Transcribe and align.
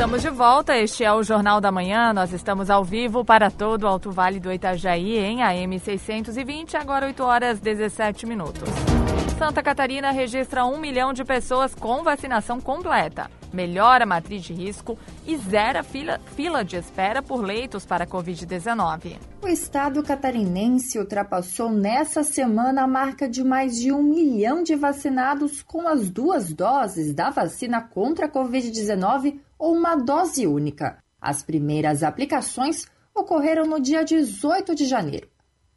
Estamos 0.00 0.22
de 0.22 0.30
volta, 0.30 0.78
este 0.78 1.04
é 1.04 1.12
o 1.12 1.22
Jornal 1.22 1.60
da 1.60 1.70
Manhã. 1.70 2.14
Nós 2.14 2.32
estamos 2.32 2.70
ao 2.70 2.82
vivo 2.82 3.22
para 3.22 3.50
todo 3.50 3.82
o 3.82 3.86
Alto 3.86 4.10
Vale 4.10 4.40
do 4.40 4.50
Itajaí 4.50 5.18
em 5.18 5.42
AM 5.42 5.78
620, 5.78 6.74
agora 6.74 7.04
8 7.04 7.22
horas 7.22 7.60
17 7.60 8.24
minutos. 8.24 8.66
Santa 9.38 9.62
Catarina 9.62 10.10
registra 10.10 10.64
um 10.64 10.78
milhão 10.78 11.12
de 11.12 11.22
pessoas 11.22 11.74
com 11.74 12.02
vacinação 12.02 12.62
completa, 12.62 13.30
melhora 13.52 14.04
a 14.04 14.06
matriz 14.06 14.42
de 14.42 14.54
risco 14.54 14.98
e 15.26 15.36
zera 15.36 15.82
fila, 15.82 16.18
fila 16.34 16.64
de 16.64 16.76
espera 16.76 17.22
por 17.22 17.42
leitos 17.44 17.84
para 17.84 18.06
Covid-19. 18.06 19.18
O 19.42 19.48
estado 19.48 20.02
catarinense 20.02 20.98
ultrapassou 20.98 21.70
nessa 21.70 22.24
semana 22.24 22.84
a 22.84 22.88
marca 22.88 23.28
de 23.28 23.44
mais 23.44 23.78
de 23.78 23.92
um 23.92 24.02
milhão 24.02 24.62
de 24.62 24.74
vacinados 24.74 25.62
com 25.62 25.86
as 25.86 26.08
duas 26.08 26.50
doses 26.54 27.12
da 27.12 27.28
vacina 27.28 27.82
contra 27.82 28.24
a 28.24 28.30
Covid-19 28.30 29.40
ou 29.60 29.76
uma 29.76 29.94
dose 29.94 30.46
única. 30.46 30.98
As 31.20 31.42
primeiras 31.42 32.02
aplicações 32.02 32.86
ocorreram 33.14 33.66
no 33.66 33.78
dia 33.78 34.02
18 34.02 34.74
de 34.74 34.86
janeiro. 34.86 35.28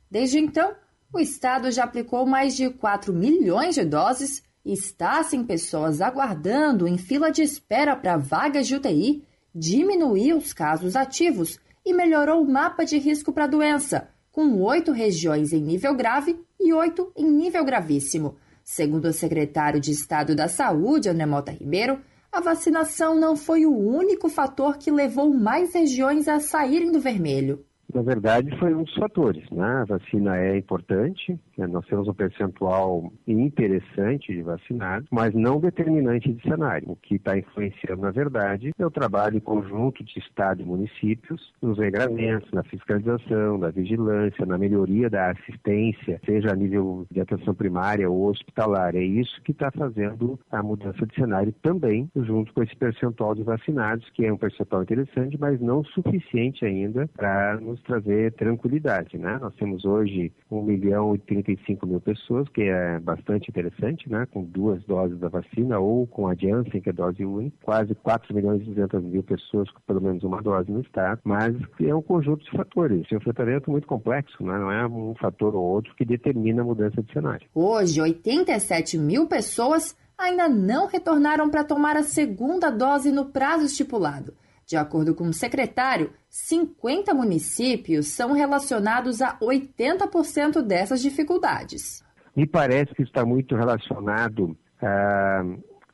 Desde 0.10 0.40
então, 0.40 0.74
o 1.12 1.20
estado 1.20 1.70
já 1.70 1.84
aplicou 1.84 2.26
mais 2.26 2.56
de 2.56 2.70
4 2.70 3.14
milhões 3.14 3.76
de 3.76 3.84
doses 3.84 4.42
e 4.64 4.72
está 4.72 5.22
sem 5.22 5.44
pessoas 5.44 6.00
aguardando 6.00 6.88
em 6.88 6.98
fila 6.98 7.30
de 7.30 7.42
espera 7.42 7.94
para 7.94 8.16
vagas 8.16 8.68
de 8.68 8.76
UTI, 8.76 9.28
diminuiu 9.54 10.38
os 10.38 10.54
casos 10.54 10.96
ativos 10.96 11.60
e 11.86 11.94
melhorou 11.94 12.42
o 12.42 12.50
mapa 12.50 12.86
de 12.86 12.98
risco 12.98 13.34
para 13.34 13.44
a 13.44 13.48
doença, 13.48 14.08
com 14.32 14.62
oito 14.62 14.94
regiões 14.94 15.52
em 15.52 15.62
nível 15.62 15.94
grave 15.94 16.40
e 16.58 16.74
oito 16.74 17.12
em 17.18 17.30
nível 17.30 17.66
gravíssimo. 17.66 18.38
Segundo 18.64 19.10
o 19.10 19.14
secretário 19.14 19.82
de 19.82 19.92
Estado 19.92 20.34
da 20.34 20.48
Saúde, 20.48 21.10
Anemota 21.10 21.52
Ribeiro, 21.52 22.00
a 22.34 22.42
vacinação 22.42 23.14
não 23.14 23.36
foi 23.36 23.64
o 23.64 23.78
único 23.78 24.28
fator 24.28 24.80
que 24.80 24.90
levou 24.90 25.32
mais 25.32 25.76
regiões 25.76 26.28
a 26.28 26.40
saírem 26.40 26.92
do 26.92 27.00
vermelho. 27.00 27.64
Na 27.94 28.02
verdade, 28.02 28.56
foi 28.58 28.74
um 28.74 28.84
dos 28.84 28.96
fatores. 28.96 29.50
Né? 29.52 29.66
A 29.66 29.86
vacina 29.86 30.38
é 30.38 30.58
importante, 30.58 31.40
né? 31.58 31.68
nós 31.68 31.86
temos 31.86 32.08
um 32.08 32.14
percentual 32.14 33.12
interessante 33.28 34.34
de 34.34 34.42
vacinados, 34.42 35.08
mas 35.12 35.34
não 35.34 35.60
determinante 35.60 36.34
de 36.34 36.42
cenário. 36.42 36.92
O 36.92 36.96
que 36.96 37.16
está 37.16 37.38
influenciando, 37.38 38.02
na 38.02 38.12
verdade, 38.12 38.72
é 38.78 38.86
o 38.86 38.92
trabalho 38.92 39.38
em 39.38 39.42
conjunto 39.42 40.04
de 40.04 40.20
Estado 40.20 40.62
e 40.62 40.66
municípios, 40.66 41.54
nos 41.62 41.78
regramentos, 41.78 42.52
na 42.52 42.64
fiscalização, 42.64 43.58
na 43.58 43.70
vigilância, 43.70 44.46
na 44.46 44.58
melhoria 44.58 45.10
da 45.10 45.32
assistência, 45.32 46.20
seja 46.26 46.52
a 46.52 46.56
nível 46.56 47.06
de 47.12 47.22
atenção 47.22 47.54
primária 47.54 48.10
ou 48.10 48.30
hospitalar. 48.30 48.96
É 48.96 49.04
isso 49.04 49.42
que 49.44 49.52
está 49.52 49.72
fazendo 49.72 50.40
a 50.52 50.64
mudança 50.64 51.06
de 51.06 51.16
cenário 51.16 51.54
também, 51.62 52.10
junto 52.16 52.54
com 52.54 52.64
esse 52.64 52.76
percentual 52.76 53.36
de 53.36 53.44
vacinados, 53.44 54.10
que 54.12 54.26
é 54.26 54.34
um 54.34 54.38
percentual 54.38 54.84
interessante, 54.84 55.38
mas 55.40 55.60
não 55.60 55.84
suficiente 55.84 56.66
ainda 56.66 57.08
para 57.16 57.60
nos 57.60 57.83
trazer 57.84 58.34
tranquilidade, 58.34 59.18
né? 59.18 59.38
Nós 59.40 59.54
temos 59.56 59.86
hoje 59.86 60.32
1 60.50 60.62
milhão 60.62 61.16
e 61.16 61.20
35 61.20 61.86
mil 61.86 62.02
pessoas, 62.02 62.48
que 62.50 62.64
é 62.64 63.00
bastante 63.00 63.50
interessante, 63.50 64.10
né? 64.10 64.26
Com 64.32 64.44
duas 64.44 64.84
doses 64.84 65.20
da 65.20 65.30
vacina 65.30 65.80
ou 65.80 66.08
com 66.08 66.28
a 66.28 66.36
Janssen, 66.36 66.82
que 66.82 66.90
é 66.90 66.94
dose 66.94 67.24
única, 67.26 67.56
quase 67.62 67.94
4 67.96 68.34
milhões 68.34 68.62
e 68.62 68.66
200 68.66 69.04
mil 69.04 69.24
pessoas 69.24 69.70
com 69.72 69.80
pelo 69.86 70.02
menos 70.02 70.24
uma 70.24 70.42
dose 70.42 70.72
no 70.72 70.82
estado, 70.82 71.22
mas 71.24 71.56
é 71.82 71.94
um 71.94 72.02
conjunto 72.02 72.44
de 72.44 72.52
fatores, 72.52 73.06
é 73.12 73.16
um 73.16 73.18
enfrentamento 73.18 73.70
muito 73.70 73.88
complexo, 73.88 74.44
né? 74.44 74.58
Não 74.58 74.72
é 74.72 74.88
um 74.88 75.14
fator 75.16 75.56
ou 75.56 75.64
outro 75.64 75.94
que 75.96 76.06
determina 76.06 76.62
a 76.62 76.66
mudança 76.66 77.02
de 77.02 77.12
cenário. 77.12 77.48
Hoje, 77.54 78.02
87 78.02 78.98
mil 78.98 79.28
pessoas 79.28 79.96
ainda 80.18 80.48
não 80.48 80.88
retornaram 80.88 81.50
para 81.50 81.64
tomar 81.64 81.98
a 81.98 82.04
segunda 82.04 82.70
dose 82.70 83.12
no 83.12 83.26
prazo 83.26 83.66
estipulado. 83.66 84.34
De 84.74 84.78
acordo 84.78 85.14
com 85.14 85.26
o 85.26 85.34
secretário, 85.34 86.10
50 86.30 87.14
municípios 87.14 88.08
são 88.08 88.34
relacionados 88.34 89.22
a 89.22 89.38
80% 89.38 90.64
dessas 90.64 91.00
dificuldades. 91.00 92.04
Me 92.36 92.48
parece 92.48 92.92
que 92.96 93.04
está 93.04 93.24
muito 93.24 93.56
relacionado 93.56 94.58
a 94.82 95.44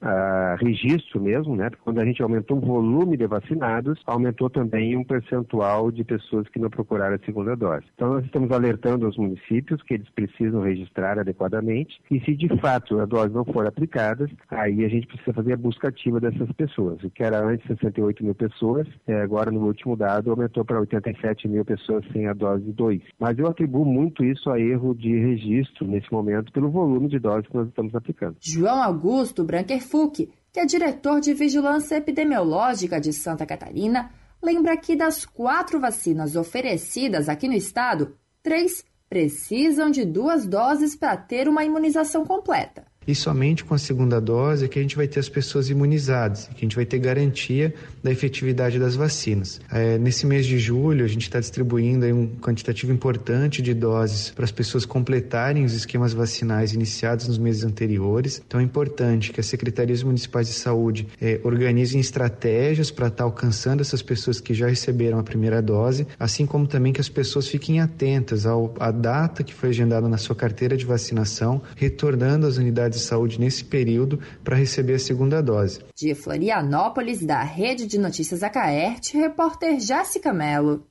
uh, 0.02 0.56
registro 0.64 1.22
mesmo, 1.22 1.56
né? 1.56 1.70
Quando 1.84 2.00
a 2.00 2.06
gente 2.06 2.22
aumentou 2.22 2.58
o 2.58 2.62
volume 2.62 3.18
de 3.18 3.28
vacinados, 3.28 4.00
aumentou 4.06 4.50
também 4.50 4.96
um 4.98 5.04
percentual 5.04 5.92
de 5.92 6.04
pessoas 6.04 6.48
que 6.50 6.60
não 6.60 6.70
procuraram 6.70 7.16
a 7.16 7.26
segunda 7.26 7.56
dose. 7.56 7.86
Então 7.96 8.14
nós 8.14 8.26
estamos 8.26 8.52
alertando 8.52 9.08
os 9.08 9.18
municípios 9.18 9.82
que 9.84 9.96
eles 9.96 10.10
precisam 10.10 10.62
registrar 10.62 11.20
adequadamente 11.20 12.00
e 12.10 12.20
se 12.22 12.36
de 12.36 12.48
fato 12.60 13.00
a 13.00 13.06
dose 13.06 13.34
não 13.34 13.46
for 13.46 13.66
aplicada, 13.66 14.30
aí 14.50 14.86
a 14.86 14.90
gente 14.90 15.08
precisa 15.08 15.34
fazer 15.34 15.54
a 15.54 15.58
busca 15.58 15.90
ativa 15.90 16.20
dessas 16.20 16.52
pessoas. 16.54 17.04
O 17.04 17.10
que 17.10 17.24
era 17.24 17.44
antes 17.44 17.66
68 17.68 18.24
mil 18.24 18.36
pessoas, 18.36 18.88
é, 19.08 19.22
agora 19.22 19.52
no 19.52 19.66
último 19.66 19.96
dado 19.96 20.32
aumentou 20.32 20.64
para 20.64 20.80
87 20.80 21.48
mil 21.48 21.66
pessoas 21.66 22.06
sem 22.12 22.28
a 22.28 22.34
dose 22.34 22.72
2. 22.72 23.02
Mas 23.20 23.38
eu 23.38 23.48
atribuo 23.48 23.86
muito 23.86 24.24
isso 24.24 24.50
a 24.50 24.60
erro 24.60 24.94
de 24.96 25.18
registro 25.20 25.88
nesse 25.88 26.12
momento 26.12 26.52
pelo 26.52 26.70
volume 26.70 27.08
de 27.08 27.20
doses 27.20 27.48
que 27.48 27.56
nós 27.56 27.68
estamos 27.68 27.94
aplicando. 27.96 28.38
João 28.42 28.82
Augusto 28.82 29.44
Branquer 29.44 29.82
Fuc, 29.90 30.30
que 30.54 30.60
é 30.60 30.66
diretor 30.66 31.20
de 31.20 31.34
Vigilância 31.34 31.96
Epidemiológica 31.96 33.02
de 33.02 33.12
Santa 33.12 33.46
Catarina, 33.46 34.12
lembra 34.42 34.78
que 34.78 34.96
das 34.96 35.26
quatro 35.26 35.80
vacinas 35.80 36.36
oferecidas 36.36 37.28
aqui 37.28 37.48
no 37.48 37.56
estado, 37.56 38.16
três 38.44 38.86
precisam 39.10 39.90
de 39.90 40.06
duas 40.06 40.46
doses 40.46 40.96
para 40.96 41.18
ter 41.18 41.50
uma 41.50 41.66
imunização 41.66 42.24
completa 42.24 42.86
e 43.10 43.16
somente 43.16 43.64
com 43.64 43.74
a 43.74 43.80
segunda 43.80 44.22
dose 44.22 44.66
é 44.66 44.68
que 44.68 44.78
a 44.78 44.82
gente 44.84 44.96
vai 44.96 45.08
ter 45.08 45.20
as 45.20 45.28
pessoas 45.28 45.68
imunizadas, 45.68 46.46
que 46.46 46.58
a 46.58 46.62
gente 46.62 46.76
vai 46.76 46.86
ter 46.86 47.00
garantia 47.00 47.74
da 48.04 48.12
efetividade 48.12 48.78
das 48.78 48.96
vacinas. 48.96 49.60
É, 49.72 49.98
nesse 49.98 50.28
mês 50.28 50.46
de 50.46 50.60
julho, 50.60 51.04
a 51.04 51.08
gente 51.08 51.24
está 51.24 51.40
distribuindo 51.40 52.06
um 52.06 52.28
quantitativo 52.40 52.94
importante 52.94 53.64
de 53.64 53.74
doses 53.74 54.30
para 54.30 54.46
as 54.46 54.52
pessoas 54.52 54.86
completarem 54.86 55.66
os 55.66 55.74
esquemas 55.74 56.14
vacinais 56.14 56.74
iniciados 56.74 57.28
nos 57.28 57.40
meses 57.40 57.64
anteriores. 57.64 58.44
Então 58.46 58.60
é 58.60 58.64
importante 58.64 59.32
que 59.32 59.40
as 59.40 59.48
secretarias 59.48 60.04
municipais 60.04 60.46
de 60.46 60.54
saúde 60.54 61.08
é, 61.20 61.40
organizem 61.44 62.00
estratégias 62.00 62.92
para 62.92 63.08
estar 63.08 63.18
tá 63.18 63.24
alcançando 63.24 63.82
essas 63.82 64.04
pessoas 64.04 64.40
que 64.40 64.54
já 64.54 64.68
receberam 64.68 65.18
a 65.18 65.24
primeira 65.24 65.64
dose, 65.64 66.06
assim 66.20 66.46
como 66.46 66.68
também 66.68 66.94
que 66.94 67.02
as 67.02 67.10
pessoas 67.10 67.48
fiquem 67.48 67.80
atentas 67.80 68.46
ao, 68.46 68.72
à 68.80 68.92
data 68.92 69.44
que 69.44 69.54
foi 69.54 69.70
agendada 69.70 70.08
na 70.08 70.20
sua 70.20 70.36
carteira 70.36 70.78
de 70.78 70.86
vacinação, 70.86 71.60
retornando 71.76 72.46
às 72.46 72.58
unidades 72.58 72.99
de 73.00 73.06
saúde 73.06 73.40
nesse 73.40 73.64
período 73.64 74.20
para 74.44 74.56
receber 74.56 74.96
a 74.96 75.00
segunda 75.00 75.42
dose. 75.42 75.80
De 75.96 76.14
Florianópolis, 76.14 77.26
da 77.26 77.42
Rede 77.42 77.88
de 77.88 77.98
Notícias 77.98 78.44
Acaerte, 78.44 79.18
repórter 79.18 79.80
Jéssica 79.80 80.34
Mello. 80.34 80.86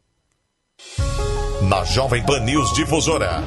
Na 1.68 1.84
Jovem 1.84 2.24
Pan 2.24 2.40
News 2.40 2.72
Difusora, 2.72 3.42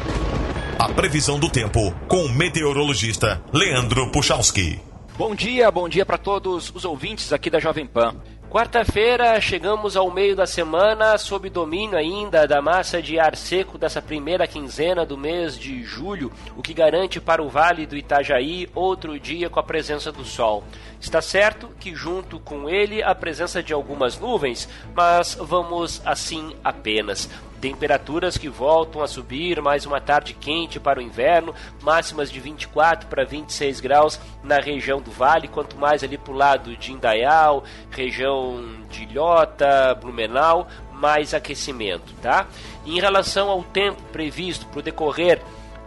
a 0.77 0.89
previsão 0.93 1.39
do 1.39 1.49
tempo 1.49 1.79
com 2.07 2.25
o 2.25 2.29
meteorologista 2.29 3.41
Leandro 3.53 4.11
Puchalski. 4.11 4.79
Bom 5.17 5.35
dia, 5.35 5.69
bom 5.69 5.87
dia 5.87 6.05
para 6.05 6.17
todos 6.17 6.71
os 6.73 6.83
ouvintes 6.83 7.31
aqui 7.31 7.49
da 7.49 7.59
Jovem 7.59 7.85
Pan. 7.85 8.15
Quarta-feira, 8.51 9.39
chegamos 9.39 9.95
ao 9.95 10.11
meio 10.11 10.35
da 10.35 10.45
semana, 10.45 11.17
sob 11.17 11.49
domínio 11.49 11.97
ainda 11.97 12.45
da 12.45 12.61
massa 12.61 13.01
de 13.01 13.17
ar 13.17 13.33
seco 13.33 13.77
dessa 13.77 14.01
primeira 14.01 14.45
quinzena 14.45 15.05
do 15.05 15.17
mês 15.17 15.57
de 15.57 15.81
julho, 15.85 16.29
o 16.57 16.61
que 16.61 16.73
garante 16.73 17.21
para 17.21 17.41
o 17.41 17.47
Vale 17.47 17.85
do 17.85 17.95
Itajaí 17.95 18.67
outro 18.75 19.17
dia 19.17 19.49
com 19.49 19.57
a 19.57 19.63
presença 19.63 20.11
do 20.11 20.25
sol. 20.25 20.65
Está 21.01 21.19
certo 21.19 21.69
que, 21.79 21.95
junto 21.95 22.39
com 22.39 22.69
ele, 22.69 23.01
a 23.01 23.15
presença 23.15 23.63
de 23.63 23.73
algumas 23.73 24.19
nuvens, 24.19 24.69
mas 24.95 25.35
vamos 25.35 25.99
assim 26.05 26.55
apenas. 26.63 27.27
Temperaturas 27.59 28.37
que 28.37 28.47
voltam 28.47 29.01
a 29.01 29.07
subir, 29.07 29.61
mais 29.61 29.85
uma 29.85 29.99
tarde 29.99 30.33
quente 30.33 30.79
para 30.79 30.99
o 30.99 31.01
inverno, 31.01 31.55
máximas 31.81 32.31
de 32.31 32.39
24 32.39 33.07
para 33.07 33.25
26 33.25 33.79
graus 33.79 34.19
na 34.43 34.57
região 34.57 35.01
do 35.01 35.11
Vale, 35.11 35.47
quanto 35.47 35.75
mais 35.75 36.03
ali 36.03 36.17
para 36.17 36.33
o 36.33 36.37
lado 36.37 36.77
de 36.77 36.91
Indaial, 36.91 37.63
região 37.89 38.63
de 38.89 39.03
Ilhota, 39.03 39.95
Blumenau, 39.99 40.67
mais 40.93 41.33
aquecimento, 41.33 42.13
tá? 42.21 42.47
em 42.85 42.99
relação 42.99 43.49
ao 43.49 43.63
tempo 43.63 44.01
previsto 44.11 44.65
para 44.67 44.79
o 44.79 44.83
decorrer 44.83 45.41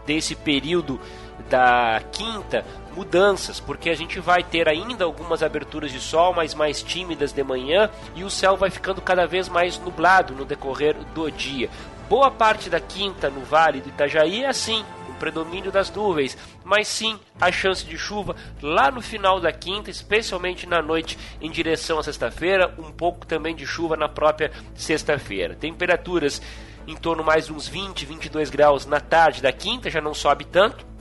desse 0.06 0.34
período 0.34 1.00
da 1.48 2.00
quinta, 2.12 2.64
mudanças, 2.94 3.58
porque 3.58 3.90
a 3.90 3.94
gente 3.94 4.20
vai 4.20 4.42
ter 4.42 4.68
ainda 4.68 5.04
algumas 5.04 5.42
aberturas 5.42 5.90
de 5.90 6.00
sol, 6.00 6.32
mas 6.32 6.54
mais 6.54 6.82
tímidas 6.82 7.32
de 7.32 7.42
manhã, 7.42 7.90
e 8.14 8.22
o 8.22 8.30
céu 8.30 8.56
vai 8.56 8.70
ficando 8.70 9.02
cada 9.02 9.26
vez 9.26 9.48
mais 9.48 9.78
nublado 9.78 10.34
no 10.34 10.44
decorrer 10.44 10.96
do 11.14 11.30
dia. 11.30 11.68
Boa 12.08 12.30
parte 12.30 12.70
da 12.70 12.80
quinta 12.80 13.30
no 13.30 13.40
Vale 13.40 13.80
do 13.80 13.88
Itajaí 13.88 14.44
é 14.44 14.48
assim, 14.48 14.84
o 15.08 15.14
predomínio 15.14 15.72
das 15.72 15.90
nuvens, 15.90 16.36
mas 16.62 16.86
sim 16.86 17.18
a 17.40 17.50
chance 17.50 17.84
de 17.84 17.96
chuva 17.96 18.36
lá 18.62 18.90
no 18.90 19.00
final 19.00 19.40
da 19.40 19.50
quinta, 19.52 19.90
especialmente 19.90 20.66
na 20.66 20.82
noite 20.82 21.18
em 21.40 21.50
direção 21.50 21.98
à 21.98 22.02
sexta-feira, 22.02 22.74
um 22.78 22.92
pouco 22.92 23.26
também 23.26 23.54
de 23.54 23.66
chuva 23.66 23.96
na 23.96 24.08
própria 24.08 24.52
sexta-feira. 24.74 25.54
Temperaturas 25.54 26.42
em 26.86 26.94
torno 26.94 27.24
mais 27.24 27.46
de 27.46 27.52
uns 27.52 27.66
20, 27.66 28.04
22 28.04 28.50
graus 28.50 28.84
na 28.84 29.00
tarde 29.00 29.40
da 29.40 29.50
quinta, 29.50 29.88
já 29.88 30.00
não 30.00 30.12
sobe 30.12 30.44
tanto 30.44 30.93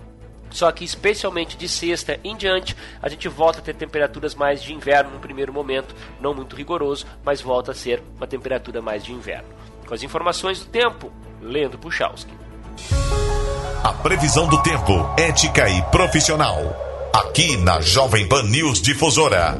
só 0.53 0.71
que 0.71 0.85
especialmente 0.85 1.57
de 1.57 1.67
sexta 1.67 2.19
em 2.23 2.37
diante, 2.37 2.75
a 3.01 3.09
gente 3.09 3.27
volta 3.27 3.59
a 3.59 3.61
ter 3.61 3.75
temperaturas 3.75 4.35
mais 4.35 4.61
de 4.61 4.73
inverno 4.73 5.11
no 5.11 5.19
primeiro 5.19 5.51
momento, 5.51 5.93
não 6.21 6.33
muito 6.33 6.55
rigoroso, 6.55 7.05
mas 7.25 7.41
volta 7.41 7.71
a 7.71 7.75
ser 7.75 8.01
uma 8.15 8.27
temperatura 8.27 8.81
mais 8.81 9.03
de 9.03 9.11
inverno. 9.11 9.49
Com 9.85 9.93
as 9.93 10.03
informações 10.03 10.59
do 10.59 10.65
tempo, 10.67 11.11
Leandro 11.41 11.77
Puchalski. 11.77 12.33
A 13.83 13.91
previsão 13.91 14.47
do 14.47 14.61
tempo, 14.63 14.93
ética 15.17 15.69
e 15.69 15.81
profissional. 15.91 16.57
Aqui 17.13 17.57
na 17.57 17.81
Jovem 17.81 18.27
Pan 18.27 18.43
News 18.43 18.81
Difusora. 18.81 19.57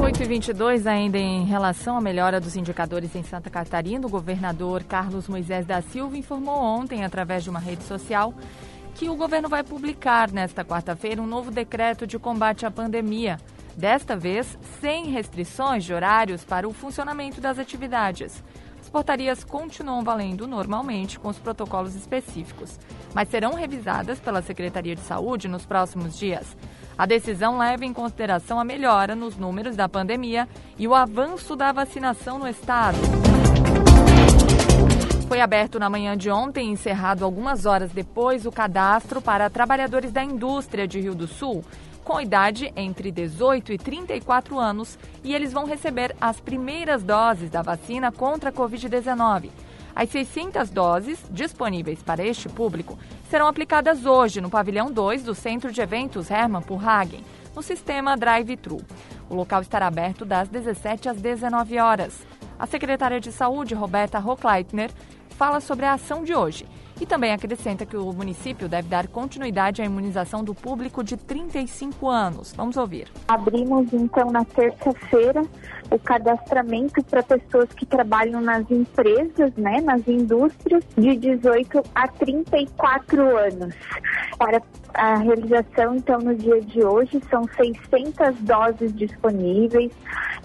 8 0.00 0.22
e 0.22 0.26
22 0.26 0.86
ainda 0.86 1.18
em 1.18 1.44
relação 1.44 1.96
à 1.96 2.00
melhora 2.00 2.40
dos 2.40 2.56
indicadores 2.56 3.14
em 3.14 3.22
Santa 3.22 3.48
Catarina, 3.48 4.06
o 4.06 4.10
governador 4.10 4.82
Carlos 4.82 5.28
Moisés 5.28 5.64
da 5.64 5.80
Silva 5.80 6.16
informou 6.16 6.56
ontem, 6.56 7.04
através 7.04 7.44
de 7.44 7.50
uma 7.50 7.60
rede 7.60 7.84
social, 7.84 8.34
que 8.94 9.08
o 9.08 9.16
governo 9.16 9.48
vai 9.48 9.62
publicar 9.62 10.30
nesta 10.30 10.64
quarta-feira 10.64 11.20
um 11.20 11.26
novo 11.26 11.50
decreto 11.50 12.06
de 12.06 12.18
combate 12.18 12.66
à 12.66 12.70
pandemia. 12.70 13.38
Desta 13.76 14.16
vez, 14.16 14.58
sem 14.80 15.06
restrições 15.06 15.84
de 15.84 15.94
horários 15.94 16.44
para 16.44 16.68
o 16.68 16.72
funcionamento 16.72 17.40
das 17.40 17.58
atividades. 17.58 18.42
As 18.80 18.88
portarias 18.88 19.44
continuam 19.44 20.02
valendo 20.02 20.46
normalmente 20.46 21.18
com 21.18 21.28
os 21.28 21.38
protocolos 21.38 21.94
específicos, 21.94 22.78
mas 23.14 23.28
serão 23.28 23.54
revisadas 23.54 24.18
pela 24.20 24.42
Secretaria 24.42 24.94
de 24.94 25.02
Saúde 25.02 25.48
nos 25.48 25.64
próximos 25.64 26.18
dias. 26.18 26.56
A 26.98 27.06
decisão 27.06 27.58
leva 27.58 27.84
em 27.84 27.92
consideração 27.92 28.60
a 28.60 28.64
melhora 28.64 29.14
nos 29.14 29.36
números 29.36 29.76
da 29.76 29.88
pandemia 29.88 30.48
e 30.78 30.86
o 30.86 30.94
avanço 30.94 31.56
da 31.56 31.72
vacinação 31.72 32.38
no 32.38 32.48
estado. 32.48 32.98
Foi 35.32 35.40
aberto 35.40 35.78
na 35.78 35.88
manhã 35.88 36.14
de 36.14 36.30
ontem 36.30 36.68
e 36.68 36.72
encerrado 36.72 37.24
algumas 37.24 37.64
horas 37.64 37.90
depois 37.90 38.44
o 38.44 38.52
cadastro 38.52 39.22
para 39.22 39.48
trabalhadores 39.48 40.12
da 40.12 40.22
indústria 40.22 40.86
de 40.86 41.00
Rio 41.00 41.14
do 41.14 41.26
Sul 41.26 41.64
com 42.04 42.20
idade 42.20 42.70
entre 42.76 43.10
18 43.10 43.72
e 43.72 43.78
34 43.78 44.58
anos 44.58 44.98
e 45.24 45.34
eles 45.34 45.50
vão 45.50 45.64
receber 45.64 46.14
as 46.20 46.38
primeiras 46.38 47.02
doses 47.02 47.48
da 47.48 47.62
vacina 47.62 48.12
contra 48.12 48.50
a 48.50 48.52
Covid-19. 48.52 49.48
As 49.96 50.10
600 50.10 50.68
doses 50.68 51.18
disponíveis 51.30 52.02
para 52.02 52.22
este 52.22 52.50
público 52.50 52.98
serão 53.30 53.46
aplicadas 53.46 54.04
hoje 54.04 54.38
no 54.38 54.50
pavilhão 54.50 54.92
2 54.92 55.22
do 55.22 55.34
Centro 55.34 55.72
de 55.72 55.80
Eventos 55.80 56.30
Hermann 56.30 56.60
Purhagen, 56.60 57.24
no 57.56 57.62
sistema 57.62 58.18
Drive-Thru. 58.18 58.82
O 59.30 59.34
local 59.34 59.62
estará 59.62 59.86
aberto 59.86 60.26
das 60.26 60.50
17 60.50 61.08
às 61.08 61.16
19 61.16 61.78
horas. 61.78 62.20
A 62.58 62.66
secretária 62.66 63.18
de 63.18 63.32
Saúde, 63.32 63.74
Roberta 63.74 64.18
Hochleitner, 64.20 64.90
fala 65.42 65.58
sobre 65.58 65.84
a 65.84 65.94
ação 65.94 66.22
de 66.22 66.32
hoje 66.32 66.64
e 67.00 67.04
também 67.04 67.32
acrescenta 67.32 67.84
que 67.84 67.96
o 67.96 68.12
município 68.12 68.68
deve 68.68 68.86
dar 68.86 69.08
continuidade 69.08 69.82
à 69.82 69.84
imunização 69.84 70.44
do 70.44 70.54
público 70.54 71.02
de 71.02 71.16
35 71.16 72.08
anos. 72.08 72.52
Vamos 72.56 72.76
ouvir. 72.76 73.08
Abrimos 73.26 73.92
então 73.92 74.30
na 74.30 74.44
terça-feira 74.44 75.42
o 75.90 75.98
cadastramento 75.98 77.02
para 77.02 77.24
pessoas 77.24 77.68
que 77.72 77.84
trabalham 77.84 78.40
nas 78.40 78.70
empresas, 78.70 79.52
né, 79.56 79.80
nas 79.80 80.06
indústrias, 80.06 80.84
de 80.96 81.16
18 81.16 81.82
a 81.92 82.06
34 82.06 83.36
anos. 83.36 83.74
Para 84.38 84.62
a 84.94 85.16
realização, 85.16 85.96
então, 85.96 86.18
no 86.18 86.34
dia 86.34 86.60
de 86.60 86.84
hoje, 86.84 87.20
são 87.30 87.42
600 87.56 88.40
doses 88.40 88.94
disponíveis. 88.94 89.92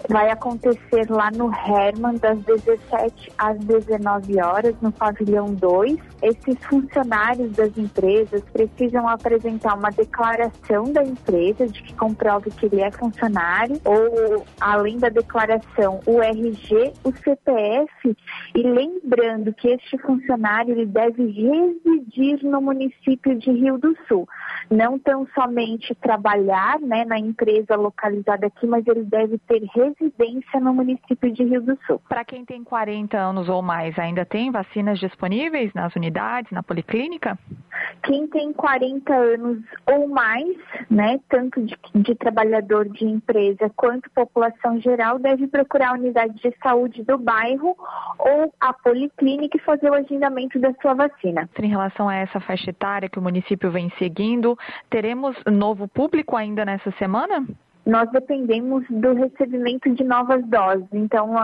Vai 0.08 0.30
acontecer 0.30 1.10
lá 1.10 1.30
no 1.30 1.52
Herman, 1.52 2.16
das 2.16 2.38
17 2.40 3.32
às 3.36 3.58
19 3.58 4.40
horas, 4.40 4.74
no 4.80 4.92
pavilhão 4.92 5.54
2. 5.54 5.98
Esses 6.22 6.56
funcionários 6.64 7.52
das 7.52 7.76
empresas 7.76 8.42
precisam 8.52 9.08
apresentar 9.08 9.74
uma 9.74 9.90
declaração 9.90 10.92
da 10.92 11.02
empresa 11.02 11.66
de 11.66 11.82
que 11.82 11.94
comprove 11.94 12.50
que 12.50 12.66
ele 12.66 12.80
é 12.80 12.90
funcionário, 12.90 13.80
ou, 13.84 14.44
além 14.60 14.98
da 14.98 15.08
declaração, 15.08 16.00
o 16.06 16.22
RG, 16.22 16.92
o 17.04 17.12
CPF. 17.12 18.16
E 18.54 18.62
lembrando 18.62 19.52
que 19.52 19.68
este 19.68 19.98
funcionário 19.98 20.72
ele 20.72 20.86
deve 20.86 21.26
residir 21.26 22.42
no 22.44 22.60
município 22.60 23.36
de 23.36 23.50
Rio 23.50 23.78
do 23.78 23.96
Sul 24.06 24.28
não 24.70 24.98
tão 24.98 25.26
somente 25.34 25.94
trabalhar 25.96 26.78
né, 26.80 27.04
na 27.04 27.18
empresa 27.18 27.76
localizada 27.76 28.46
aqui, 28.46 28.66
mas 28.66 28.86
ele 28.86 29.04
deve 29.04 29.38
ter 29.38 29.62
residência 29.74 30.60
no 30.60 30.74
município 30.74 31.32
de 31.32 31.44
Rio 31.44 31.62
do 31.62 31.78
Sul. 31.86 32.00
Para 32.08 32.24
quem 32.24 32.44
tem 32.44 32.62
40 32.64 33.16
anos 33.16 33.48
ou 33.48 33.62
mais, 33.62 33.98
ainda 33.98 34.24
tem 34.24 34.50
vacinas 34.50 34.98
disponíveis 34.98 35.72
nas 35.74 35.94
unidades, 35.94 36.50
na 36.52 36.62
policlínica? 36.62 37.38
Quem 38.02 38.26
tem 38.28 38.52
40 38.52 39.14
anos 39.14 39.58
ou 39.86 40.08
mais, 40.08 40.56
né, 40.90 41.18
tanto 41.28 41.62
de, 41.62 41.76
de 41.94 42.14
trabalhador 42.14 42.88
de 42.88 43.04
empresa 43.04 43.70
quanto 43.76 44.10
população 44.10 44.80
geral, 44.80 45.18
deve 45.18 45.46
procurar 45.46 45.90
a 45.90 45.94
unidade 45.94 46.34
de 46.34 46.54
saúde 46.62 47.02
do 47.02 47.18
bairro 47.18 47.76
ou 48.18 48.52
a 48.60 48.72
policlínica 48.72 49.56
e 49.56 49.60
fazer 49.60 49.90
o 49.90 49.94
agendamento 49.94 50.58
da 50.58 50.72
sua 50.80 50.94
vacina. 50.94 51.48
Em 51.60 51.68
relação 51.68 52.08
a 52.08 52.14
essa 52.14 52.40
faixa 52.40 52.70
etária 52.70 53.08
que 53.08 53.18
o 53.18 53.22
município 53.22 53.70
vem 53.70 53.90
seguindo, 53.98 54.47
teremos 54.88 55.36
novo 55.46 55.88
público 55.88 56.36
ainda 56.36 56.64
nessa 56.64 56.90
semana? 56.92 57.46
Nós 57.88 58.10
dependemos 58.10 58.84
do 58.90 59.14
recebimento 59.14 59.88
de 59.94 60.04
novas 60.04 60.44
doses. 60.46 60.86
Então, 60.92 61.34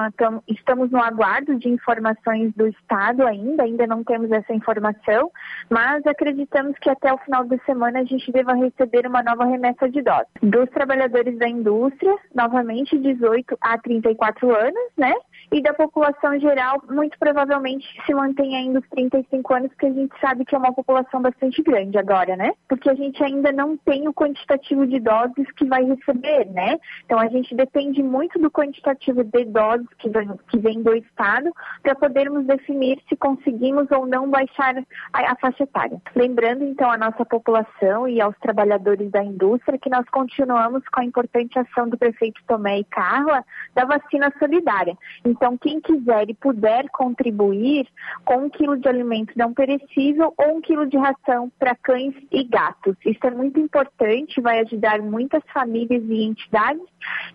estamos 0.46 0.90
no 0.90 1.02
aguardo 1.02 1.58
de 1.58 1.70
informações 1.70 2.52
do 2.54 2.66
Estado 2.68 3.26
ainda, 3.26 3.62
ainda 3.62 3.86
não 3.86 4.04
temos 4.04 4.30
essa 4.30 4.52
informação, 4.52 5.30
mas 5.70 6.06
acreditamos 6.06 6.78
que 6.78 6.90
até 6.90 7.10
o 7.10 7.18
final 7.18 7.46
da 7.46 7.56
semana 7.64 8.00
a 8.00 8.04
gente 8.04 8.30
deva 8.30 8.52
receber 8.52 9.06
uma 9.06 9.22
nova 9.22 9.46
remessa 9.46 9.88
de 9.88 10.02
doses. 10.02 10.28
Dos 10.42 10.68
trabalhadores 10.68 11.38
da 11.38 11.48
indústria, 11.48 12.14
novamente 12.34 12.98
18 12.98 13.56
a 13.58 13.78
34 13.78 14.54
anos, 14.54 14.90
né? 14.98 15.14
E 15.50 15.62
da 15.62 15.72
população 15.72 16.38
geral, 16.38 16.82
muito 16.90 17.18
provavelmente 17.18 17.86
se 18.04 18.12
mantém 18.12 18.54
ainda 18.54 18.80
os 18.80 18.88
35 18.90 19.54
anos, 19.54 19.68
porque 19.70 19.86
a 19.86 19.92
gente 19.92 20.20
sabe 20.20 20.44
que 20.44 20.54
é 20.54 20.58
uma 20.58 20.74
população 20.74 21.22
bastante 21.22 21.62
grande 21.62 21.96
agora, 21.96 22.36
né? 22.36 22.52
Porque 22.68 22.90
a 22.90 22.94
gente 22.94 23.22
ainda 23.24 23.50
não 23.50 23.78
tem 23.78 24.06
o 24.06 24.12
quantitativo 24.12 24.86
de 24.86 25.00
doses 25.00 25.50
que 25.56 25.64
vai 25.64 25.82
receber 25.84 26.33
né? 26.46 26.78
Então 27.04 27.18
a 27.18 27.28
gente 27.28 27.54
depende 27.54 28.02
muito 28.02 28.38
do 28.38 28.50
quantitativo 28.50 29.22
de 29.22 29.44
doses 29.44 29.86
que 29.98 30.08
vem, 30.08 30.28
que 30.48 30.58
vem 30.58 30.82
do 30.82 30.94
Estado 30.94 31.50
para 31.82 31.94
podermos 31.94 32.46
definir 32.46 33.00
se 33.08 33.16
conseguimos 33.16 33.90
ou 33.90 34.06
não 34.06 34.28
baixar 34.28 34.74
a, 35.12 35.32
a 35.32 35.36
faixa 35.36 35.64
etária. 35.64 36.00
Lembrando 36.14 36.64
então 36.64 36.90
a 36.90 36.98
nossa 36.98 37.24
população 37.24 38.08
e 38.08 38.20
aos 38.20 38.36
trabalhadores 38.38 39.10
da 39.10 39.22
indústria 39.22 39.78
que 39.78 39.90
nós 39.90 40.08
continuamos 40.10 40.82
com 40.88 41.00
a 41.00 41.04
importante 41.04 41.58
ação 41.58 41.88
do 41.88 41.98
prefeito 41.98 42.42
Tomé 42.46 42.78
e 42.78 42.84
Carla 42.84 43.44
da 43.74 43.84
vacina 43.84 44.32
solidária. 44.38 44.96
Então 45.24 45.56
quem 45.56 45.80
quiser 45.80 46.30
e 46.30 46.34
puder 46.34 46.88
contribuir 46.90 47.86
com 48.24 48.44
um 48.44 48.50
quilo 48.50 48.76
de 48.76 48.88
alimento 48.88 49.32
não 49.36 49.52
perecível 49.52 50.32
ou 50.36 50.56
um 50.56 50.60
quilo 50.60 50.86
de 50.86 50.96
ração 50.96 51.50
para 51.58 51.74
cães 51.76 52.14
e 52.30 52.44
gatos. 52.44 52.96
Isso 53.04 53.20
é 53.24 53.30
muito 53.30 53.60
importante, 53.60 54.40
vai 54.40 54.60
ajudar 54.60 55.00
muitas 55.00 55.42
famílias 55.52 56.02
e 56.08 56.23
entidades 56.24 56.82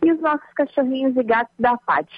e 0.03 0.11
os 0.11 0.19
nossos 0.21 0.47
cachorrinhos 0.55 1.15
e 1.15 1.23
gatos 1.23 1.55
da 1.59 1.77
FAD. 1.85 2.09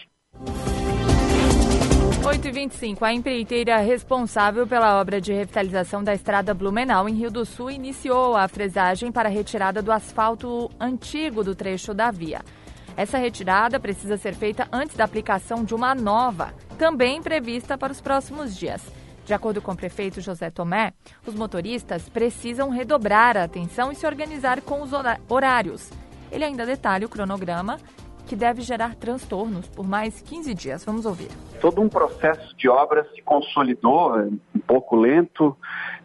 8h25. 2.24 3.02
A 3.02 3.14
empreiteira 3.14 3.78
responsável 3.78 4.68
pela 4.68 5.00
obra 5.02 5.20
de 5.20 5.34
revitalização 5.34 6.04
da 6.04 6.14
estrada 6.14 6.54
Blumenau 6.54 7.10
em 7.10 7.16
Rio 7.16 7.32
do 7.32 7.44
Sul 7.44 7.72
iniciou 7.72 8.38
a 8.38 8.48
fresagem 8.48 9.12
para 9.12 9.28
a 9.28 9.32
retirada 9.32 9.82
do 9.82 9.92
asfalto 9.92 10.70
antigo 10.80 11.44
do 11.44 11.56
trecho 11.56 11.96
da 11.96 12.12
via. 12.12 12.42
Essa 12.96 13.18
retirada 13.18 13.80
precisa 13.80 14.18
ser 14.18 14.36
feita 14.36 14.68
antes 14.72 14.96
da 14.96 15.04
aplicação 15.04 15.64
de 15.64 15.74
uma 15.74 15.96
nova, 15.96 16.54
também 16.78 17.22
prevista 17.22 17.76
para 17.78 17.92
os 17.92 18.00
próximos 18.00 18.56
dias. 18.56 18.86
De 19.26 19.34
acordo 19.34 19.62
com 19.62 19.72
o 19.72 19.78
prefeito 19.78 20.22
José 20.22 20.52
Tomé, 20.52 20.94
os 21.26 21.34
motoristas 21.34 22.08
precisam 22.08 22.70
redobrar 22.70 23.36
a 23.36 23.44
atenção 23.44 23.92
e 23.92 23.96
se 23.96 24.06
organizar 24.06 24.62
com 24.62 24.82
os 24.82 24.92
horários. 25.28 25.90
Ele 26.32 26.44
ainda 26.44 26.66
detalha 26.66 27.06
o 27.06 27.10
cronograma 27.10 27.78
que 28.28 28.36
deve 28.36 28.62
gerar 28.62 28.96
transtornos 28.96 29.68
por 29.68 29.88
mais 29.88 30.22
15 30.22 30.54
dias. 30.54 30.86
Vamos 30.86 31.06
ouvir. 31.06 31.28
Todo 31.60 31.82
um 31.82 31.90
processo 31.90 32.56
de 32.56 32.70
obra 32.70 33.06
se 33.14 33.22
consolidou, 33.22 34.18
é, 34.20 34.24
um 34.24 34.60
pouco 34.66 34.96
lento, 34.96 35.56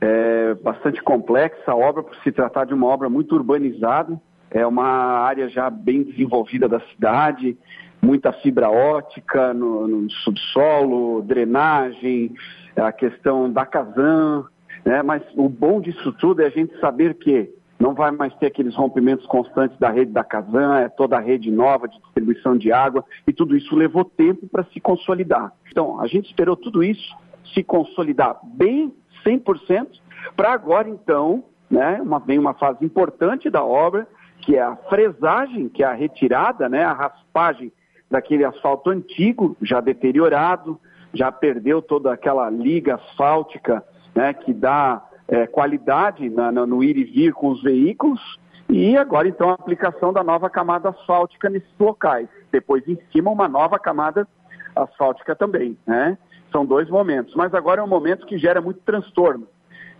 é, 0.00 0.54
bastante 0.54 1.02
complexa. 1.02 1.70
A 1.70 1.76
obra, 1.76 2.02
por 2.02 2.16
se 2.16 2.32
tratar 2.32 2.64
de 2.64 2.74
uma 2.74 2.86
obra 2.86 3.08
muito 3.08 3.34
urbanizada, 3.34 4.20
é 4.50 4.66
uma 4.66 4.84
área 4.84 5.48
já 5.48 5.70
bem 5.70 6.02
desenvolvida 6.02 6.68
da 6.68 6.80
cidade, 6.80 7.56
muita 8.02 8.32
fibra 8.32 8.70
ótica 8.70 9.52
no, 9.54 9.86
no 9.86 10.10
subsolo, 10.10 11.22
drenagem, 11.22 12.34
a 12.76 12.92
questão 12.92 13.50
da 13.50 13.64
Casan, 13.64 14.44
né? 14.84 15.02
mas 15.02 15.22
o 15.34 15.48
bom 15.48 15.80
disso 15.80 16.12
tudo 16.12 16.42
é 16.42 16.46
a 16.46 16.50
gente 16.50 16.78
saber 16.80 17.14
que 17.14 17.50
não 17.78 17.94
vai 17.94 18.10
mais 18.10 18.34
ter 18.36 18.46
aqueles 18.46 18.74
rompimentos 18.74 19.26
constantes 19.26 19.78
da 19.78 19.90
rede 19.90 20.12
da 20.12 20.24
Casan, 20.24 20.78
é 20.78 20.88
toda 20.88 21.16
a 21.16 21.20
rede 21.20 21.50
nova 21.50 21.86
de 21.86 21.98
distribuição 22.00 22.56
de 22.56 22.72
água, 22.72 23.04
e 23.26 23.32
tudo 23.32 23.56
isso 23.56 23.76
levou 23.76 24.04
tempo 24.04 24.46
para 24.48 24.64
se 24.64 24.80
consolidar. 24.80 25.52
Então, 25.70 26.00
a 26.00 26.06
gente 26.06 26.26
esperou 26.26 26.56
tudo 26.56 26.82
isso 26.82 27.14
se 27.54 27.62
consolidar 27.62 28.38
bem, 28.42 28.92
100%, 29.24 29.86
para 30.34 30.52
agora, 30.52 30.88
então, 30.88 31.44
né? 31.70 32.00
Uma, 32.00 32.18
vem 32.18 32.38
uma 32.38 32.54
fase 32.54 32.84
importante 32.84 33.50
da 33.50 33.64
obra, 33.64 34.06
que 34.40 34.56
é 34.56 34.62
a 34.62 34.76
fresagem, 34.76 35.68
que 35.68 35.82
é 35.82 35.86
a 35.86 35.92
retirada, 35.92 36.68
né? 36.68 36.84
A 36.84 36.92
raspagem 36.92 37.72
daquele 38.10 38.44
asfalto 38.44 38.90
antigo, 38.90 39.56
já 39.60 39.80
deteriorado, 39.80 40.78
já 41.12 41.30
perdeu 41.32 41.82
toda 41.82 42.12
aquela 42.12 42.48
liga 42.50 42.96
asfáltica, 42.96 43.84
né? 44.14 44.32
Que 44.32 44.52
dá 44.52 45.04
é, 45.28 45.46
qualidade 45.46 46.28
na, 46.30 46.50
no 46.52 46.82
ir 46.82 46.96
e 46.96 47.04
vir 47.04 47.32
com 47.32 47.48
os 47.48 47.62
veículos. 47.62 48.20
E 48.68 48.96
agora, 48.96 49.28
então, 49.28 49.50
a 49.50 49.54
aplicação 49.54 50.12
da 50.12 50.24
nova 50.24 50.50
camada 50.50 50.88
asfáltica 50.88 51.48
nesses 51.48 51.70
locais. 51.78 52.28
Depois, 52.50 52.86
em 52.88 52.98
cima, 53.12 53.30
uma 53.30 53.48
nova 53.48 53.78
camada 53.78 54.26
asfáltica 54.74 55.34
também, 55.34 55.76
né? 55.86 56.18
São 56.50 56.64
dois 56.64 56.88
momentos. 56.88 57.34
Mas 57.34 57.54
agora 57.54 57.80
é 57.80 57.84
um 57.84 57.88
momento 57.88 58.26
que 58.26 58.38
gera 58.38 58.60
muito 58.60 58.80
transtorno. 58.80 59.46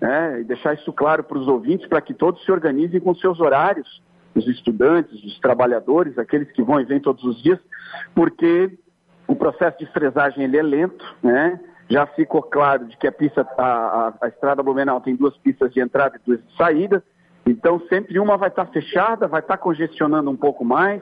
Né? 0.01 0.41
E 0.41 0.45
deixar 0.45 0.75
isso 0.75 0.93
claro 0.93 1.25
para 1.25 1.39
os 1.39 1.49
ouvintes, 1.49 1.89
para 1.89 2.01
que 2.01 2.13
todos 2.13 2.45
se 2.45 2.53
organizem 2.53 3.01
com 3.01 3.15
seus 3.15 3.41
horários, 3.41 4.03
os 4.35 4.47
estudantes, 4.47 5.25
os 5.25 5.39
trabalhadores, 5.41 6.19
aqueles 6.19 6.51
que 6.53 6.63
vão 6.63 6.81
e 6.81 6.85
vêm 6.85 7.01
todos 7.01 7.25
os 7.25 7.43
dias, 7.43 7.59
porque 8.15 8.79
o 9.27 9.35
processo 9.35 9.79
de 9.79 9.87
fresagem 9.87 10.45
ele 10.45 10.59
é 10.59 10.63
lento, 10.63 11.05
né? 11.23 11.59
Já 11.89 12.07
ficou 12.07 12.43
claro 12.43 12.87
de 12.87 12.97
que 12.97 13.07
a 13.07 13.13
pista, 13.13 13.47
a, 13.57 13.63
a, 13.63 14.15
a 14.23 14.29
estrada 14.29 14.63
Blumenau 14.63 15.01
tem 15.01 15.15
duas 15.15 15.37
pistas 15.37 15.73
de 15.73 15.81
entrada 15.81 16.17
e 16.17 16.27
duas 16.27 16.45
de 16.45 16.57
saída, 16.57 17.03
então 17.47 17.81
sempre 17.89 18.19
uma 18.19 18.37
vai 18.37 18.49
estar 18.49 18.67
fechada, 18.67 19.29
vai 19.29 19.41
estar 19.41 19.57
congestionando 19.57 20.29
um 20.29 20.37
pouco 20.37 20.65
mais, 20.65 21.01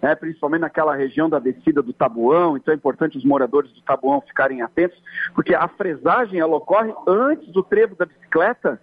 né, 0.00 0.14
principalmente 0.14 0.60
naquela 0.60 0.94
região 0.94 1.28
da 1.28 1.40
descida 1.40 1.82
do 1.82 1.92
Tabuão, 1.92 2.56
então 2.56 2.72
é 2.72 2.76
importante 2.76 3.18
os 3.18 3.24
moradores 3.24 3.72
do 3.72 3.82
Tabuão 3.82 4.20
ficarem 4.20 4.62
atentos, 4.62 5.02
porque 5.34 5.54
a 5.54 5.66
fresagem 5.66 6.38
ela 6.38 6.56
ocorre 6.56 6.94
antes 7.08 7.48
do 7.48 7.62
trevo 7.62 7.96
da 7.96 8.06
bicicleta 8.06 8.80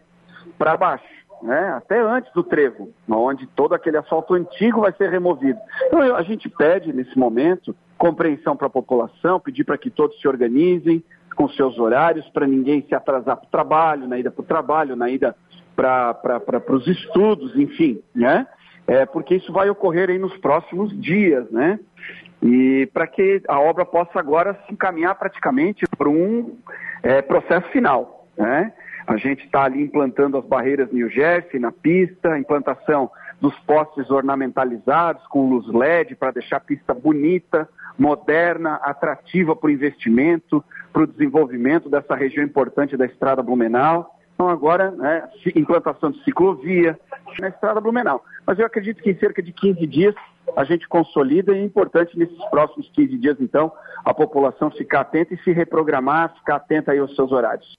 para 0.58 0.75
baixo. 0.75 1.18
Né, 1.39 1.70
até 1.70 2.01
antes 2.01 2.34
do 2.34 2.42
trevo, 2.42 2.92
onde 3.08 3.46
todo 3.46 3.75
aquele 3.75 3.96
asfalto 3.96 4.34
antigo 4.34 4.82
vai 4.82 4.92
ser 4.94 5.12
removido. 5.12 5.60
Então 5.86 6.16
a 6.16 6.24
gente 6.24 6.50
pede 6.50 6.92
nesse 6.92 7.16
momento 7.16 7.75
compreensão 7.96 8.58
para 8.58 8.66
a 8.66 8.72
população, 8.72 9.39
pedir 9.39 9.63
para 9.63 9.77
que 9.77 9.92
todos 9.92 10.20
se 10.20 10.27
organizem 10.27 11.04
com 11.38 11.48
seus 11.50 11.79
horários, 11.79 12.27
para 12.29 12.46
ninguém 12.46 12.82
se 12.82 12.94
atrasar 12.94 13.38
para 13.38 13.48
o 13.48 13.51
trabalho, 13.51 14.08
na 14.08 14.20
ida 14.20 14.29
para 14.29 14.41
o 14.41 14.46
trabalho, 14.46 14.96
na 14.98 15.10
ida 15.10 15.34
para 15.75 16.62
os 16.70 16.88
estudos, 16.88 17.56
enfim, 17.56 18.01
né? 18.13 18.46
é, 18.88 19.06
porque 19.06 19.36
isso 19.36 19.51
vai 19.51 19.70
ocorrer 19.70 20.10
aí 20.10 20.17
nos 20.17 20.36
próximos 20.38 20.98
dias, 21.00 21.50
né? 21.51 21.77
E 22.41 22.88
para 22.94 23.06
que 23.06 23.41
a 23.48 23.60
obra 23.60 23.86
possa 23.86 24.17
agora 24.17 24.58
se 24.65 24.74
encaminhar 24.74 25.13
praticamente 25.15 25.86
para 25.98 26.08
um 26.08 26.58
é, 27.03 27.22
processo 27.22 27.67
final, 27.70 28.25
né? 28.38 28.74
A 29.06 29.17
gente 29.17 29.44
está 29.46 29.63
ali 29.63 29.82
implantando 29.82 30.38
as 30.38 30.46
barreiras 30.46 30.91
New 30.91 31.10
Jersey 31.10 31.60
na 31.60 31.72
pista, 31.72 32.38
implantação 32.38 33.10
dos 33.39 33.58
postes 33.60 34.10
ornamentalizados 34.10 35.25
com 35.27 35.50
luz 35.50 35.67
LED 35.67 36.15
para 36.15 36.32
deixar 36.32 36.58
a 36.58 36.62
pista 36.62 36.94
bonita, 36.94 37.70
moderna, 37.98 38.75
atrativa 38.75 39.56
para 39.56 39.68
o 39.68 39.72
investimento, 39.72 40.63
para 40.94 41.04
o 41.04 41.08
desenvolvimento 41.08 41.89
dessa 41.89 42.16
região 42.16 42.44
importante 42.44 42.98
da 42.98 43.06
Estrada 43.06 43.42
Blumenau. 43.42 44.16
Então 44.34 44.50
agora, 44.50 44.92
né, 44.92 45.27
implantação 45.56 46.12
de 46.12 46.24
ciclovia 46.24 47.00
na 47.39 47.50
Estrada 47.50 47.82
Blumenau. 47.82 48.24
Mas 48.46 48.60
eu 48.60 48.66
acredito 48.66 49.01
que 49.01 49.10
em 49.10 49.18
cerca 49.18 49.42
de 49.42 49.51
15 49.51 49.88
dias 49.88 50.16
a 50.56 50.63
gente 50.63 50.88
consolida 50.88 51.54
e 51.54 51.60
é 51.60 51.63
importante 51.63 52.18
nesses 52.18 52.44
próximos 52.50 52.89
15 52.92 53.18
dias, 53.18 53.38
então, 53.39 53.72
a 54.06 54.13
população 54.13 54.72
ficar 54.72 55.01
atenta 55.01 55.34
e 55.34 55.44
se 55.44 55.51
reprogramar, 55.51 56.34
ficar 56.36 56.56
atenta 56.56 56.92
aí 56.92 57.00
aos 57.00 57.16
seus 57.16 57.32
horários. 57.32 57.75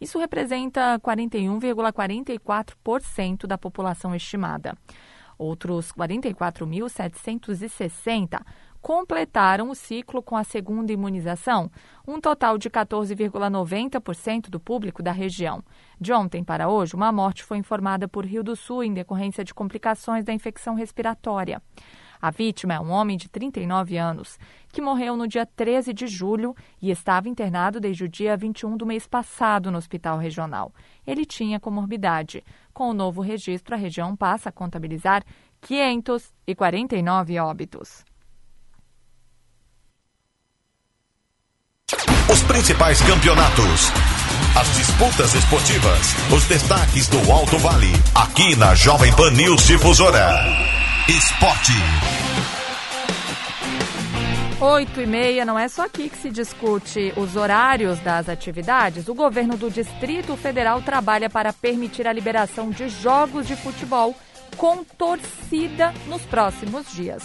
Isso 0.00 0.18
representa 0.18 0.98
41,44% 0.98 3.46
da 3.46 3.56
população 3.56 4.12
estimada. 4.16 4.76
Outros 5.38 5.92
44.760 5.92 8.40
completaram 8.88 9.68
o 9.68 9.74
ciclo 9.74 10.22
com 10.22 10.34
a 10.34 10.42
segunda 10.42 10.90
imunização, 10.90 11.70
um 12.06 12.18
total 12.18 12.56
de 12.56 12.70
14,90% 12.70 14.48
do 14.48 14.58
público 14.58 15.02
da 15.02 15.12
região. 15.12 15.62
De 16.00 16.10
ontem 16.10 16.42
para 16.42 16.70
hoje, 16.70 16.96
uma 16.96 17.12
morte 17.12 17.44
foi 17.44 17.58
informada 17.58 18.08
por 18.08 18.24
Rio 18.24 18.42
do 18.42 18.56
Sul 18.56 18.82
em 18.82 18.94
decorrência 18.94 19.44
de 19.44 19.52
complicações 19.52 20.24
da 20.24 20.32
infecção 20.32 20.74
respiratória. 20.74 21.60
A 22.18 22.30
vítima 22.30 22.72
é 22.72 22.80
um 22.80 22.90
homem 22.90 23.18
de 23.18 23.28
39 23.28 23.98
anos, 23.98 24.38
que 24.72 24.80
morreu 24.80 25.18
no 25.18 25.28
dia 25.28 25.44
13 25.44 25.92
de 25.92 26.06
julho 26.06 26.56
e 26.80 26.90
estava 26.90 27.28
internado 27.28 27.78
desde 27.78 28.04
o 28.04 28.08
dia 28.08 28.38
21 28.38 28.74
do 28.74 28.86
mês 28.86 29.06
passado 29.06 29.70
no 29.70 29.76
hospital 29.76 30.16
regional. 30.16 30.72
Ele 31.06 31.26
tinha 31.26 31.60
comorbidade. 31.60 32.42
Com 32.72 32.88
o 32.88 32.94
novo 32.94 33.20
registro, 33.20 33.74
a 33.74 33.78
região 33.78 34.16
passa 34.16 34.48
a 34.48 34.52
contabilizar 34.52 35.22
549 35.60 37.38
óbitos. 37.38 38.08
Os 42.30 42.42
principais 42.42 43.00
campeonatos. 43.00 43.90
As 44.54 44.76
disputas 44.76 45.34
esportivas. 45.34 46.14
Os 46.30 46.44
destaques 46.44 47.08
do 47.08 47.32
Alto 47.32 47.56
Vale. 47.56 47.90
Aqui 48.14 48.54
na 48.54 48.74
Jovem 48.74 49.10
Pan 49.16 49.30
News 49.30 49.66
Difusora. 49.66 50.44
Esporte. 51.08 51.72
Oito 54.60 55.00
e 55.00 55.06
meia, 55.06 55.46
não 55.46 55.58
é 55.58 55.68
só 55.68 55.86
aqui 55.86 56.10
que 56.10 56.18
se 56.18 56.28
discute 56.28 57.14
os 57.16 57.34
horários 57.34 57.98
das 58.00 58.28
atividades. 58.28 59.08
O 59.08 59.14
governo 59.14 59.56
do 59.56 59.70
Distrito 59.70 60.36
Federal 60.36 60.82
trabalha 60.82 61.30
para 61.30 61.50
permitir 61.50 62.06
a 62.06 62.12
liberação 62.12 62.68
de 62.68 62.90
jogos 62.90 63.46
de 63.46 63.56
futebol 63.56 64.14
com 64.54 64.84
torcida 64.84 65.94
nos 66.06 66.20
próximos 66.22 66.92
dias. 66.92 67.22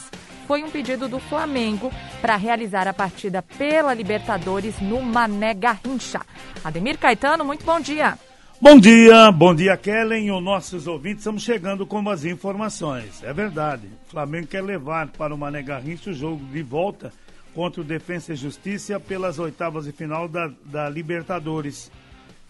Foi 0.48 0.64
um 0.64 0.70
pedido 0.70 1.08
do 1.08 1.20
Flamengo 1.20 1.92
para 2.22 2.36
realizar 2.36 2.88
a 2.88 2.94
partida 2.94 3.42
pela 3.42 3.94
Libertadores 3.94 4.80
no 4.82 5.02
Mané 5.02 5.54
Garrincha. 5.54 6.22
Ademir 6.64 6.98
Caetano, 6.98 7.46
muito 7.46 7.66
bom 7.66 7.80
dia. 7.80 8.18
Bom 8.62 8.80
dia, 8.80 9.32
bom 9.32 9.54
dia 9.54 9.76
Kellen 9.76 10.32
os 10.32 10.42
nossos 10.42 10.88
ouvintes. 10.88 11.20
Estamos 11.20 11.44
chegando 11.44 11.86
com 11.86 12.08
as 12.10 12.24
informações. 12.24 13.22
É 13.24 13.34
verdade, 13.34 13.88
o 14.08 14.12
Flamengo 14.12 14.48
quer 14.48 14.62
levar 14.62 15.08
para 15.10 15.34
o 15.34 15.38
Mané 15.38 15.62
Garrincha 15.62 16.12
o 16.12 16.14
jogo 16.14 16.46
de 16.46 16.64
volta 16.64 17.12
contra 17.54 17.82
o 17.82 17.84
Defensa 17.84 18.34
e 18.34 18.36
Justiça 18.36 19.00
pelas 19.00 19.40
oitavas 19.40 19.86
de 19.86 19.92
final 19.92 20.28
da, 20.28 20.52
da 20.66 20.90
Libertadores. 20.90 21.92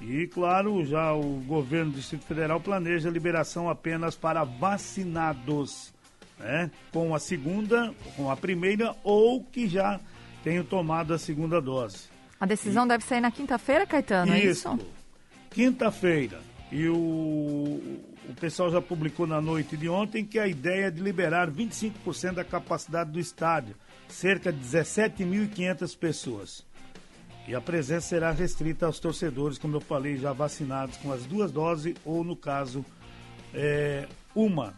E, 0.01 0.27
claro, 0.27 0.85
já 0.85 1.13
o 1.13 1.41
governo 1.47 1.91
do 1.91 1.97
Distrito 1.97 2.25
Federal 2.25 2.59
planeja 2.59 3.07
a 3.07 3.11
liberação 3.11 3.69
apenas 3.69 4.15
para 4.15 4.43
vacinados, 4.43 5.92
né? 6.43 6.71
Com 6.91 7.15
a 7.15 7.19
segunda, 7.19 7.93
com 8.15 8.29
a 8.29 8.35
primeira 8.35 8.95
ou 9.03 9.43
que 9.43 9.67
já 9.67 9.99
tenham 10.43 10.63
tomado 10.63 11.13
a 11.13 11.17
segunda 11.17 11.61
dose. 11.61 12.09
A 12.39 12.45
decisão 12.45 12.85
e... 12.85 12.89
deve 12.89 13.03
sair 13.05 13.21
na 13.21 13.31
quinta-feira, 13.31 13.85
Caetano, 13.85 14.33
é 14.33 14.39
isso. 14.39 14.67
é 14.67 14.75
isso? 14.75 14.79
quinta-feira. 15.49 16.41
E 16.71 16.87
o, 16.89 16.95
o 16.95 18.33
pessoal 18.39 18.71
já 18.71 18.81
publicou 18.81 19.27
na 19.27 19.39
noite 19.39 19.77
de 19.77 19.87
ontem 19.87 20.25
que 20.25 20.39
a 20.39 20.47
ideia 20.47 20.87
é 20.87 20.91
de 20.91 21.01
liberar 21.01 21.49
25% 21.49 22.33
da 22.33 22.43
capacidade 22.43 23.11
do 23.11 23.19
estádio, 23.19 23.75
cerca 24.09 24.51
de 24.51 24.59
17.500 24.59 25.97
pessoas. 25.97 26.65
E 27.47 27.53
a 27.53 27.61
presença 27.61 28.07
será 28.07 28.31
restrita 28.31 28.85
aos 28.85 28.99
torcedores, 28.99 29.57
como 29.57 29.75
eu 29.75 29.81
falei, 29.81 30.17
já 30.17 30.33
vacinados 30.33 30.97
com 30.97 31.11
as 31.11 31.25
duas 31.25 31.51
doses 31.51 31.93
ou, 32.03 32.23
no 32.23 32.35
caso, 32.35 32.83
é, 33.53 34.07
uma 34.33 34.73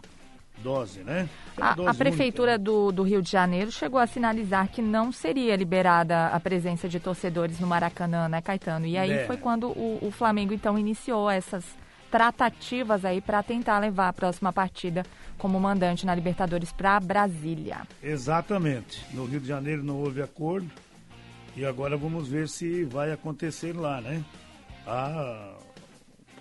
dose, 0.57 1.01
né? 1.03 1.29
A, 1.59 1.71
a, 1.71 1.93
Prefeitura 1.93 2.57
do, 2.57 2.91
do, 2.91 3.03
Rio 3.03 3.21
de 3.21 3.31
Janeiro 3.31 3.71
chegou 3.71 3.99
a 3.99 4.07
sinalizar 4.07 4.67
que 4.69 4.81
não 4.81 5.11
seria 5.11 5.55
liberada 5.55 6.27
a 6.27 6.39
presença 6.39 6.89
de 6.89 6.99
torcedores 6.99 7.59
no 7.59 7.67
Maracanã, 7.67 8.27
né, 8.27 8.41
Caetano? 8.41 8.85
E 8.85 8.97
aí 8.97 9.11
é. 9.11 9.25
foi 9.25 9.37
quando 9.37 9.67
o, 9.67 9.99
o, 10.01 10.11
Flamengo, 10.11 10.53
então, 10.53 10.77
iniciou 10.77 11.29
essas 11.29 11.63
tratativas 12.09 13.03
aí 13.03 13.21
para 13.21 13.43
tentar 13.43 13.79
levar 13.79 14.09
a 14.09 14.13
próxima 14.13 14.51
partida 14.53 15.03
como 15.37 15.59
mandante 15.59 16.05
na 16.05 16.15
Libertadores 16.15 16.71
para 16.71 16.99
Brasília. 16.99 17.81
Exatamente. 18.01 19.05
No 19.13 19.25
Rio 19.25 19.39
de 19.39 19.47
Janeiro 19.47 19.83
não 19.83 19.97
houve 19.97 20.21
acordo 20.21 20.69
e 21.55 21.65
agora 21.65 21.97
vamos 21.97 22.27
ver 22.27 22.47
se 22.47 22.83
vai 22.83 23.11
acontecer 23.11 23.75
lá, 23.75 24.01
né? 24.01 24.23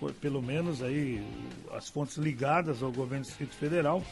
Ah, 0.01 0.11
pelo 0.21 0.41
menos 0.41 0.81
aí 0.81 1.25
as 1.73 1.89
fontes 1.89 2.17
ligadas 2.17 2.83
ao 2.83 2.91
governo 2.91 3.23
do 3.23 3.27
Distrito 3.27 3.55
Federal 3.55 4.03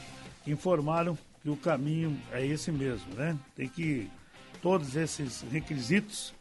informaram 0.48 1.18
que 1.42 1.50
o 1.50 1.58
caminho 1.58 2.18
é 2.32 2.46
esse 2.46 2.72
mesmo, 2.72 3.14
né? 3.16 3.38
Tem 3.56 3.68
que 3.68 4.10
todos 4.62 4.96
esses 4.96 5.42
requisitos 5.52 6.34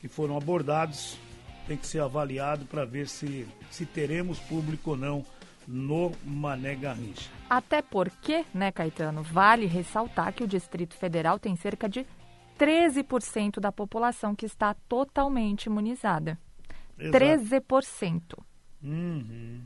que 0.00 0.08
foram 0.08 0.36
abordados 0.36 1.18
tem 1.66 1.76
que 1.76 1.86
ser 1.86 2.00
avaliado 2.00 2.66
para 2.66 2.84
ver 2.84 3.08
se, 3.08 3.48
se 3.70 3.86
teremos 3.86 4.38
público 4.38 4.90
ou 4.90 4.96
não 4.96 5.24
no 5.66 6.12
Mané 6.22 6.74
Garrincha. 6.74 7.30
Até 7.48 7.80
porque, 7.80 8.44
né, 8.52 8.70
Caetano, 8.70 9.22
vale 9.22 9.64
ressaltar 9.64 10.34
que 10.34 10.44
o 10.44 10.46
Distrito 10.46 10.94
Federal 10.94 11.38
tem 11.38 11.56
cerca 11.56 11.88
de 11.88 12.06
13% 12.58 13.60
da 13.60 13.72
população 13.72 14.34
que 14.34 14.44
está 14.44 14.74
totalmente 14.88 15.66
imunizada. 15.66 16.38
Exato. 16.98 17.18
13%. 17.18 18.38
Uhum. 18.84 19.60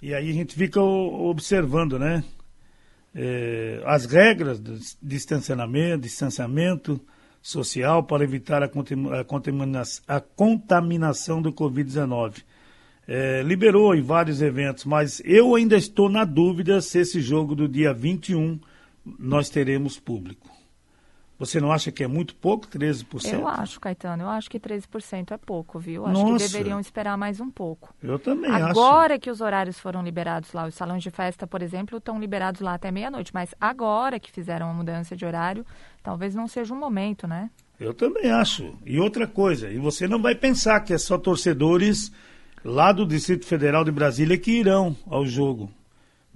E 0.00 0.14
aí 0.14 0.30
a 0.30 0.32
gente 0.32 0.54
fica 0.54 0.80
observando, 0.80 1.98
né? 1.98 2.22
É, 3.14 3.82
as 3.86 4.04
regras 4.04 4.60
de 4.60 4.78
distanciamento, 5.02 6.02
distanciamento 6.02 7.00
social 7.40 8.02
para 8.02 8.22
evitar 8.22 8.62
a, 8.62 9.24
contaminação, 9.24 10.04
a 10.06 10.20
contaminação 10.20 11.42
do 11.42 11.52
Covid-19. 11.52 12.42
É, 13.06 13.42
liberou 13.42 13.94
em 13.94 14.02
vários 14.02 14.40
eventos, 14.40 14.84
mas 14.84 15.20
eu 15.24 15.54
ainda 15.56 15.76
estou 15.76 16.08
na 16.08 16.24
dúvida 16.24 16.80
se 16.80 17.00
esse 17.00 17.20
jogo 17.20 17.54
do 17.54 17.68
dia 17.68 17.92
21 17.92 18.60
nós 19.18 19.50
teremos 19.50 19.98
público. 19.98 20.48
Você 21.42 21.60
não 21.60 21.72
acha 21.72 21.90
que 21.90 22.04
é 22.04 22.06
muito 22.06 22.36
pouco, 22.36 22.68
13%? 22.68 23.32
Eu 23.32 23.48
acho, 23.48 23.80
Caetano, 23.80 24.22
eu 24.22 24.28
acho 24.28 24.48
que 24.48 24.60
13% 24.60 25.32
é 25.32 25.36
pouco, 25.36 25.76
viu? 25.76 26.06
Acho 26.06 26.22
Nossa. 26.22 26.44
que 26.46 26.52
deveriam 26.52 26.78
esperar 26.78 27.18
mais 27.18 27.40
um 27.40 27.50
pouco. 27.50 27.92
Eu 28.00 28.16
também 28.16 28.48
Agora 28.48 28.70
acho. 28.70 28.80
Agora 28.80 29.18
que 29.18 29.28
os 29.28 29.40
horários 29.40 29.76
foram 29.76 30.04
liberados 30.04 30.52
lá, 30.52 30.68
os 30.68 30.74
salões 30.76 31.02
de 31.02 31.10
festa, 31.10 31.44
por 31.44 31.60
exemplo, 31.60 31.98
estão 31.98 32.20
liberados 32.20 32.60
lá 32.60 32.74
até 32.74 32.92
meia-noite, 32.92 33.34
mas 33.34 33.52
agora 33.60 34.20
que 34.20 34.30
fizeram 34.30 34.70
a 34.70 34.72
mudança 34.72 35.16
de 35.16 35.26
horário, 35.26 35.66
talvez 36.00 36.32
não 36.32 36.46
seja 36.46 36.72
um 36.72 36.78
momento, 36.78 37.26
né? 37.26 37.50
Eu 37.80 37.92
também 37.92 38.30
acho. 38.30 38.76
E 38.86 39.00
outra 39.00 39.26
coisa, 39.26 39.68
e 39.68 39.78
você 39.78 40.06
não 40.06 40.22
vai 40.22 40.36
pensar 40.36 40.78
que 40.78 40.94
é 40.94 40.98
só 40.98 41.18
torcedores 41.18 42.12
lá 42.64 42.92
do 42.92 43.04
Distrito 43.04 43.46
Federal 43.46 43.82
de 43.82 43.90
Brasília 43.90 44.38
que 44.38 44.52
irão 44.52 44.94
ao 45.10 45.26
jogo. 45.26 45.68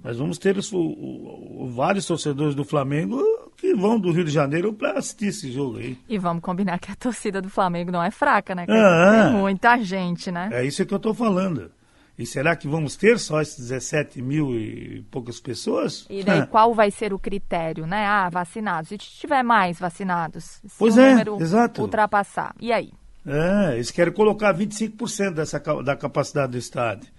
Mas 0.03 0.17
vamos 0.17 0.37
ter 0.37 0.57
os, 0.57 0.69
o, 0.73 0.79
o, 0.79 1.71
vários 1.73 2.05
torcedores 2.05 2.53
do 2.53 2.65
Flamengo 2.65 3.23
que 3.57 3.73
vão 3.73 3.99
do 3.99 4.11
Rio 4.11 4.23
de 4.23 4.31
Janeiro 4.31 4.71
para 4.71 4.99
assistir 4.99 5.27
esse 5.27 5.51
jogo 5.51 5.79
aí. 5.79 5.97
E 6.07 6.17
vamos 6.19 6.43
combinar 6.43 6.77
que 6.77 6.91
a 6.91 6.95
torcida 6.95 7.41
do 7.41 7.49
Flamengo 7.49 7.91
não 7.91 8.03
é 8.03 8.11
fraca, 8.11 8.53
né? 8.53 8.65
Ah, 8.69 9.29
Tem 9.31 9.39
muita 9.39 9.77
gente, 9.79 10.31
né? 10.31 10.49
É 10.51 10.63
isso 10.63 10.85
que 10.85 10.93
eu 10.93 10.97
estou 10.97 11.13
falando. 11.13 11.71
E 12.17 12.25
será 12.25 12.55
que 12.55 12.67
vamos 12.67 12.95
ter 12.95 13.19
só 13.19 13.41
esses 13.41 13.67
17 13.67 14.21
mil 14.21 14.55
e 14.55 15.05
poucas 15.11 15.39
pessoas? 15.39 16.05
E 16.09 16.23
daí 16.23 16.39
ah. 16.39 16.47
qual 16.47 16.73
vai 16.73 16.89
ser 16.89 17.13
o 17.13 17.19
critério, 17.19 17.85
né? 17.85 18.05
Ah, 18.05 18.29
vacinados. 18.29 18.91
E 18.91 18.97
se 18.97 19.19
tiver 19.19 19.43
mais 19.43 19.79
vacinados? 19.79 20.59
Se 20.65 20.77
pois 20.79 20.95
o 20.95 21.01
é, 21.01 21.23
exato. 21.39 21.81
ultrapassar. 21.81 22.55
E 22.59 22.71
aí? 22.71 22.91
É, 23.25 23.75
eles 23.75 23.91
querem 23.91 24.13
colocar 24.13 24.55
25% 24.55 25.33
dessa, 25.33 25.59
da 25.83 25.95
capacidade 25.95 26.53
do 26.53 26.57
estádio. 26.57 27.11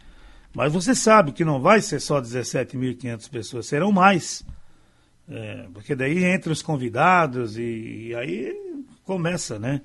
Mas 0.55 0.73
você 0.73 0.95
sabe 0.95 1.33
que 1.33 1.45
não 1.45 1.61
vai 1.61 1.81
ser 1.81 2.01
só 2.01 2.21
17.500 2.21 3.31
pessoas, 3.31 3.67
serão 3.67 3.93
mais. 3.93 4.45
É, 5.31 5.67
porque 5.75 5.95
daí 5.95 6.25
entre 6.25 6.51
os 6.51 6.63
convidados 6.63 7.59
e, 7.59 8.09
e 8.09 8.15
aí 8.15 8.55
começa, 9.05 9.59
né? 9.59 9.83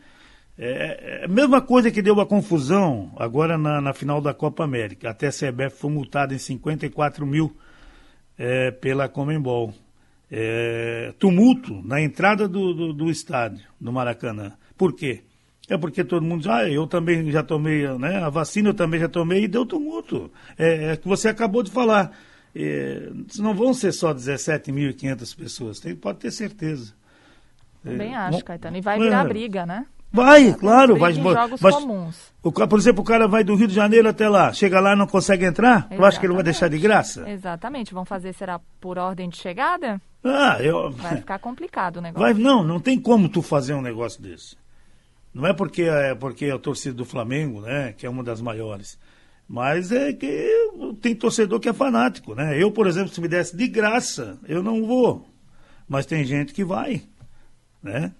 É, 0.57 1.21
é, 1.21 1.25
a 1.25 1.27
mesma 1.27 1.61
coisa 1.61 1.89
que 1.89 2.01
deu 2.01 2.19
a 2.21 2.25
confusão 2.25 3.11
agora 3.17 3.57
na, 3.57 3.81
na 3.81 3.93
final 3.93 4.21
da 4.21 4.33
Copa 4.33 4.63
América. 4.63 5.09
Até 5.09 5.27
a 5.27 5.31
CBF 5.31 5.77
foi 5.77 5.91
multada 5.91 6.33
em 6.33 6.37
54 6.37 7.25
mil 7.25 7.55
é, 8.37 8.71
pela 8.71 9.09
Comembol. 9.09 9.73
É, 10.31 11.13
tumulto 11.19 11.81
na 11.85 12.01
entrada 12.01 12.47
do, 12.47 12.73
do, 12.73 12.93
do, 12.93 13.09
estádio, 13.09 13.65
do 13.79 13.91
Maracanã. 13.91 14.53
Por 14.77 14.93
quê? 14.93 15.21
É 15.69 15.77
porque 15.77 16.03
todo 16.03 16.25
mundo 16.25 16.41
diz, 16.41 16.49
ah, 16.49 16.67
eu 16.67 16.87
também 16.87 17.29
já 17.31 17.43
tomei, 17.43 17.87
né? 17.97 18.17
A 18.17 18.29
vacina 18.29 18.69
eu 18.69 18.73
também 18.73 18.99
já 18.99 19.07
tomei 19.07 19.43
e 19.43 19.47
deu 19.47 19.65
tumulto. 19.65 20.31
É, 20.57 20.91
é 20.91 20.97
que 20.97 21.07
você 21.07 21.29
acabou 21.29 21.61
de 21.63 21.71
falar. 21.71 22.11
É, 22.55 23.09
não 23.39 23.55
vão 23.55 23.73
ser 23.73 23.91
só 23.91 24.13
17.500 24.13 25.35
pessoas, 25.35 25.79
tem, 25.79 25.95
pode 25.95 26.19
ter 26.19 26.31
certeza. 26.31 26.93
Também 27.83 28.13
é, 28.13 28.17
acho, 28.17 28.37
bom, 28.37 28.43
Caetano. 28.43 28.77
E 28.77 28.81
vai 28.81 28.99
virar 28.99 29.25
é. 29.25 29.27
briga, 29.27 29.65
né? 29.65 29.85
Vai, 30.11 30.51
vai 30.51 30.59
claro. 30.59 30.95
Vai, 30.95 31.13
jogos 31.13 31.59
mas, 31.59 31.75
comuns. 31.75 32.33
O, 32.43 32.51
por 32.51 32.79
exemplo, 32.79 33.01
o 33.01 33.05
cara 33.05 33.27
vai 33.27 33.43
do 33.43 33.55
Rio 33.55 33.67
de 33.67 33.73
Janeiro 33.73 34.07
até 34.07 34.29
lá, 34.29 34.53
chega 34.53 34.79
lá 34.79 34.93
e 34.93 34.95
não 34.95 35.07
consegue 35.07 35.45
entrar, 35.45 35.89
tu 35.89 36.05
acha 36.05 36.19
que 36.19 36.25
ele 36.25 36.35
vai 36.35 36.43
deixar 36.43 36.69
de 36.69 36.77
graça? 36.77 37.27
Exatamente. 37.27 37.93
Vão 37.93 38.05
fazer, 38.05 38.33
será 38.33 38.59
por 38.79 38.99
ordem 38.99 39.27
de 39.27 39.37
chegada? 39.37 39.99
Ah, 40.23 40.57
eu... 40.61 40.91
Vai 40.91 41.17
ficar 41.17 41.39
complicado 41.39 41.97
o 41.97 42.01
negócio. 42.01 42.21
Vai, 42.21 42.33
não, 42.33 42.63
não 42.63 42.79
tem 42.79 42.99
como 42.99 43.27
tu 43.27 43.41
fazer 43.41 43.73
um 43.73 43.81
negócio 43.81 44.21
desse. 44.21 44.55
Não 45.33 45.47
é 45.47 45.53
porque 45.53 45.81
é 45.81 46.13
porque 46.13 46.45
é 46.45 46.51
a 46.51 46.59
torcida 46.59 46.93
do 46.93 47.05
Flamengo, 47.05 47.61
né, 47.61 47.93
que 47.97 48.05
é 48.05 48.09
uma 48.09 48.23
das 48.23 48.39
maiores. 48.39 48.99
Mas 49.47 49.91
é 49.91 50.13
que 50.13 50.49
tem 51.01 51.15
torcedor 51.15 51.59
que 51.59 51.69
é 51.69 51.73
fanático, 51.73 52.33
né? 52.33 52.61
Eu, 52.61 52.71
por 52.71 52.87
exemplo, 52.87 53.13
se 53.13 53.21
me 53.21 53.27
desse 53.27 53.55
de 53.55 53.67
graça, 53.67 54.39
eu 54.47 54.63
não 54.63 54.85
vou. 54.85 55.27
Mas 55.87 56.05
tem 56.05 56.23
gente 56.23 56.53
que 56.53 56.63
vai, 56.63 57.03
né? 57.81 58.13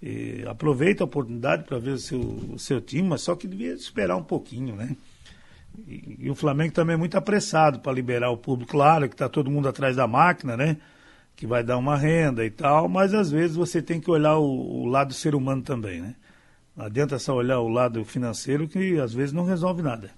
E 0.00 0.44
aproveita 0.46 1.02
a 1.02 1.06
oportunidade 1.06 1.64
para 1.64 1.78
ver 1.78 1.90
o 1.90 1.98
seu, 1.98 2.20
o 2.20 2.58
seu 2.58 2.80
time, 2.80 3.08
mas 3.08 3.22
só 3.22 3.34
que 3.34 3.48
devia 3.48 3.72
esperar 3.72 4.16
um 4.16 4.22
pouquinho, 4.22 4.76
né? 4.76 4.96
E, 5.86 6.16
e 6.20 6.30
o 6.30 6.34
Flamengo 6.34 6.72
também 6.72 6.94
é 6.94 6.96
muito 6.96 7.16
apressado 7.16 7.80
para 7.80 7.92
liberar 7.92 8.30
o 8.30 8.36
público. 8.36 8.70
Claro 8.72 9.08
que 9.08 9.14
está 9.14 9.28
todo 9.28 9.50
mundo 9.50 9.68
atrás 9.68 9.96
da 9.96 10.06
máquina, 10.06 10.56
né? 10.56 10.76
Que 11.34 11.46
vai 11.46 11.62
dar 11.62 11.76
uma 11.76 11.96
renda 11.96 12.44
e 12.44 12.50
tal, 12.50 12.88
mas 12.88 13.12
às 13.12 13.30
vezes 13.30 13.56
você 13.56 13.82
tem 13.82 14.00
que 14.00 14.10
olhar 14.10 14.38
o, 14.38 14.82
o 14.82 14.86
lado 14.86 15.08
do 15.08 15.14
ser 15.14 15.34
humano 15.34 15.62
também, 15.62 16.00
né? 16.00 16.14
Não 16.76 16.86
adianta 16.86 17.18
só 17.18 17.34
olhar 17.34 17.58
o 17.58 17.68
lado 17.68 18.04
financeiro 18.04 18.68
que 18.68 18.98
às 19.00 19.12
vezes 19.12 19.32
não 19.32 19.44
resolve 19.44 19.82
nada. 19.82 20.10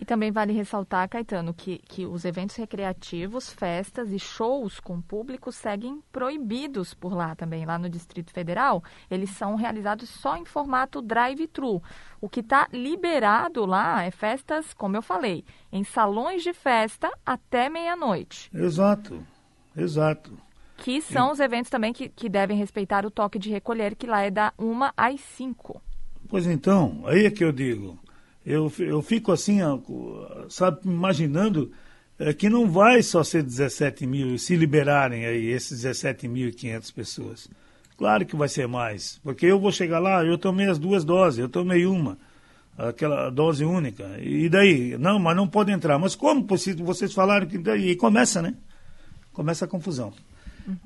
E 0.00 0.04
também 0.06 0.32
vale 0.32 0.54
ressaltar, 0.54 1.06
Caetano, 1.10 1.52
que, 1.52 1.76
que 1.76 2.06
os 2.06 2.24
eventos 2.24 2.56
recreativos, 2.56 3.52
festas 3.52 4.10
e 4.10 4.18
shows 4.18 4.80
com 4.80 4.98
público 4.98 5.52
seguem 5.52 6.02
proibidos 6.10 6.94
por 6.94 7.12
lá 7.12 7.34
também, 7.34 7.66
lá 7.66 7.78
no 7.78 7.86
Distrito 7.86 8.32
Federal. 8.32 8.82
Eles 9.10 9.28
são 9.28 9.56
realizados 9.56 10.08
só 10.08 10.38
em 10.38 10.46
formato 10.46 11.02
drive-thru. 11.02 11.82
O 12.18 12.30
que 12.30 12.40
está 12.40 12.66
liberado 12.72 13.66
lá 13.66 14.02
é 14.02 14.10
festas, 14.10 14.72
como 14.72 14.96
eu 14.96 15.02
falei, 15.02 15.44
em 15.70 15.84
salões 15.84 16.42
de 16.42 16.54
festa 16.54 17.12
até 17.24 17.68
meia-noite. 17.68 18.50
Exato, 18.54 19.22
exato 19.76 20.32
que 20.78 21.02
são 21.02 21.30
os 21.30 21.40
eventos 21.40 21.70
também 21.70 21.92
que, 21.92 22.08
que 22.08 22.26
devem 22.26 22.56
respeitar 22.56 23.04
o 23.04 23.10
toque 23.10 23.38
de 23.38 23.50
recolher, 23.50 23.94
que 23.94 24.06
lá 24.06 24.22
é 24.22 24.30
da 24.30 24.50
1 24.58 24.80
às 24.96 25.20
5. 25.20 25.78
Pois 26.26 26.46
então, 26.46 27.02
aí 27.04 27.26
é 27.26 27.30
que 27.30 27.44
eu 27.44 27.52
digo. 27.52 27.98
Eu, 28.44 28.72
eu 28.78 29.02
fico 29.02 29.32
assim, 29.32 29.58
sabe, 30.48 30.80
imaginando 30.84 31.70
é, 32.18 32.32
que 32.32 32.48
não 32.48 32.70
vai 32.70 33.02
só 33.02 33.22
ser 33.22 33.42
17 33.42 34.06
mil, 34.06 34.38
se 34.38 34.56
liberarem 34.56 35.26
aí 35.26 35.46
esses 35.46 35.84
17.500 35.84 36.92
pessoas. 36.92 37.48
Claro 37.96 38.24
que 38.24 38.34
vai 38.34 38.48
ser 38.48 38.66
mais, 38.66 39.20
porque 39.22 39.46
eu 39.46 39.60
vou 39.60 39.70
chegar 39.70 39.98
lá, 39.98 40.24
eu 40.24 40.38
tomei 40.38 40.68
as 40.68 40.78
duas 40.78 41.04
doses, 41.04 41.38
eu 41.38 41.48
tomei 41.48 41.84
uma, 41.84 42.16
aquela 42.78 43.28
dose 43.28 43.64
única. 43.64 44.16
E 44.18 44.48
daí? 44.48 44.96
Não, 44.98 45.18
mas 45.18 45.36
não 45.36 45.46
pode 45.46 45.70
entrar. 45.70 45.98
Mas 45.98 46.14
como 46.14 46.46
vocês 46.78 47.12
falaram 47.12 47.46
que 47.46 47.58
daí? 47.58 47.90
E 47.90 47.96
começa, 47.96 48.40
né? 48.40 48.54
Começa 49.32 49.66
a 49.66 49.68
confusão. 49.68 50.12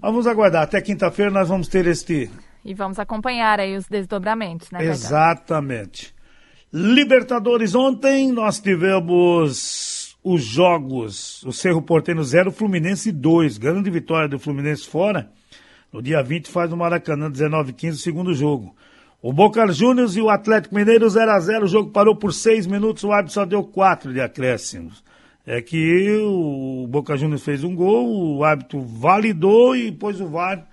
Vamos 0.00 0.26
aguardar. 0.26 0.62
Até 0.64 0.80
quinta-feira 0.80 1.30
nós 1.30 1.48
vamos 1.48 1.68
ter 1.68 1.86
este 1.86 2.28
e 2.64 2.72
vamos 2.72 2.98
acompanhar 2.98 3.60
aí 3.60 3.76
os 3.76 3.86
desdobramentos, 3.86 4.70
né? 4.70 4.84
Exatamente. 4.84 6.13
Libertadores, 6.76 7.72
ontem 7.72 8.32
nós 8.32 8.58
tivemos 8.58 10.16
os 10.24 10.42
jogos, 10.42 11.40
o 11.44 11.52
Cerro 11.52 11.80
Porteiro 11.80 12.24
0, 12.24 12.50
Fluminense 12.50 13.12
2. 13.12 13.58
Grande 13.58 13.88
vitória 13.90 14.28
do 14.28 14.40
Fluminense 14.40 14.84
fora. 14.84 15.30
No 15.92 16.02
dia 16.02 16.20
20 16.20 16.50
faz 16.50 16.72
o 16.72 16.76
Maracanã 16.76 17.30
19-15, 17.30 17.90
o 17.90 17.94
segundo 17.94 18.34
jogo. 18.34 18.74
O 19.22 19.32
Boca 19.32 19.64
Juniors 19.70 20.16
e 20.16 20.20
o 20.20 20.28
Atlético 20.28 20.74
Mineiro 20.74 21.08
0 21.08 21.30
a 21.30 21.38
0 21.38 21.64
O 21.64 21.68
jogo 21.68 21.92
parou 21.92 22.16
por 22.16 22.32
seis 22.32 22.66
minutos, 22.66 23.04
o 23.04 23.12
árbitro 23.12 23.34
só 23.34 23.44
deu 23.44 23.62
quatro 23.62 24.12
de 24.12 24.20
acréscimos. 24.20 25.04
É 25.46 25.62
que 25.62 26.10
o 26.24 26.88
Boca 26.88 27.16
Juniors 27.16 27.44
fez 27.44 27.62
um 27.62 27.76
gol, 27.76 28.38
o 28.38 28.42
árbitro 28.42 28.82
validou 28.82 29.76
e 29.76 29.92
pôs 29.92 30.20
o 30.20 30.26
VAR 30.26 30.66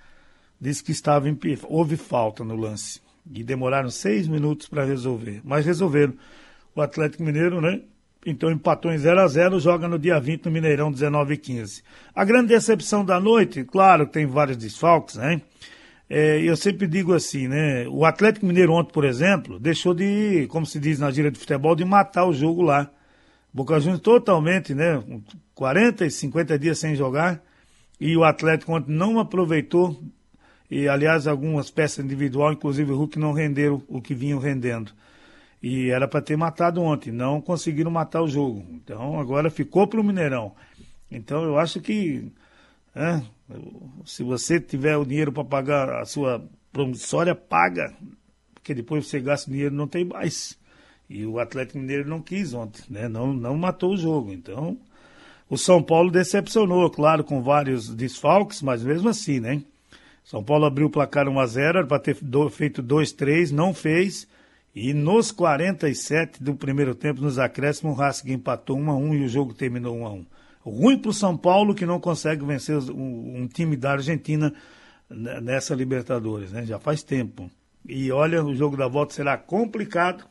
disse 0.60 0.82
que 0.82 0.90
estava 0.90 1.28
em, 1.28 1.38
houve 1.68 1.96
falta 1.96 2.42
no 2.42 2.56
lance. 2.56 3.00
E 3.30 3.42
demoraram 3.44 3.90
seis 3.90 4.26
minutos 4.26 4.68
para 4.68 4.84
resolver. 4.84 5.40
Mas 5.44 5.64
resolveram. 5.64 6.14
O 6.74 6.80
Atlético 6.80 7.22
Mineiro, 7.22 7.60
né? 7.60 7.82
Então 8.24 8.50
empatou 8.50 8.92
em 8.92 8.98
0 8.98 9.20
a 9.20 9.26
0 9.26 9.58
joga 9.58 9.88
no 9.88 9.98
dia 9.98 10.18
20 10.18 10.46
no 10.46 10.50
Mineirão 10.52 10.90
19 10.90 11.34
e 11.34 11.36
15. 11.36 11.82
A 12.14 12.24
grande 12.24 12.48
decepção 12.48 13.04
da 13.04 13.18
noite, 13.18 13.64
claro, 13.64 14.06
tem 14.06 14.26
vários 14.26 14.56
desfalques, 14.56 15.16
né? 15.16 15.42
É, 16.08 16.40
eu 16.40 16.56
sempre 16.56 16.86
digo 16.86 17.14
assim, 17.14 17.48
né? 17.48 17.86
O 17.88 18.04
Atlético 18.04 18.46
Mineiro 18.46 18.72
ontem, 18.72 18.92
por 18.92 19.04
exemplo, 19.04 19.58
deixou 19.58 19.94
de, 19.94 20.46
como 20.48 20.64
se 20.64 20.78
diz 20.78 20.98
na 20.98 21.10
gíria 21.10 21.30
de 21.30 21.38
futebol, 21.38 21.74
de 21.74 21.84
matar 21.84 22.26
o 22.26 22.32
jogo 22.32 22.62
lá. 22.62 22.90
Boca 23.52 23.78
Juniors 23.80 24.00
totalmente, 24.00 24.74
né? 24.74 25.02
40 25.54 26.06
e 26.06 26.10
50 26.10 26.58
dias 26.58 26.78
sem 26.78 26.94
jogar. 26.94 27.42
E 28.00 28.16
o 28.16 28.24
Atlético 28.24 28.72
ontem 28.72 28.92
não 28.92 29.18
aproveitou 29.18 30.02
e 30.74 30.88
aliás 30.88 31.26
algumas 31.26 31.70
peças 31.70 32.02
individuais, 32.02 32.56
inclusive 32.56 32.90
o 32.92 32.96
Hulk, 32.96 33.18
não 33.18 33.32
renderam 33.34 33.82
o 33.86 34.00
que 34.00 34.14
vinham 34.14 34.38
rendendo. 34.38 34.90
E 35.62 35.90
era 35.90 36.08
para 36.08 36.22
ter 36.22 36.34
matado 36.34 36.80
ontem, 36.80 37.12
não 37.12 37.42
conseguiram 37.42 37.90
matar 37.90 38.22
o 38.22 38.26
jogo. 38.26 38.64
Então 38.70 39.20
agora 39.20 39.50
ficou 39.50 39.86
para 39.86 40.00
o 40.00 40.02
Mineirão. 40.02 40.54
Então 41.10 41.44
eu 41.44 41.58
acho 41.58 41.78
que 41.78 42.32
é, 42.96 43.20
se 44.06 44.22
você 44.22 44.58
tiver 44.58 44.96
o 44.96 45.04
dinheiro 45.04 45.30
para 45.30 45.44
pagar 45.44 45.90
a 45.90 46.06
sua 46.06 46.42
promissória, 46.72 47.34
paga. 47.34 47.94
Porque 48.54 48.72
depois 48.72 49.06
você 49.06 49.20
gasta 49.20 49.50
dinheiro 49.50 49.74
não 49.74 49.86
tem 49.86 50.06
mais. 50.06 50.58
E 51.06 51.26
o 51.26 51.38
Atlético 51.38 51.80
Mineiro 51.80 52.08
não 52.08 52.22
quis 52.22 52.54
ontem, 52.54 52.82
né? 52.88 53.10
Não, 53.10 53.30
não 53.34 53.58
matou 53.58 53.92
o 53.92 53.98
jogo. 53.98 54.32
Então, 54.32 54.78
o 55.50 55.58
São 55.58 55.82
Paulo 55.82 56.10
decepcionou, 56.10 56.88
claro, 56.88 57.22
com 57.22 57.42
vários 57.42 57.94
desfalques, 57.94 58.62
mas 58.62 58.82
mesmo 58.82 59.10
assim, 59.10 59.38
né? 59.38 59.62
São 60.24 60.42
Paulo 60.42 60.64
abriu 60.64 60.86
o 60.86 60.90
placar 60.90 61.28
1 61.28 61.40
a 61.40 61.46
0 61.46 61.78
era 61.78 61.86
para 61.86 61.98
ter 61.98 62.16
feito 62.50 62.82
2-3, 62.82 63.50
não 63.50 63.74
fez. 63.74 64.26
E 64.74 64.94
nos 64.94 65.30
47 65.30 66.42
do 66.42 66.54
primeiro 66.54 66.94
tempo, 66.94 67.20
nos 67.20 67.38
acréscimos, 67.38 67.94
o 67.94 67.98
Racing 67.98 68.32
empatou 68.32 68.78
1 68.78 68.90
a 68.90 68.96
1 68.96 69.14
e 69.14 69.24
o 69.24 69.28
jogo 69.28 69.52
terminou 69.52 69.96
1 69.96 70.06
a 70.06 70.12
1. 70.12 70.26
Ruim 70.64 70.98
para 70.98 71.10
o 71.10 71.14
São 71.14 71.36
Paulo 71.36 71.74
que 71.74 71.84
não 71.84 72.00
consegue 72.00 72.44
vencer 72.44 72.76
um, 72.76 73.42
um 73.42 73.48
time 73.48 73.76
da 73.76 73.92
Argentina 73.92 74.54
nessa 75.10 75.74
Libertadores, 75.74 76.52
né? 76.52 76.64
Já 76.64 76.78
faz 76.78 77.02
tempo. 77.02 77.50
E 77.86 78.10
olha, 78.12 78.42
o 78.42 78.54
jogo 78.54 78.76
da 78.76 78.88
volta 78.88 79.12
será 79.12 79.36
complicado. 79.36 80.24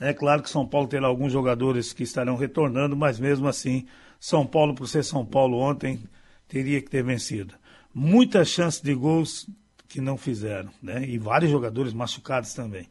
É 0.00 0.12
claro 0.12 0.42
que 0.42 0.50
São 0.50 0.66
Paulo 0.66 0.88
terá 0.88 1.06
alguns 1.06 1.32
jogadores 1.32 1.92
que 1.92 2.02
estarão 2.02 2.36
retornando, 2.36 2.96
mas 2.96 3.20
mesmo 3.20 3.46
assim, 3.46 3.86
São 4.18 4.46
Paulo, 4.46 4.74
por 4.74 4.88
ser 4.88 5.04
São 5.04 5.24
Paulo 5.24 5.58
ontem, 5.58 6.00
teria 6.48 6.80
que 6.80 6.90
ter 6.90 7.02
vencido. 7.02 7.54
Muitas 7.98 8.48
chances 8.48 8.82
de 8.82 8.92
gols 8.92 9.48
que 9.88 10.02
não 10.02 10.18
fizeram, 10.18 10.68
né? 10.82 11.02
E 11.08 11.16
vários 11.16 11.50
jogadores 11.50 11.94
machucados 11.94 12.52
também. 12.52 12.86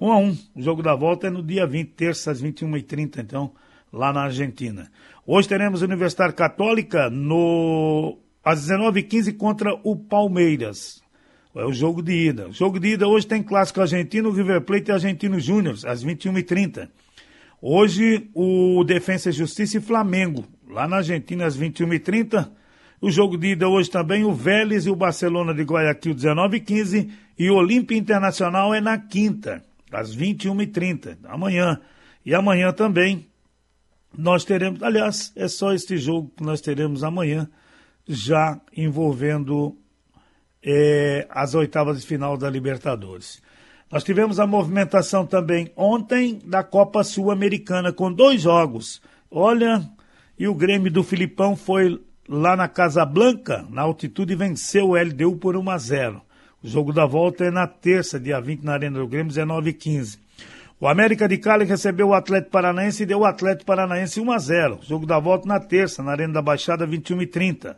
1 0.00 0.12
a 0.12 0.18
1 0.18 0.38
O 0.54 0.62
jogo 0.62 0.84
da 0.84 0.94
volta 0.94 1.26
é 1.26 1.30
no 1.30 1.42
dia 1.42 1.66
20, 1.66 1.88
terça, 1.88 2.30
às 2.30 2.40
21h30, 2.40 3.18
então, 3.18 3.50
lá 3.92 4.12
na 4.12 4.22
Argentina. 4.22 4.88
Hoje 5.26 5.48
teremos 5.48 5.82
Universidade 5.82 6.32
Católica 6.32 7.10
no 7.10 8.18
às 8.44 8.64
19h15 8.68 9.36
contra 9.36 9.74
o 9.82 9.96
Palmeiras. 9.96 11.02
É 11.52 11.64
o 11.64 11.72
jogo 11.72 12.00
de 12.00 12.12
ida. 12.12 12.46
O 12.46 12.52
jogo 12.52 12.78
de 12.78 12.90
ida 12.90 13.08
hoje 13.08 13.26
tem 13.26 13.42
clássico 13.42 13.80
argentino, 13.80 14.30
River 14.30 14.60
Plate 14.60 14.92
e 14.92 14.92
Argentino 14.92 15.40
Júnior, 15.40 15.74
às 15.84 16.04
21h30. 16.04 16.88
Hoje, 17.60 18.30
o 18.32 18.84
Defensa 18.84 19.30
e 19.30 19.32
Justiça 19.32 19.78
e 19.78 19.80
Flamengo, 19.80 20.44
lá 20.68 20.86
na 20.86 20.98
Argentina, 20.98 21.46
às 21.46 21.58
21h30. 21.58 22.48
O 23.00 23.10
jogo 23.10 23.36
de 23.36 23.48
ida 23.48 23.68
hoje 23.68 23.90
também, 23.90 24.24
o 24.24 24.32
Vélez 24.32 24.86
e 24.86 24.90
o 24.90 24.96
Barcelona 24.96 25.52
de 25.52 25.62
Guayaquil, 25.62 26.14
19h15. 26.14 27.10
E 27.38 27.50
o 27.50 27.56
Olímpia 27.56 27.96
Internacional 27.96 28.72
é 28.74 28.80
na 28.80 28.98
quinta, 28.98 29.62
às 29.92 30.16
21h30, 30.16 31.18
amanhã. 31.24 31.80
E 32.24 32.34
amanhã 32.34 32.72
também 32.72 33.26
nós 34.16 34.44
teremos, 34.44 34.82
aliás, 34.82 35.32
é 35.36 35.46
só 35.46 35.74
este 35.74 35.98
jogo 35.98 36.32
que 36.36 36.42
nós 36.42 36.60
teremos 36.60 37.04
amanhã, 37.04 37.48
já 38.08 38.58
envolvendo 38.74 39.76
é, 40.62 41.26
as 41.30 41.54
oitavas 41.54 42.00
de 42.00 42.06
final 42.06 42.36
da 42.36 42.48
Libertadores. 42.48 43.42
Nós 43.90 44.02
tivemos 44.02 44.40
a 44.40 44.46
movimentação 44.46 45.26
também 45.26 45.70
ontem 45.76 46.40
da 46.44 46.64
Copa 46.64 47.04
Sul-Americana 47.04 47.92
com 47.92 48.12
dois 48.12 48.42
jogos. 48.42 49.00
Olha, 49.30 49.86
e 50.38 50.48
o 50.48 50.54
Grêmio 50.54 50.90
do 50.90 51.04
Filipão 51.04 51.54
foi 51.54 52.00
lá 52.28 52.56
na 52.56 52.68
Casa 52.68 53.04
Blanca, 53.04 53.64
na 53.70 53.82
altitude, 53.82 54.32
e 54.32 54.36
venceu 54.36 54.90
o 54.90 54.96
LDU 54.96 55.36
por 55.36 55.56
1 55.56 55.70
a 55.70 55.78
0. 55.78 56.22
O 56.62 56.68
jogo 56.68 56.92
da 56.92 57.06
volta 57.06 57.44
é 57.44 57.50
na 57.50 57.66
terça, 57.66 58.18
dia 58.18 58.40
20, 58.40 58.64
na 58.64 58.72
Arena 58.72 58.98
do 58.98 59.06
Grêmio, 59.06 59.28
19 59.28 59.70
h 59.70 59.78
15. 59.78 60.18
O 60.78 60.86
América 60.86 61.26
de 61.26 61.38
Cali 61.38 61.64
recebeu 61.64 62.08
o 62.08 62.14
Atlético 62.14 62.50
Paranaense 62.50 63.02
e 63.02 63.06
deu 63.06 63.20
o 63.20 63.24
Atlético 63.24 63.64
Paranaense 63.66 64.20
1 64.20 64.32
a 64.32 64.38
0. 64.38 64.78
Jogo 64.82 65.06
da 65.06 65.18
volta 65.18 65.48
na 65.48 65.58
terça, 65.58 66.02
na 66.02 66.12
Arena 66.12 66.34
da 66.34 66.42
Baixada, 66.42 66.86
21 66.86 67.20
h 67.20 67.26
30. 67.30 67.76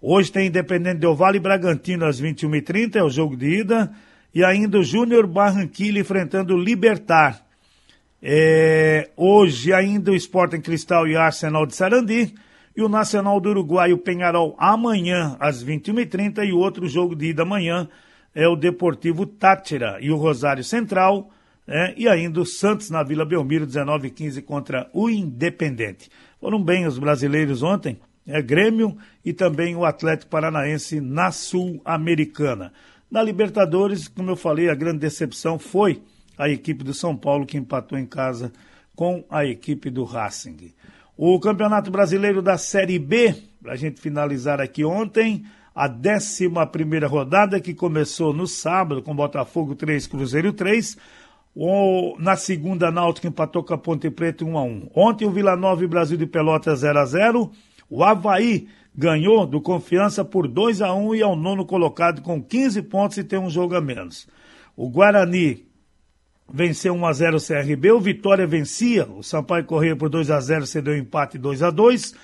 Hoje 0.00 0.30
tem 0.30 0.46
Independente 0.46 0.98
Del 0.98 1.14
Vale 1.14 1.38
e 1.38 1.40
Bragantino 1.40 2.04
às 2.04 2.20
21h30, 2.20 2.96
é 2.96 3.02
o 3.02 3.10
jogo 3.10 3.36
de 3.36 3.60
ida. 3.60 3.90
E 4.34 4.44
ainda 4.44 4.78
o 4.78 4.84
Júnior 4.84 5.26
Barranquilla 5.26 5.98
enfrentando 5.98 6.54
o 6.54 6.58
Libertar. 6.58 7.42
É, 8.22 9.10
hoje 9.16 9.72
ainda 9.72 10.10
o 10.10 10.14
Sporting 10.14 10.60
Cristal 10.60 11.08
e 11.08 11.16
Arsenal 11.16 11.66
de 11.66 11.74
Sarandi. 11.74 12.34
E 12.76 12.82
o 12.82 12.88
Nacional 12.88 13.40
do 13.40 13.48
Uruguai 13.48 13.92
o 13.92 13.98
Penharol 13.98 14.54
amanhã 14.58 15.36
às 15.40 15.64
21h30. 15.64 16.46
E 16.46 16.52
o 16.52 16.58
outro 16.58 16.86
jogo 16.86 17.16
de 17.16 17.30
ida 17.30 17.42
amanhã 17.42 17.88
é 18.34 18.46
o 18.46 18.54
Deportivo 18.54 19.24
Tátira 19.24 19.98
e 20.00 20.10
o 20.10 20.16
Rosário 20.16 20.62
Central. 20.62 21.30
É, 21.66 21.94
e 21.96 22.06
ainda 22.06 22.40
o 22.40 22.46
Santos 22.46 22.90
na 22.90 23.02
Vila 23.02 23.24
Belmiro, 23.24 23.66
19h15 23.66 24.42
contra 24.44 24.88
o 24.92 25.08
Independente. 25.08 26.10
Foram 26.40 26.62
bem 26.62 26.86
os 26.86 26.98
brasileiros 26.98 27.62
ontem 27.62 27.98
é, 28.26 28.42
Grêmio 28.42 28.96
e 29.24 29.32
também 29.32 29.74
o 29.74 29.84
Atlético 29.84 30.30
Paranaense 30.30 31.00
na 31.00 31.32
Sul-Americana. 31.32 32.72
Na 33.10 33.22
Libertadores, 33.22 34.08
como 34.08 34.30
eu 34.30 34.36
falei, 34.36 34.68
a 34.68 34.74
grande 34.74 34.98
decepção 34.98 35.58
foi 35.58 36.02
a 36.36 36.48
equipe 36.48 36.84
do 36.84 36.92
São 36.92 37.16
Paulo 37.16 37.46
que 37.46 37.56
empatou 37.56 37.98
em 37.98 38.06
casa 38.06 38.52
com 38.94 39.24
a 39.30 39.44
equipe 39.44 39.90
do 39.90 40.04
Racing. 40.04 40.72
O 41.18 41.40
Campeonato 41.40 41.90
Brasileiro 41.90 42.42
da 42.42 42.58
Série 42.58 42.98
B, 42.98 43.34
para 43.62 43.72
a 43.72 43.76
gente 43.76 44.02
finalizar 44.02 44.60
aqui 44.60 44.84
ontem, 44.84 45.46
a 45.74 45.88
11 45.88 47.06
rodada 47.06 47.58
que 47.58 47.72
começou 47.72 48.34
no 48.34 48.46
sábado 48.46 49.02
com 49.02 49.16
Botafogo 49.16 49.74
3, 49.74 50.06
Cruzeiro 50.06 50.52
3. 50.52 50.94
O, 51.54 52.16
na 52.18 52.36
segunda, 52.36 52.90
Náutico 52.90 53.26
empatou 53.26 53.64
com 53.64 53.72
a 53.72 53.78
Ponte 53.78 54.10
Preta 54.10 54.44
1 54.44 54.58
a 54.58 54.62
1 54.62 54.90
Ontem 54.94 55.26
o 55.26 55.30
Vila 55.30 55.56
Nova 55.56 55.82
e 55.82 55.86
Brasil 55.86 56.18
de 56.18 56.26
Pelotas 56.26 56.80
0 56.80 56.98
a 56.98 57.06
0 57.06 57.50
o 57.88 58.04
Havaí 58.04 58.68
ganhou 58.94 59.46
do 59.46 59.58
Confiança 59.58 60.22
por 60.22 60.46
2 60.46 60.82
a 60.82 60.92
1 60.92 61.14
e 61.14 61.22
é 61.22 61.26
o 61.26 61.34
nono 61.34 61.64
colocado 61.64 62.20
com 62.20 62.42
15 62.42 62.82
pontos 62.82 63.16
e 63.16 63.24
tem 63.24 63.38
um 63.38 63.48
jogo 63.48 63.74
a 63.74 63.80
menos. 63.80 64.28
O 64.76 64.90
Guarani 64.90 65.65
venceu 66.52 66.94
1 66.94 67.06
a 67.06 67.12
0 67.12 67.36
o 67.36 67.40
CRB, 67.40 67.92
o 67.92 68.00
Vitória 68.00 68.46
vencia, 68.46 69.06
o 69.06 69.22
Sampaio 69.22 69.64
Correia 69.64 69.96
por 69.96 70.08
2 70.08 70.30
a 70.30 70.40
0 70.40 70.66
cedeu 70.66 70.96
empate 70.96 71.38
2 71.38 71.62
a 71.62 71.70
2 71.70 72.14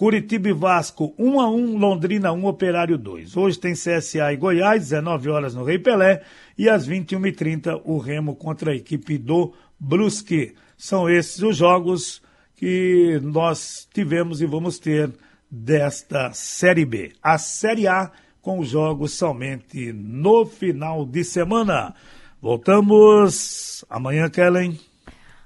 Curitiba 0.00 0.48
e 0.48 0.52
Vasco 0.54 1.14
1 1.18 1.40
a 1.40 1.50
1 1.50 1.76
Londrina 1.76 2.32
1, 2.32 2.46
Operário 2.46 2.96
2. 2.96 3.36
Hoje 3.36 3.58
tem 3.58 3.74
CSA 3.74 4.32
e 4.32 4.36
Goiás, 4.38 4.84
19 4.84 5.28
horas 5.28 5.54
no 5.54 5.62
Rei 5.62 5.78
Pelé, 5.78 6.22
e 6.56 6.70
às 6.70 6.88
21h30 6.88 7.82
o 7.84 7.98
Remo 7.98 8.34
contra 8.34 8.72
a 8.72 8.74
equipe 8.74 9.18
do 9.18 9.52
Brusque. 9.78 10.54
São 10.74 11.06
esses 11.06 11.42
os 11.42 11.54
jogos 11.54 12.22
que 12.56 13.20
nós 13.22 13.86
tivemos 13.92 14.40
e 14.40 14.46
vamos 14.46 14.78
ter 14.78 15.10
desta 15.50 16.32
Série 16.32 16.86
B. 16.86 17.12
A 17.22 17.36
Série 17.36 17.86
A 17.86 18.10
com 18.40 18.58
os 18.58 18.70
jogos 18.70 19.12
somente 19.12 19.92
no 19.92 20.46
final 20.46 21.04
de 21.04 21.22
semana. 21.24 21.94
Voltamos 22.40 23.84
amanhã, 23.88 24.28
Kellen. 24.30 24.78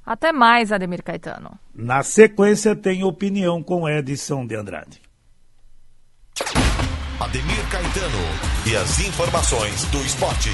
Até 0.07 0.33
mais, 0.33 0.71
Ademir 0.71 1.03
Caetano. 1.03 1.59
Na 1.75 2.03
sequência, 2.03 2.77
tem 2.77 3.03
opinião 3.05 3.63
com 3.63 3.89
Edson 3.89 4.47
de 4.47 4.55
Andrade. 4.55 5.01
Ademir 7.19 7.69
Caetano 7.71 8.71
e 8.71 8.77
as 8.77 9.01
informações 9.01 9.85
do 9.87 9.99
esporte. 9.99 10.51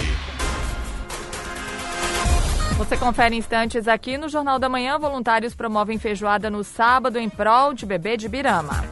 Você 2.79 2.96
confere 2.96 3.37
instantes 3.37 3.87
aqui 3.87 4.16
no 4.16 4.29
Jornal 4.29 4.59
da 4.59 4.68
Manhã. 4.68 4.98
Voluntários 4.98 5.55
promovem 5.55 5.98
feijoada 5.98 6.48
no 6.48 6.64
sábado 6.64 7.18
em 7.18 7.29
prol 7.29 7.74
de 7.74 7.85
bebê 7.85 8.16
de 8.16 8.29
Birama. 8.29 8.85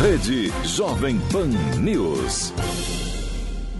Rede 0.00 0.50
Jovem 0.64 1.18
Pan 1.30 1.48
News. 1.78 2.54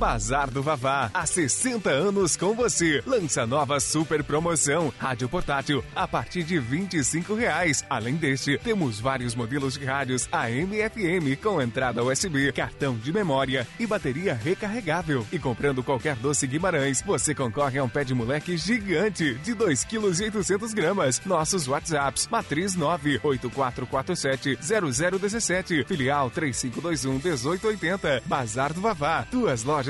Bazar 0.00 0.50
do 0.50 0.62
Vavá, 0.62 1.10
há 1.12 1.26
60 1.26 1.90
anos 1.90 2.34
com 2.34 2.54
você. 2.54 3.02
Lança 3.06 3.46
nova 3.46 3.78
super 3.78 4.24
promoção, 4.24 4.90
rádio 4.98 5.28
portátil, 5.28 5.84
a 5.94 6.08
partir 6.08 6.42
de 6.42 6.58
25 6.58 7.34
reais. 7.34 7.84
Além 7.90 8.14
deste, 8.14 8.56
temos 8.56 8.98
vários 8.98 9.34
modelos 9.34 9.74
de 9.74 9.84
rádios 9.84 10.26
AM 10.32 10.74
e 10.74 10.88
FM 10.88 11.38
com 11.42 11.60
entrada 11.60 12.02
USB, 12.02 12.50
cartão 12.50 12.96
de 12.96 13.12
memória 13.12 13.66
e 13.78 13.86
bateria 13.86 14.32
recarregável. 14.32 15.26
E 15.30 15.38
comprando 15.38 15.82
qualquer 15.82 16.16
doce 16.16 16.46
Guimarães, 16.46 17.02
você 17.02 17.34
concorre 17.34 17.78
a 17.78 17.84
um 17.84 17.88
pé 17.88 18.02
de 18.02 18.14
moleque 18.14 18.56
gigante 18.56 19.34
de 19.34 19.52
2 19.52 19.84
kg 19.84 20.06
800 20.06 20.72
gramas. 20.72 21.20
Nossos 21.26 21.68
WhatsApps, 21.68 22.26
matriz 22.26 22.74
98447 22.74 24.58
0017, 24.62 25.84
filial 25.84 26.30
3521 26.30 27.12
1880. 27.16 28.22
Bazar 28.24 28.72
do 28.72 28.80
Vavá, 28.80 29.26
duas 29.30 29.62
lojas 29.62 29.89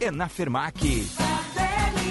é 0.00 0.10
na 0.10 0.28
Fermac. 0.28 0.80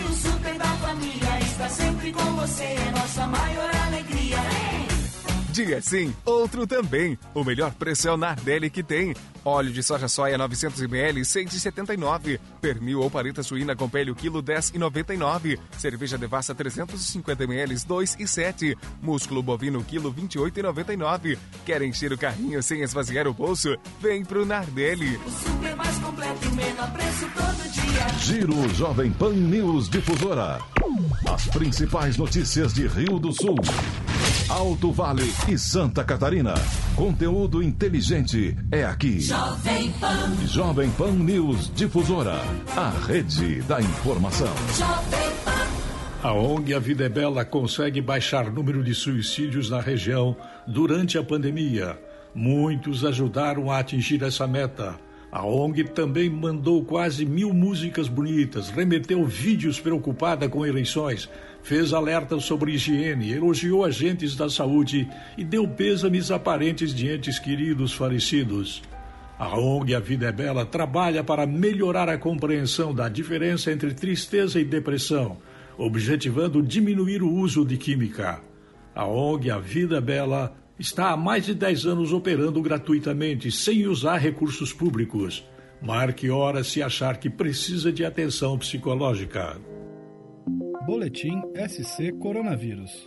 o 0.10 0.14
super 0.14 0.58
da 0.58 0.66
família 0.66 1.40
está 1.40 1.70
sempre 1.70 2.12
com 2.12 2.36
você, 2.36 2.64
é 2.64 2.92
nossa 2.92 3.28
maior. 3.28 3.67
Dia 5.58 5.82
sim, 5.82 6.14
outro 6.24 6.68
também. 6.68 7.18
O 7.34 7.44
melhor 7.44 7.74
preço 7.74 8.08
é 8.08 8.12
o 8.12 8.16
Nardelli 8.16 8.70
que 8.70 8.84
tem. 8.84 9.16
Óleo 9.44 9.72
de 9.72 9.82
soja 9.82 10.08
soia 10.08 10.38
900ml, 10.38 11.22
6,79. 11.22 12.40
Pernil 12.62 13.02
ou 13.02 13.10
paleta 13.10 13.42
suína 13.42 13.76
com 13.76 13.90
pele 13.90 14.12
o 14.12 14.16
quilo 14.16 14.44
10,99. 14.44 15.58
Cerveja 15.76 16.16
devassa 16.16 16.54
350ml, 16.54 17.74
2,7. 17.88 18.78
Músculo 19.02 19.42
bovino 19.42 19.84
quilo 19.84 20.14
28,99. 20.14 21.40
Quer 21.66 21.82
encher 21.82 22.14
o 22.14 22.20
carrinho 22.20 22.62
sem 22.62 22.84
esvaziar 22.84 23.26
o 23.26 23.34
bolso? 23.34 23.76
Vem 24.00 24.24
pro 24.24 24.46
Nardelli. 24.46 25.18
O 25.18 25.32
super 25.32 25.76
mais 25.76 25.98
completo 25.98 26.46
e 26.46 26.56
menor 26.56 26.92
preço 26.92 27.28
todo 27.36 27.72
dia. 27.72 28.20
Giro 28.20 28.70
Jovem 28.76 29.12
Pan 29.12 29.34
News 29.34 29.90
Difusora. 29.90 30.60
As 31.28 31.48
principais 31.48 32.16
notícias 32.16 32.76
de 32.76 32.86
Rio 32.86 33.18
do 33.18 33.34
Sul. 33.34 33.56
Alto 34.50 34.94
Vale 34.94 35.30
e 35.50 35.58
Santa 35.58 36.06
Catarina. 36.06 36.54
Conteúdo 36.96 37.62
inteligente 37.62 38.58
é 38.72 38.86
aqui. 38.86 39.20
Jovem 39.20 39.92
Pan. 40.00 40.48
Jovem 40.48 40.90
Pan 40.92 41.12
News 41.12 41.70
Difusora. 41.76 42.40
A 42.74 42.90
rede 43.06 43.62
da 43.64 43.82
informação. 43.82 44.54
Jovem 44.78 45.32
Pan. 45.44 45.68
A 46.24 46.32
ONG 46.32 46.74
A 46.74 46.80
Vida 46.80 47.04
é 47.04 47.10
Bela 47.10 47.44
consegue 47.44 48.00
baixar 48.02 48.50
número 48.50 48.82
de 48.82 48.96
suicídios 48.96 49.70
na 49.70 49.82
região 49.82 50.34
durante 50.66 51.18
a 51.18 51.24
pandemia. 51.24 52.00
Muitos 52.34 53.04
ajudaram 53.04 53.70
a 53.70 53.80
atingir 53.80 54.24
essa 54.24 54.48
meta. 54.48 54.98
A 55.30 55.46
ONG 55.46 55.84
também 55.84 56.30
mandou 56.30 56.86
quase 56.86 57.26
mil 57.26 57.54
músicas 57.54 58.08
bonitas, 58.08 58.70
remeteu 58.70 59.26
vídeos 59.26 59.78
preocupada 59.78 60.48
com 60.48 60.66
eleições, 60.66 61.30
fez 61.68 61.92
alertas 61.92 62.46
sobre 62.46 62.72
higiene, 62.72 63.34
elogiou 63.34 63.84
agentes 63.84 64.38
da 64.38 64.50
saúde 64.50 65.06
e 65.38 65.44
deu 65.44 65.68
pêsames 65.68 66.32
aparentes 66.32 66.96
de 66.96 67.12
entes 67.12 67.40
queridos 67.40 67.92
falecidos. 67.92 68.82
A 69.38 69.60
ONG 69.60 69.94
A 69.94 70.00
Vida 70.00 70.28
é 70.28 70.32
Bela 70.32 70.66
trabalha 70.66 71.26
para 71.26 71.46
melhorar 71.46 72.08
a 72.08 72.18
compreensão 72.18 72.96
da 72.96 73.10
diferença 73.10 73.70
entre 73.70 73.94
tristeza 73.94 74.62
e 74.62 74.64
depressão, 74.64 75.40
objetivando 75.78 76.64
diminuir 76.64 77.22
o 77.22 77.30
uso 77.30 77.66
de 77.66 77.76
química. 77.76 78.40
A 78.96 79.06
ONG 79.06 79.52
A 79.52 79.60
Vida 79.60 79.98
é 79.98 80.02
Bela 80.02 80.56
está 80.80 81.12
há 81.12 81.18
mais 81.18 81.46
de 81.46 81.54
10 81.54 81.86
anos 81.86 82.14
operando 82.14 82.62
gratuitamente, 82.62 83.52
sem 83.52 83.86
usar 83.88 84.16
recursos 84.20 84.72
públicos. 84.72 85.44
Marque 85.82 86.30
hora 86.30 86.64
se 86.64 86.82
achar 86.82 87.18
que 87.18 87.30
precisa 87.30 87.92
de 87.92 88.06
atenção 88.06 88.58
psicológica. 88.58 89.58
Boletim 90.88 91.42
SC 91.68 92.14
Coronavírus. 92.14 93.06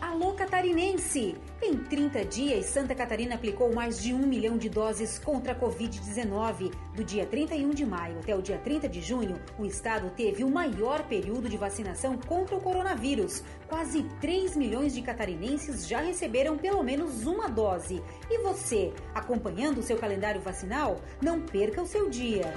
Alô 0.00 0.32
Catarinense! 0.32 1.36
Em 1.62 1.76
30 1.76 2.24
dias, 2.24 2.66
Santa 2.66 2.92
Catarina 2.92 3.36
aplicou 3.36 3.72
mais 3.72 4.02
de 4.02 4.12
um 4.12 4.26
milhão 4.26 4.58
de 4.58 4.68
doses 4.68 5.16
contra 5.16 5.52
a 5.52 5.54
Covid-19. 5.54 6.74
Do 6.96 7.04
dia 7.04 7.24
31 7.24 7.70
de 7.70 7.86
maio 7.86 8.18
até 8.18 8.34
o 8.34 8.42
dia 8.42 8.58
30 8.58 8.88
de 8.88 9.00
junho, 9.00 9.40
o 9.56 9.64
estado 9.64 10.10
teve 10.16 10.42
o 10.42 10.50
maior 10.50 11.04
período 11.04 11.48
de 11.48 11.56
vacinação 11.56 12.18
contra 12.18 12.56
o 12.56 12.60
coronavírus. 12.60 13.44
Quase 13.68 14.02
3 14.20 14.56
milhões 14.56 14.92
de 14.92 15.00
catarinenses 15.00 15.86
já 15.86 16.00
receberam 16.00 16.58
pelo 16.58 16.82
menos 16.82 17.24
uma 17.26 17.48
dose. 17.48 18.02
E 18.28 18.42
você, 18.42 18.92
acompanhando 19.14 19.78
o 19.78 19.84
seu 19.84 19.96
calendário 19.98 20.40
vacinal? 20.40 20.96
Não 21.22 21.40
perca 21.40 21.80
o 21.80 21.86
seu 21.86 22.10
dia. 22.10 22.52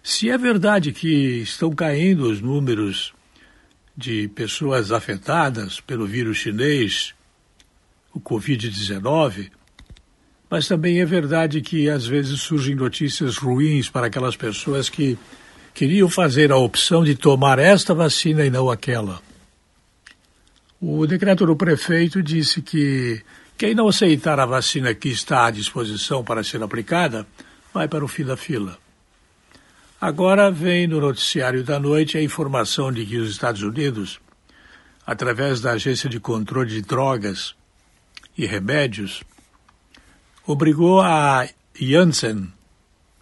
se 0.03 0.31
é 0.31 0.39
verdade 0.39 0.93
que 0.93 1.41
estão 1.43 1.71
caindo 1.75 2.31
os 2.31 2.41
números 2.41 3.13
de 3.97 4.29
pessoas 4.29 4.93
afetadas 4.93 5.81
pelo 5.81 6.07
vírus 6.07 6.39
chinês, 6.39 7.15
o 8.15 8.21
Covid-19, 8.21 9.51
mas 10.51 10.69
também 10.69 11.01
é 11.01 11.05
verdade 11.05 11.61
que 11.61 11.91
às 11.91 12.07
vezes 12.07 12.41
surgem 12.41 12.75
notícias 12.75 13.37
ruins 13.37 13.89
para 13.89 14.07
aquelas 14.07 14.37
pessoas 14.37 14.89
que 14.89 15.19
queriam 15.79 16.09
fazer 16.09 16.51
a 16.51 16.57
opção 16.57 17.05
de 17.05 17.15
tomar 17.15 17.61
esta 17.61 17.95
vacina 17.95 18.45
e 18.45 18.51
não 18.51 18.69
aquela. 18.69 19.23
O 20.81 21.07
decreto 21.07 21.47
do 21.47 21.55
prefeito 21.55 22.21
disse 22.21 22.61
que 22.61 23.23
quem 23.57 23.77
não 23.77 23.87
aceitar 23.87 24.41
a 24.41 24.47
vacina 24.47 24.93
que 24.93 25.09
está 25.09 25.47
à 25.47 25.51
disposição 25.53 26.25
para 26.25 26.43
ser 26.43 26.61
aplicada 26.61 27.25
vai 27.73 27.87
para 27.87 28.05
o 28.05 28.09
fim 28.09 28.25
da 28.25 28.37
fila. 28.37 28.77
Agora 30.01 30.51
vem 30.51 30.89
no 30.89 31.01
noticiário 31.01 31.63
da 31.63 31.79
noite 31.79 32.19
a 32.19 32.23
informação 32.23 32.91
de 32.93 33.07
que 33.07 33.17
os 33.17 33.31
Estados 33.31 33.63
Unidos 33.63 34.19
através 35.09 35.63
da 35.63 35.71
Agência 35.71 36.11
de 36.11 36.19
Controle 36.19 36.69
de 36.69 36.83
Drogas 36.83 37.55
e 38.37 38.45
Remédios, 38.45 39.23
obrigou 40.47 41.01
a 41.01 41.49
Janssen, 41.81 42.53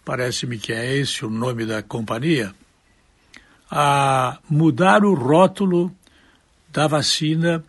parece-me 0.07 0.57
que 0.57 0.71
é 0.71 0.95
esse 0.95 1.25
o 1.25 1.29
nome 1.29 1.65
da 1.65 1.83
companhia, 1.83 2.55
a 3.69 4.39
mudar 4.49 5.03
o 5.03 5.13
rótulo 5.13 5.93
da 6.71 6.87
vacina 6.87 7.61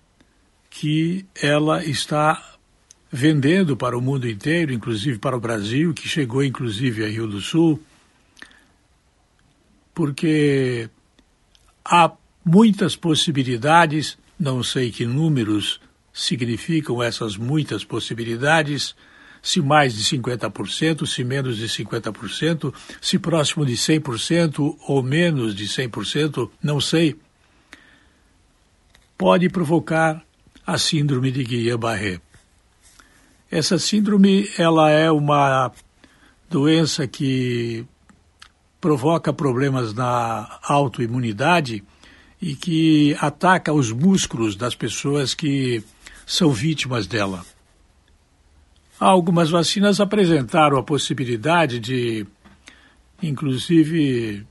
que 0.71 1.27
ela 1.35 1.85
está 1.85 2.55
vendendo 3.11 3.77
para 3.77 3.99
o 3.99 4.01
mundo 4.01 4.29
inteiro, 4.29 4.73
inclusive 4.73 5.19
para 5.19 5.37
o 5.37 5.41
Brasil, 5.41 5.93
que 5.93 6.09
chegou 6.09 6.45
inclusive 6.45 7.05
a 7.05 7.09
Rio 7.09 7.27
do 7.27 7.41
Sul, 7.41 7.83
porque 9.93 10.89
há 11.85 12.13
muitas 12.45 12.95
possibilidades, 12.95 14.17
não 14.39 14.63
sei 14.63 14.93
que 14.93 15.05
números 15.05 15.81
significam 16.13 17.03
essas 17.03 17.37
muitas 17.37 17.83
possibilidades, 17.83 18.95
se 19.43 19.61
mais 19.61 19.95
de 19.95 20.03
50%, 20.05 21.07
se 21.07 21.25
menos 21.25 21.57
de 21.57 21.67
50%, 21.67 22.73
se 23.01 23.19
próximo 23.19 23.65
de 23.65 23.75
100% 23.75 24.77
ou 24.87 25.03
menos 25.03 25.55
de 25.55 25.67
100%, 25.67 26.51
não 26.63 26.81
sei, 26.81 27.17
pode 29.17 29.49
provocar 29.49 30.23
a 30.67 30.79
síndrome 30.79 31.31
de 31.31 31.45
Guillain-Barré. 31.45 32.21
Essa 33.51 33.79
síndrome 33.79 34.49
ela 34.59 34.91
é 34.91 35.11
uma 35.11 35.73
doença 36.51 37.07
que 37.07 37.87
provoca 38.81 39.33
problemas 39.33 39.93
na 39.95 40.59
autoimunidade 40.63 41.83
e 42.41 42.55
que 42.55 43.17
ataca 43.19 43.73
os 43.73 43.91
músculos 43.91 44.55
das 44.55 44.75
pessoas 44.75 45.35
que 45.35 45.83
são 46.27 46.53
vítimas 46.53 47.07
dela. 47.07 47.45
Algumas 48.99 49.51
vacinas 49.51 50.01
apresentaram 50.01 50.77
a 50.77 50.83
possibilidade 50.83 51.79
de, 51.79 52.27
inclusive, 53.23 54.45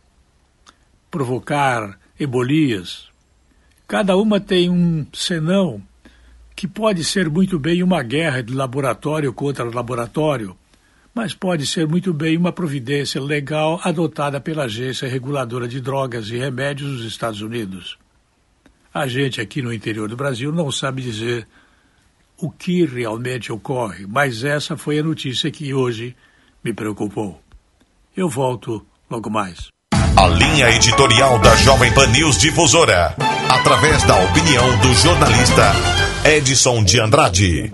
provocar 1.12 2.00
ebolias. 2.18 3.10
Cada 3.86 4.16
uma 4.16 4.40
tem 4.40 4.70
um 4.70 5.06
senão 5.14 5.82
que 6.56 6.68
pode 6.68 7.04
ser 7.04 7.30
muito 7.30 7.60
bem 7.60 7.84
uma 7.84 8.02
guerra 8.02 8.42
de 8.42 8.54
laboratório 8.54 9.34
contra 9.34 9.64
laboratório, 9.64 10.58
mas 11.14 11.34
pode 11.34 11.68
ser 11.68 11.88
muito 11.88 12.14
bem 12.14 12.38
uma 12.38 12.52
providência 12.52 13.22
legal 13.22 13.80
adotada 13.84 14.40
pela 14.40 14.64
Agência 14.64 15.10
Reguladora 15.10 15.68
de 15.68 15.82
Drogas 15.82 16.30
e 16.30 16.38
Remédios 16.38 16.98
dos 16.98 17.06
Estados 17.06 17.42
Unidos. 17.42 17.98
A 18.94 19.08
gente 19.08 19.42
aqui 19.42 19.62
no 19.62 19.74
interior 19.74 20.08
do 20.08 20.16
Brasil 20.16 20.52
não 20.52 20.72
sabe 20.72 21.02
dizer 21.02 21.48
o 22.40 22.52
que 22.52 22.86
realmente 22.86 23.52
ocorre, 23.52 24.06
mas 24.08 24.44
essa 24.44 24.78
foi 24.78 25.00
a 25.00 25.04
notícia 25.04 25.50
que 25.50 25.74
hoje 25.74 26.16
me 26.64 26.74
preocupou. 26.74 27.42
Eu 28.16 28.30
volto 28.30 28.86
logo 29.10 29.30
mais. 29.30 29.70
A 30.16 30.28
linha 30.28 30.70
editorial 30.72 31.40
da 31.40 31.56
Jovem 31.58 31.94
Pan 31.94 32.08
News 32.08 32.40
Difusora, 32.40 33.16
através 33.50 34.04
da 34.04 34.16
opinião 34.24 34.78
do 34.80 34.94
jornalista 34.94 35.74
Edson 36.26 36.84
de 36.84 37.00
Andrade. 37.00 37.72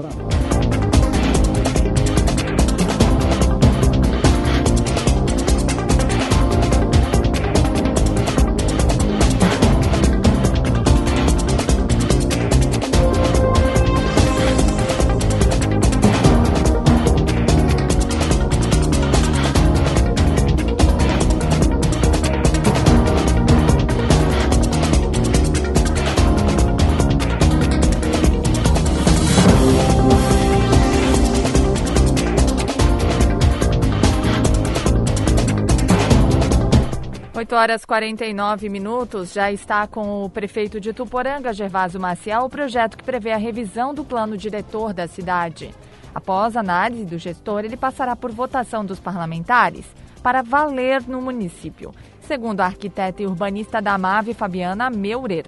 8 37.44 37.56
horas 37.56 37.84
49 37.84 38.70
minutos, 38.70 39.34
já 39.34 39.52
está 39.52 39.86
com 39.86 40.24
o 40.24 40.30
prefeito 40.30 40.80
de 40.80 40.94
Tuporanga, 40.94 41.52
Gervásio 41.52 42.00
Maciel, 42.00 42.44
o 42.44 42.50
projeto 42.50 42.98
que 42.98 43.04
prevê 43.04 43.34
a 43.34 43.38
revisão 43.38 43.94
do 43.94 44.06
plano 44.06 44.38
diretor 44.38 44.94
da 44.94 45.10
cidade. 45.10 45.76
Após 46.16 46.56
análise 46.56 47.04
do 47.04 47.18
gestor, 47.18 47.66
ele 47.66 47.76
passará 47.76 48.16
por 48.16 48.32
votação 48.32 48.86
dos 48.86 48.98
parlamentares 48.98 49.86
para 50.24 50.42
valer 50.42 51.02
no 51.06 51.22
município, 51.22 51.94
segundo 52.22 52.62
a 52.62 52.66
arquiteta 52.66 53.22
e 53.22 53.28
urbanista 53.28 53.82
da 53.82 53.98
MAVE, 53.98 54.34
Fabiana 54.34 54.90
Meurer 54.90 55.48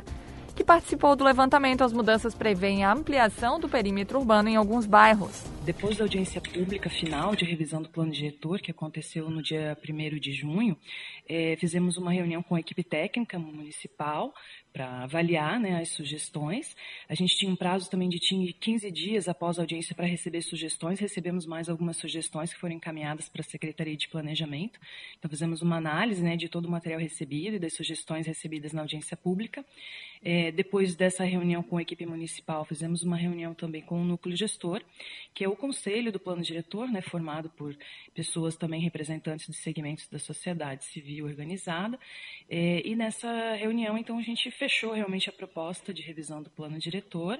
que 0.56 0.64
participou 0.64 1.16
do 1.16 1.24
levantamento, 1.24 1.84
as 1.84 1.92
mudanças 1.92 2.34
prevêem 2.34 2.86
a 2.86 2.94
ampliação 2.94 3.60
do 3.60 3.68
perímetro 3.68 4.20
urbano 4.20 4.48
em 4.48 4.56
alguns 4.56 4.86
bairros. 4.86 5.44
Depois 5.66 5.98
da 5.98 6.04
audiência 6.04 6.40
pública 6.40 6.90
final 6.90 7.36
de 7.36 7.44
revisão 7.44 7.82
do 7.82 7.90
plano 7.90 8.12
diretor, 8.12 8.62
que 8.62 8.72
aconteceu 8.72 9.30
no 9.30 9.42
dia 9.42 9.76
1 9.84 10.20
de 10.20 10.32
junho, 10.32 10.78
é, 11.28 11.56
fizemos 11.58 11.98
uma 11.98 12.12
reunião 12.12 12.44
com 12.44 12.56
a 12.56 12.60
equipe 12.60 12.84
técnica 12.84 13.38
municipal 13.40 14.34
para 14.72 15.04
avaliar 15.04 15.60
né, 15.60 15.82
as 15.82 15.90
sugestões. 15.90 16.76
A 17.10 17.16
gente 17.16 17.36
tinha 17.36 17.52
um 17.52 17.56
prazo 17.56 17.90
também 17.90 18.10
de 18.10 18.20
15 18.20 18.92
dias 18.92 19.28
após 19.28 19.58
a 19.58 19.64
audiência 19.64 19.96
para 19.96 20.06
receber 20.06 20.42
sugestões. 20.42 21.00
Recebemos 21.00 21.46
mais 21.46 21.68
algumas 21.68 21.98
sugestões 21.98 22.54
que 22.54 22.60
foram 22.60 22.76
encaminhadas 22.76 23.28
para 23.28 23.42
a 23.42 23.46
Secretaria 23.46 23.96
de 23.98 24.08
Planejamento. 24.08 24.80
Então, 25.18 25.30
fizemos 25.30 25.62
uma 25.62 25.78
análise 25.78 26.22
né, 26.22 26.36
de 26.38 26.48
todo 26.48 26.66
o 26.66 26.72
material 26.72 27.00
recebido 27.00 27.56
e 27.56 27.60
das 27.60 27.74
sugestões 27.74 28.28
recebidas 28.28 28.72
na 28.72 28.82
audiência 28.82 29.18
pública. 29.18 29.66
É, 30.28 30.52
depois 30.52 30.96
dessa 30.96 31.24
reunião 31.24 31.62
com 31.62 31.78
a 31.78 31.84
equipe 31.84 32.04
municipal, 32.04 32.66
fizemos 32.66 33.04
uma 33.04 33.16
reunião 33.16 33.54
também 33.54 33.84
com 33.84 34.02
o 34.02 34.04
núcleo 34.04 34.36
gestor, 34.36 34.82
que 35.36 35.44
é 35.44 35.48
o 35.48 35.56
conselho 35.56 36.12
do 36.12 36.20
plano 36.20 36.42
diretor, 36.42 36.88
né, 36.92 37.00
formado 37.00 37.48
por 37.52 37.78
pessoas 38.16 38.56
também 38.56 38.82
representantes 38.82 39.46
de 39.46 39.54
segmentos 39.54 40.08
da 40.08 40.18
sociedade 40.18 40.84
civil 40.86 41.28
organizada. 41.28 42.00
É, 42.50 42.82
e 42.84 42.96
nessa 42.96 43.54
reunião, 43.54 43.96
então, 44.00 44.18
a 44.18 44.24
gente 44.24 44.50
fechou 44.50 44.94
realmente 44.94 45.30
a 45.30 45.34
proposta 45.34 45.94
de 45.94 46.02
revisão 46.02 46.42
do 46.42 46.50
plano 46.50 46.80
diretor 46.80 47.40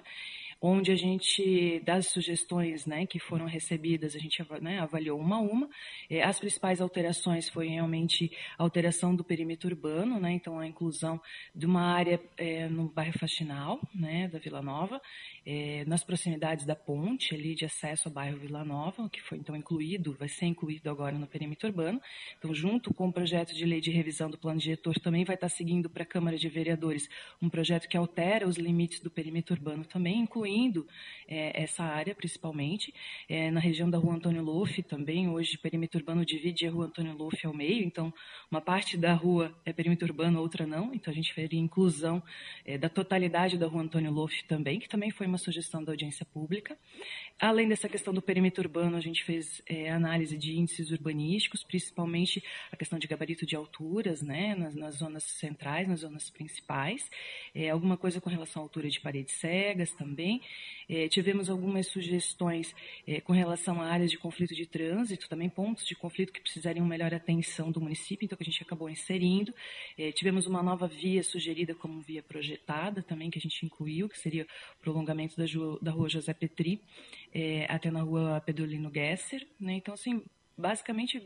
onde 0.62 0.92
a 0.92 0.96
gente, 0.96 1.80
das 1.86 2.08
sugestões 2.08 2.86
né, 2.86 3.06
que 3.06 3.20
foram 3.20 3.46
recebidas, 3.46 4.16
a 4.16 4.20
gente 4.20 4.44
né, 4.62 4.80
avaliou 4.80 5.20
uma 5.20 5.38
a 5.38 5.40
uma. 5.40 5.70
É, 6.10 6.24
as 6.24 6.40
principais 6.40 6.82
alterações 6.82 7.50
foi 7.50 7.68
realmente 7.68 8.32
a 8.58 8.64
alteração 8.64 9.16
do 9.16 9.24
perímetro 9.24 9.70
urbano, 9.70 10.20
né, 10.20 10.32
então 10.32 10.60
a 10.60 10.66
inclusão 10.66 11.22
de 11.54 11.66
uma 11.66 11.82
área 11.82 12.20
é, 12.38 12.68
no 12.68 12.88
bairro 12.88 13.18
Faxinal, 13.20 13.80
né, 13.94 14.28
da 14.28 14.40
Vila 14.40 14.62
Nova, 14.62 15.02
é, 15.46 15.84
nas 15.86 16.04
proximidades 16.04 16.66
da 16.66 16.76
ponte 16.76 17.36
ali 17.36 17.54
de 17.54 17.66
acesso 17.66 18.08
ao 18.08 18.14
bairro 18.14 18.40
Vila 18.40 18.64
Nova, 18.64 19.10
que 19.10 19.22
foi 19.22 19.38
então 19.38 19.56
incluído, 19.56 20.16
vai 20.18 20.28
ser 20.28 20.46
incluído 20.46 20.90
agora 20.90 21.18
no 21.18 21.28
perímetro 21.28 21.68
urbano. 21.68 22.02
Então, 22.40 22.54
junto 22.54 22.94
com 22.94 23.10
o 23.10 23.14
projeto 23.14 23.54
de 23.54 23.66
lei 23.66 23.82
de 23.82 23.92
revisão 23.92 24.30
do 24.30 24.38
plano 24.38 24.60
diretor, 24.60 24.98
também 25.00 25.24
vai 25.24 25.36
estar 25.36 25.50
seguindo 25.50 25.90
para 25.90 26.04
a 26.04 26.06
Câmara 26.06 26.38
de 26.38 26.50
Vereadores 26.50 27.08
um 27.42 27.50
projeto 27.50 27.88
que 27.88 27.98
altera 27.98 28.48
os 28.48 28.58
limites 28.58 29.00
do 29.00 29.12
perímetro 29.12 29.54
urbano 29.54 29.86
também, 29.86 30.20
incluindo 30.20 30.45
é, 31.28 31.62
essa 31.62 31.84
área 31.84 32.16
principalmente. 32.16 32.92
É, 33.30 33.52
na 33.52 33.60
região 33.60 33.90
da 33.90 34.00
Rua 34.00 34.16
Antônio 34.16 34.42
Luff 34.42 34.82
também, 34.82 35.30
hoje 35.30 35.56
o 35.56 35.60
perímetro 35.60 36.00
urbano 36.00 36.26
divide 36.26 36.66
a 36.66 36.72
Rua 36.72 36.86
Antônio 36.86 37.16
Luff 37.16 37.46
ao 37.46 37.54
meio, 37.54 37.84
então 37.84 38.12
uma 38.50 38.62
parte 38.62 38.98
da 38.98 39.14
rua 39.14 39.56
é 39.64 39.72
perímetro 39.72 40.08
urbano, 40.08 40.40
outra 40.40 40.66
não, 40.66 40.92
então 40.94 41.12
a 41.12 41.16
gente 41.16 41.34
faria 41.34 41.60
inclusão 41.60 42.22
é, 42.66 42.78
da 42.78 42.90
totalidade 42.90 43.58
da 43.58 43.68
Rua 43.68 43.84
Antônio 43.84 44.12
Luff 44.12 44.44
também, 44.46 44.80
que 44.80 44.90
também 44.90 45.12
foi 45.12 45.28
uma 45.28 45.36
uma 45.36 45.38
sugestão 45.38 45.84
da 45.84 45.92
audiência 45.92 46.26
pública. 46.26 46.78
Além 47.38 47.68
dessa 47.68 47.90
questão 47.90 48.14
do 48.14 48.22
perímetro 48.22 48.64
urbano, 48.64 48.96
a 48.96 49.02
gente 49.02 49.22
fez 49.26 49.62
é, 49.68 49.92
análise 49.92 50.38
de 50.38 50.58
índices 50.58 50.90
urbanísticos, 50.92 51.62
principalmente 51.62 52.42
a 52.72 52.78
questão 52.78 52.98
de 52.98 53.06
gabarito 53.06 53.46
de 53.46 53.56
alturas, 53.56 54.22
né, 54.22 54.56
nas, 54.56 54.74
nas 54.74 54.96
zonas 54.96 55.24
centrais, 55.24 55.88
nas 55.88 56.00
zonas 56.00 56.30
principais. 56.30 57.12
É, 57.54 57.70
alguma 57.70 57.98
coisa 57.98 58.22
com 58.22 58.30
relação 58.30 58.62
à 58.62 58.66
altura 58.66 58.90
de 58.90 59.02
paredes 59.02 59.36
cegas 59.36 59.92
também. 59.92 60.35
É, 60.88 61.08
tivemos 61.08 61.50
algumas 61.50 61.88
sugestões 61.88 62.76
é, 63.08 63.20
com 63.20 63.34
relação 63.34 63.82
a 63.82 63.88
áreas 63.88 64.12
de 64.12 64.18
conflito 64.18 64.54
de 64.54 64.66
trânsito, 64.66 65.28
também 65.28 65.50
pontos 65.50 65.86
de 65.86 65.96
conflito 65.96 66.32
que 66.32 66.40
precisariam 66.40 66.86
melhor 66.86 67.14
atenção 67.14 67.72
do 67.72 67.82
município, 67.82 68.26
então 68.26 68.38
que 68.38 68.44
a 68.44 68.46
gente 68.46 68.62
acabou 68.62 68.90
inserindo. 68.90 69.54
É, 69.98 70.12
tivemos 70.12 70.46
uma 70.46 70.62
nova 70.62 70.88
via 70.88 71.24
sugerida 71.24 71.74
como 71.74 72.00
via 72.02 72.22
projetada 72.22 73.02
também, 73.02 73.30
que 73.32 73.40
a 73.40 73.42
gente 73.42 73.66
incluiu, 73.66 74.08
que 74.08 74.18
seria 74.18 74.44
o 74.44 74.82
prolongamento 74.82 75.36
da, 75.38 75.46
da 75.82 75.92
rua 75.92 76.08
José 76.08 76.34
Petri 76.34 76.82
é, 77.34 77.66
até 77.68 77.90
na 77.90 78.02
rua 78.02 78.42
Pedolino 78.46 78.92
Gesser. 78.94 79.46
Né? 79.60 79.74
Então, 79.74 79.94
assim, 79.94 80.22
basicamente 80.58 81.22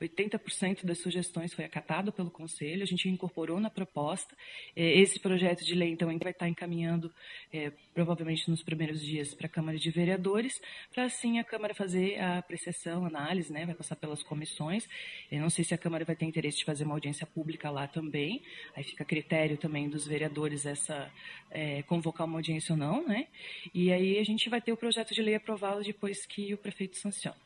80% 0.00 0.84
das 0.84 0.98
sugestões 0.98 1.54
foi 1.54 1.64
acatado 1.64 2.12
pelo 2.12 2.30
Conselho, 2.30 2.82
a 2.82 2.86
gente 2.86 3.08
incorporou 3.08 3.60
na 3.60 3.70
proposta. 3.70 4.36
É, 4.74 4.98
esse 5.00 5.18
projeto 5.18 5.64
de 5.64 5.74
lei, 5.74 5.90
então, 5.90 6.08
vai 6.18 6.32
estar 6.32 6.48
encaminhando, 6.48 7.12
é, 7.52 7.70
provavelmente 7.94 8.48
nos 8.50 8.62
primeiros 8.62 9.00
dias, 9.00 9.34
para 9.34 9.46
a 9.46 9.50
Câmara 9.50 9.78
de 9.78 9.90
Vereadores, 9.90 10.60
para 10.92 11.04
assim 11.04 11.38
a 11.38 11.44
Câmara 11.44 11.74
fazer 11.74 12.18
a 12.18 12.38
apreciação, 12.38 13.04
análise, 13.04 13.52
né, 13.52 13.64
vai 13.64 13.74
passar 13.74 13.96
pelas 13.96 14.22
comissões. 14.22 14.88
Eu 15.30 15.40
não 15.40 15.50
sei 15.50 15.64
se 15.64 15.74
a 15.74 15.78
Câmara 15.78 16.04
vai 16.04 16.16
ter 16.16 16.24
interesse 16.24 16.58
de 16.58 16.64
fazer 16.64 16.84
uma 16.84 16.94
audiência 16.94 17.26
pública 17.26 17.70
lá 17.70 17.86
também, 17.86 18.42
aí 18.74 18.84
fica 18.84 19.02
a 19.02 19.06
critério 19.06 19.56
também 19.56 19.88
dos 19.88 20.06
vereadores 20.06 20.66
essa 20.66 21.10
é, 21.50 21.82
convocar 21.82 22.26
uma 22.26 22.38
audiência 22.38 22.72
ou 22.72 22.78
não, 22.78 23.06
né? 23.06 23.26
E 23.74 23.92
aí 23.92 24.18
a 24.18 24.24
gente 24.24 24.48
vai 24.48 24.60
ter 24.60 24.72
o 24.72 24.76
projeto 24.76 25.14
de 25.14 25.22
lei 25.22 25.34
aprovado 25.34 25.82
depois 25.82 26.26
que 26.26 26.52
o 26.52 26.58
prefeito 26.58 26.96
sanciona. 26.96 27.45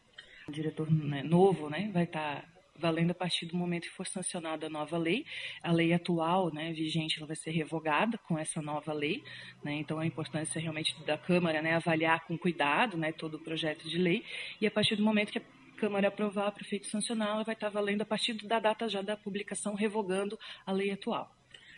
O 0.51 0.53
diretor 0.53 0.91
né, 0.91 1.23
novo, 1.23 1.71
né, 1.71 1.89
vai 1.95 2.03
estar 2.03 2.43
tá 2.43 2.45
valendo 2.77 3.13
a 3.13 3.15
partir 3.15 3.47
do 3.47 3.57
momento 3.57 3.85
que 3.85 3.91
for 3.91 4.05
sancionada 4.05 4.67
a 4.67 4.69
nova 4.69 4.99
lei. 4.99 5.25
A 5.63 5.71
lei 5.71 5.93
atual, 5.93 6.53
né, 6.53 6.73
vigente, 6.73 7.19
ela 7.19 7.27
vai 7.29 7.37
ser 7.37 7.53
revogada 7.53 8.19
com 8.19 8.37
essa 8.37 8.61
nova 8.61 8.93
lei. 8.93 9.23
Né, 9.63 9.75
então, 9.75 10.01
a 10.01 10.05
importância 10.05 10.61
realmente 10.61 11.01
da 11.05 11.17
Câmara 11.17 11.63
né, 11.63 11.77
avaliar 11.77 12.27
com 12.27 12.37
cuidado 12.37 12.97
né, 12.99 13.13
todo 13.13 13.35
o 13.35 13.39
projeto 13.39 13.89
de 13.89 13.97
lei. 13.97 14.25
E 14.61 14.67
a 14.67 14.71
partir 14.73 14.97
do 14.97 15.05
momento 15.05 15.31
que 15.31 15.39
a 15.39 15.43
Câmara 15.77 16.09
aprovar, 16.09 16.49
o 16.49 16.53
prefeito 16.53 16.89
sancionar, 16.89 17.29
ela 17.29 17.45
vai 17.45 17.55
estar 17.55 17.69
valendo 17.69 18.03
a 18.03 18.05
partir 18.05 18.35
da 18.45 18.59
data 18.59 18.89
já 18.89 19.03
da 19.03 19.17
publicação, 19.17 19.77
revogando 19.77 20.37
a 20.67 20.73
lei 20.73 20.91
atual. 20.91 21.31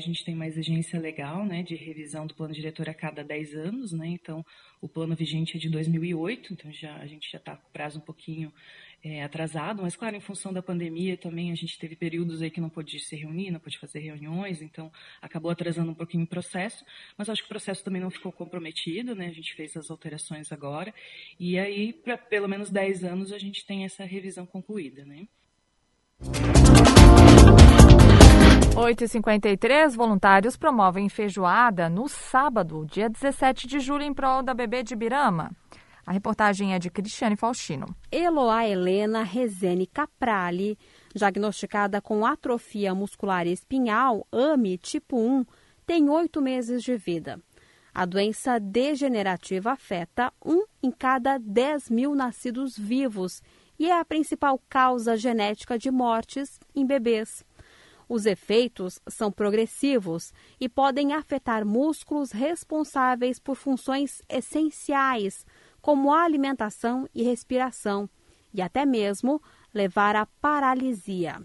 A 0.03 0.05
gente 0.05 0.24
tem 0.24 0.34
uma 0.34 0.48
exigência 0.48 0.98
legal 0.98 1.46
né, 1.46 1.62
de 1.62 1.76
revisão 1.76 2.26
do 2.26 2.34
plano 2.34 2.53
diretor 2.53 2.88
a 2.88 2.94
cada 2.94 3.22
10 3.22 3.55
anos, 3.55 3.92
né, 3.92 4.09
então 4.09 4.44
o 4.80 4.88
plano 4.88 5.14
vigente 5.14 5.57
é 5.57 5.61
de 5.61 5.68
2008, 5.68 6.53
então 6.53 6.72
já, 6.72 6.96
a 6.96 7.07
gente 7.07 7.30
já 7.30 7.38
está 7.38 7.55
com 7.55 7.70
prazo 7.70 8.00
um 8.00 8.03
pouquinho 8.03 8.53
é, 9.05 9.22
atrasado, 9.22 9.80
mas 9.80 9.94
claro, 9.94 10.16
em 10.16 10.20
função 10.20 10.53
da 10.53 10.61
pandemia 10.61 11.16
também 11.16 11.53
a 11.53 11.55
gente 11.55 11.78
teve 11.78 11.94
períodos 11.94 12.42
aí 12.42 12.50
que 12.50 12.61
não 12.61 12.68
pôde 12.68 12.98
se 12.98 13.14
reunir, 13.14 13.53
não 13.53 13.61
pôde 13.61 13.78
fazer 13.78 14.00
reuniões, 14.00 14.61
então 14.61 14.90
acabou 15.20 15.53
atrasando 15.53 15.92
um 15.92 15.94
pouquinho 15.94 16.24
o 16.24 16.26
processo, 16.26 16.84
mas 17.16 17.28
acho 17.28 17.42
que 17.42 17.46
o 17.46 17.48
processo 17.48 17.84
também 17.84 18.03
não 18.03 18.11
ficou 18.11 18.32
comprometido, 18.32 19.14
né? 19.14 19.28
A 19.28 19.32
gente 19.32 19.55
fez 19.55 19.76
as 19.76 19.88
alterações 19.88 20.50
agora, 20.50 20.92
e 21.38 21.57
aí, 21.61 21.92
para 21.92 22.18
pelo 22.18 22.48
menos 22.48 22.70
10 22.70 23.05
anos, 23.05 23.32
a 23.32 23.38
gente 23.38 23.64
tem 23.64 23.84
essa 23.84 24.05
revisão 24.05 24.46
concluída, 24.46 25.05
né? 25.05 25.28
8h53, 28.75 29.95
voluntários 29.95 30.57
promovem 30.57 31.07
feijoada 31.07 31.91
no 31.91 32.09
sábado, 32.09 32.87
dia 32.87 33.07
17 33.07 33.66
de 33.66 33.79
julho, 33.79 34.03
em 34.03 34.14
prol 34.14 34.43
da 34.43 34.55
bebê 34.55 34.83
de 34.83 34.97
Birama. 34.97 35.51
A 36.07 36.11
reportagem 36.11 36.73
é 36.73 36.79
de 36.79 36.89
Cristiane 36.89 37.37
Faustino. 37.37 37.95
Eloá 38.11 38.66
Helena 38.66 39.23
Rezene 39.23 39.87
Caprali, 39.87 40.79
diagnosticada 41.14 42.01
com 42.01 42.25
atrofia 42.25 42.95
muscular 42.95 43.47
espinhal, 43.47 44.27
AMI 44.33 44.79
tipo 44.79 45.18
1, 45.18 45.45
tem 45.87 46.09
oito 46.09 46.41
meses 46.41 46.83
de 46.83 46.97
vida. 46.97 47.39
A 47.95 48.07
doença 48.07 48.59
degenerativa 48.59 49.73
afeta 49.73 50.33
um 50.43 50.64
em 50.83 50.91
cada 50.91 51.37
10 51.37 51.91
mil 51.91 52.14
nascidos 52.14 52.77
vivos 52.79 53.43
e 53.79 53.91
é 53.91 54.01
a 54.01 54.05
principal 54.05 54.59
causa 54.66 55.14
genética 55.14 55.79
de 55.79 55.91
mortes 55.91 56.59
em 56.75 56.87
bebês. 56.87 57.45
Os 58.14 58.26
efeitos 58.26 59.00
são 59.08 59.32
progressivos 59.32 60.34
e 60.60 60.68
podem 60.68 61.14
afetar 61.14 61.64
músculos 61.64 62.30
responsáveis 62.30 63.38
por 63.38 63.56
funções 63.56 64.20
essenciais, 64.28 65.46
como 65.80 66.12
a 66.12 66.22
alimentação 66.22 67.08
e 67.14 67.22
respiração, 67.22 68.06
e 68.52 68.60
até 68.60 68.84
mesmo 68.84 69.40
levar 69.72 70.14
à 70.14 70.26
paralisia. 70.26 71.40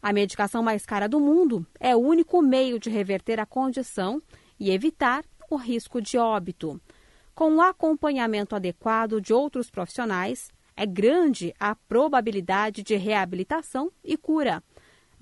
A 0.00 0.10
medicação 0.10 0.62
mais 0.62 0.86
cara 0.86 1.06
do 1.06 1.20
mundo 1.20 1.66
é 1.78 1.94
o 1.94 1.98
único 1.98 2.40
meio 2.40 2.78
de 2.78 2.88
reverter 2.88 3.38
a 3.38 3.44
condição 3.44 4.22
e 4.58 4.70
evitar 4.70 5.22
o 5.50 5.56
risco 5.56 6.00
de 6.00 6.16
óbito. 6.16 6.80
Com 7.34 7.56
o 7.56 7.60
acompanhamento 7.60 8.56
adequado 8.56 9.20
de 9.20 9.34
outros 9.34 9.70
profissionais, 9.70 10.50
é 10.74 10.86
grande 10.86 11.54
a 11.60 11.74
probabilidade 11.74 12.82
de 12.82 12.96
reabilitação 12.96 13.92
e 14.02 14.16
cura. 14.16 14.62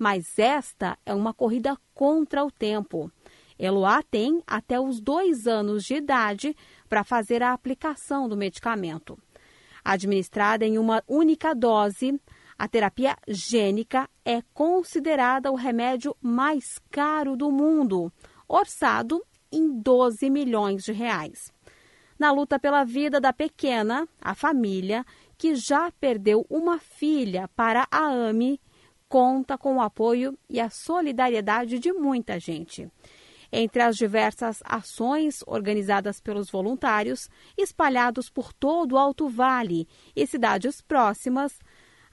Mas 0.01 0.39
esta 0.39 0.97
é 1.05 1.13
uma 1.13 1.31
corrida 1.31 1.77
contra 1.93 2.43
o 2.43 2.49
tempo. 2.49 3.11
Eloá 3.59 4.01
tem 4.01 4.41
até 4.47 4.79
os 4.79 4.99
dois 4.99 5.45
anos 5.45 5.83
de 5.83 5.93
idade 5.93 6.55
para 6.89 7.03
fazer 7.03 7.43
a 7.43 7.53
aplicação 7.53 8.27
do 8.27 8.35
medicamento. 8.35 9.15
Administrada 9.85 10.65
em 10.65 10.79
uma 10.79 11.03
única 11.07 11.53
dose, 11.53 12.19
a 12.57 12.67
terapia 12.67 13.15
gênica 13.27 14.09
é 14.25 14.41
considerada 14.55 15.51
o 15.51 15.55
remédio 15.55 16.17
mais 16.19 16.79
caro 16.89 17.37
do 17.37 17.51
mundo, 17.51 18.11
orçado 18.47 19.23
em 19.51 19.69
12 19.83 20.31
milhões 20.31 20.83
de 20.83 20.93
reais. 20.93 21.53
Na 22.17 22.31
luta 22.31 22.57
pela 22.57 22.83
vida 22.83 23.21
da 23.21 23.31
pequena, 23.31 24.07
a 24.19 24.33
família, 24.33 25.05
que 25.37 25.53
já 25.53 25.91
perdeu 25.91 26.43
uma 26.49 26.79
filha 26.79 27.47
para 27.55 27.87
a 27.91 28.07
AME, 28.07 28.59
conta 29.11 29.57
com 29.57 29.75
o 29.75 29.81
apoio 29.81 30.39
e 30.49 30.57
a 30.57 30.69
solidariedade 30.69 31.79
de 31.79 31.91
muita 31.91 32.39
gente 32.39 32.89
entre 33.51 33.81
as 33.81 33.97
diversas 33.97 34.63
ações 34.63 35.43
organizadas 35.45 36.21
pelos 36.21 36.49
voluntários 36.49 37.29
espalhados 37.57 38.29
por 38.29 38.53
todo 38.53 38.93
o 38.93 38.97
Alto 38.97 39.27
Vale 39.27 39.85
e 40.15 40.25
cidades 40.25 40.79
próximas, 40.79 41.59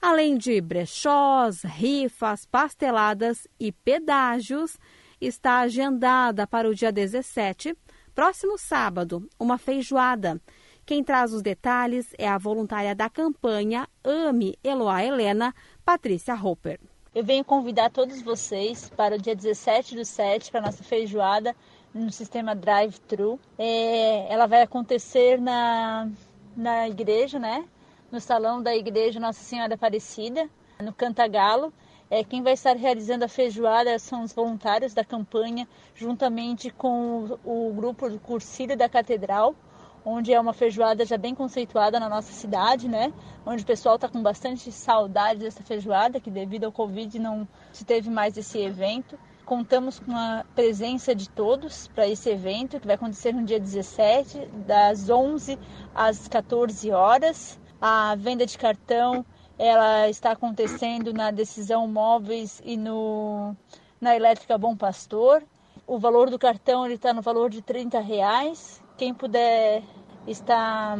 além 0.03 0.37
de 0.37 0.61
brechós, 0.61 1.63
rifas, 1.63 2.45
pasteladas 2.45 3.47
e 3.61 3.71
pedágios, 3.71 4.77
está 5.21 5.61
agendada 5.61 6.45
para 6.45 6.69
o 6.69 6.75
dia 6.75 6.91
17, 6.91 7.77
próximo 8.13 8.59
sábado, 8.59 9.29
uma 9.39 9.57
feijoada. 9.57 10.41
Quem 10.85 11.05
traz 11.05 11.33
os 11.33 11.43
detalhes 11.43 12.13
é 12.19 12.27
a 12.27 12.39
voluntária 12.39 12.95
da 12.95 13.09
campanha 13.09 13.87
Ame 14.03 14.59
Eloá 14.65 15.05
Helena, 15.05 15.55
Patrícia 15.85 16.35
Hopper. 16.35 16.81
Eu 17.19 17.25
venho 17.25 17.45
convidar 17.45 17.91
todos 17.91 18.23
vocês 18.23 18.93
para 18.97 19.17
o 19.17 19.19
dia 19.19 19.35
17 19.35 19.97
do 19.97 20.05
7 20.05 20.53
para 20.53 20.61
a 20.61 20.63
nossa 20.67 20.85
feijoada 20.85 21.53
no 21.93 22.13
sistema 22.13 22.55
drive-thru. 22.55 23.41
É, 23.59 24.33
ela 24.33 24.47
vai 24.47 24.63
acontecer 24.63 25.41
na, 25.41 26.09
na 26.57 26.89
igreja, 26.89 27.41
né? 27.41 27.65
No 28.09 28.21
salão 28.21 28.63
da 28.63 28.73
igreja 28.77 29.19
Nossa 29.19 29.41
Senhora 29.41 29.75
Aparecida, 29.75 30.49
no 30.81 30.93
Cantagalo. 30.93 31.73
É, 32.09 32.23
quem 32.23 32.41
vai 32.41 32.53
estar 32.53 32.77
realizando 32.77 33.25
a 33.25 33.29
feijoada 33.29 33.99
são 33.99 34.23
os 34.23 34.33
voluntários 34.33 34.95
da 34.95 35.05
campanha, 35.05 35.67
juntamente 35.97 36.71
com 36.71 37.37
o, 37.45 37.69
o 37.71 37.75
grupo 37.75 38.09
do 38.09 38.21
Cursilho 38.21 38.77
da 38.77 38.89
Catedral 38.89 39.57
onde 40.05 40.33
é 40.33 40.41
uma 40.41 40.53
feijoada 40.53 41.05
já 41.05 41.17
bem 41.17 41.35
conceituada 41.35 41.99
na 41.99 42.09
nossa 42.09 42.33
cidade, 42.33 42.89
né? 42.89 43.13
Onde 43.45 43.63
o 43.63 43.67
pessoal 43.67 43.97
está 43.97 44.09
com 44.09 44.23
bastante 44.23 44.71
saudade 44.73 45.41
dessa 45.41 45.63
feijoada, 45.63 46.21
que 46.21 46.31
devido 46.31 46.65
ao 46.65 46.73
Covid 46.73 47.19
não 47.19 47.47
se 47.73 47.85
teve 47.85 48.11
mais 48.11 48.37
esse 48.37 48.59
evento. 48.59 49.19
Contamos 49.45 49.99
com 49.99 50.13
a 50.13 50.45
presença 50.55 51.15
de 51.15 51.29
todos 51.29 51.89
para 51.89 52.07
esse 52.07 52.29
evento, 52.29 52.79
que 52.79 52.87
vai 52.87 52.97
acontecer 52.97 53.33
no 53.33 53.45
dia 53.45 53.59
17, 53.59 54.47
das 54.67 55.09
11 55.09 55.59
às 55.95 56.29
14 56.29 56.91
horas. 56.91 57.59
A 57.81 58.15
venda 58.17 58.45
de 58.45 58.59
cartão 58.59 59.25
ela 59.59 60.09
está 60.09 60.33
acontecendo 60.33 61.13
na 61.13 61.31
Decisão 61.31 61.89
Móveis 61.89 62.63
e 62.65 62.77
no, 62.77 63.57
na 64.01 64.15
Elétrica 64.15 64.57
Bom 64.57 64.77
Pastor. 64.77 65.43
O 65.87 65.99
valor 65.99 66.31
do 66.31 66.39
cartão 66.39 66.87
está 66.87 67.13
no 67.13 67.23
valor 67.23 67.51
de 67.51 67.61
30 67.61 67.99
reais. 67.99 68.83
Quem 68.99 69.15
puder 69.15 69.83
está 70.27 70.99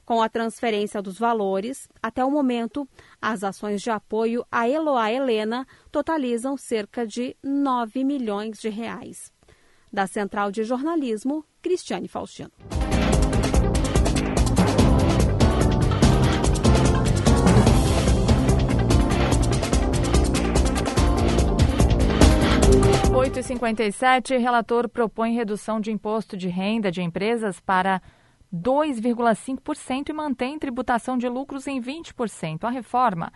Com 0.05 0.21
a 0.21 0.29
transferência 0.29 1.01
dos 1.01 1.19
valores, 1.19 1.87
até 2.01 2.23
o 2.23 2.31
momento, 2.31 2.87
as 3.21 3.43
ações 3.43 3.81
de 3.81 3.91
apoio 3.91 4.45
a 4.51 4.67
Eloá 4.67 5.11
Helena 5.11 5.67
totalizam 5.91 6.57
cerca 6.57 7.05
de 7.05 7.35
9 7.43 8.03
milhões 8.03 8.59
de 8.59 8.69
reais. 8.69 9.31
Da 9.91 10.07
Central 10.07 10.51
de 10.51 10.63
Jornalismo, 10.63 11.45
Cristiane 11.61 12.07
Faustino. 12.07 12.51
E 23.39 23.43
cinquenta 23.43 23.85
e 23.85 23.91
sete, 23.91 24.35
relator 24.35 24.89
propõe 24.89 25.33
redução 25.33 25.79
de 25.79 25.91
imposto 25.93 26.35
de 26.35 26.49
renda 26.49 26.91
de 26.91 27.01
empresas 27.01 27.57
para 27.61 28.01
2,5% 28.53 30.09
e 30.09 30.13
mantém 30.13 30.59
tributação 30.59 31.17
de 31.17 31.29
lucros 31.29 31.65
em 31.65 31.79
20%. 31.79 32.65
A 32.65 32.69
reforma 32.69 33.31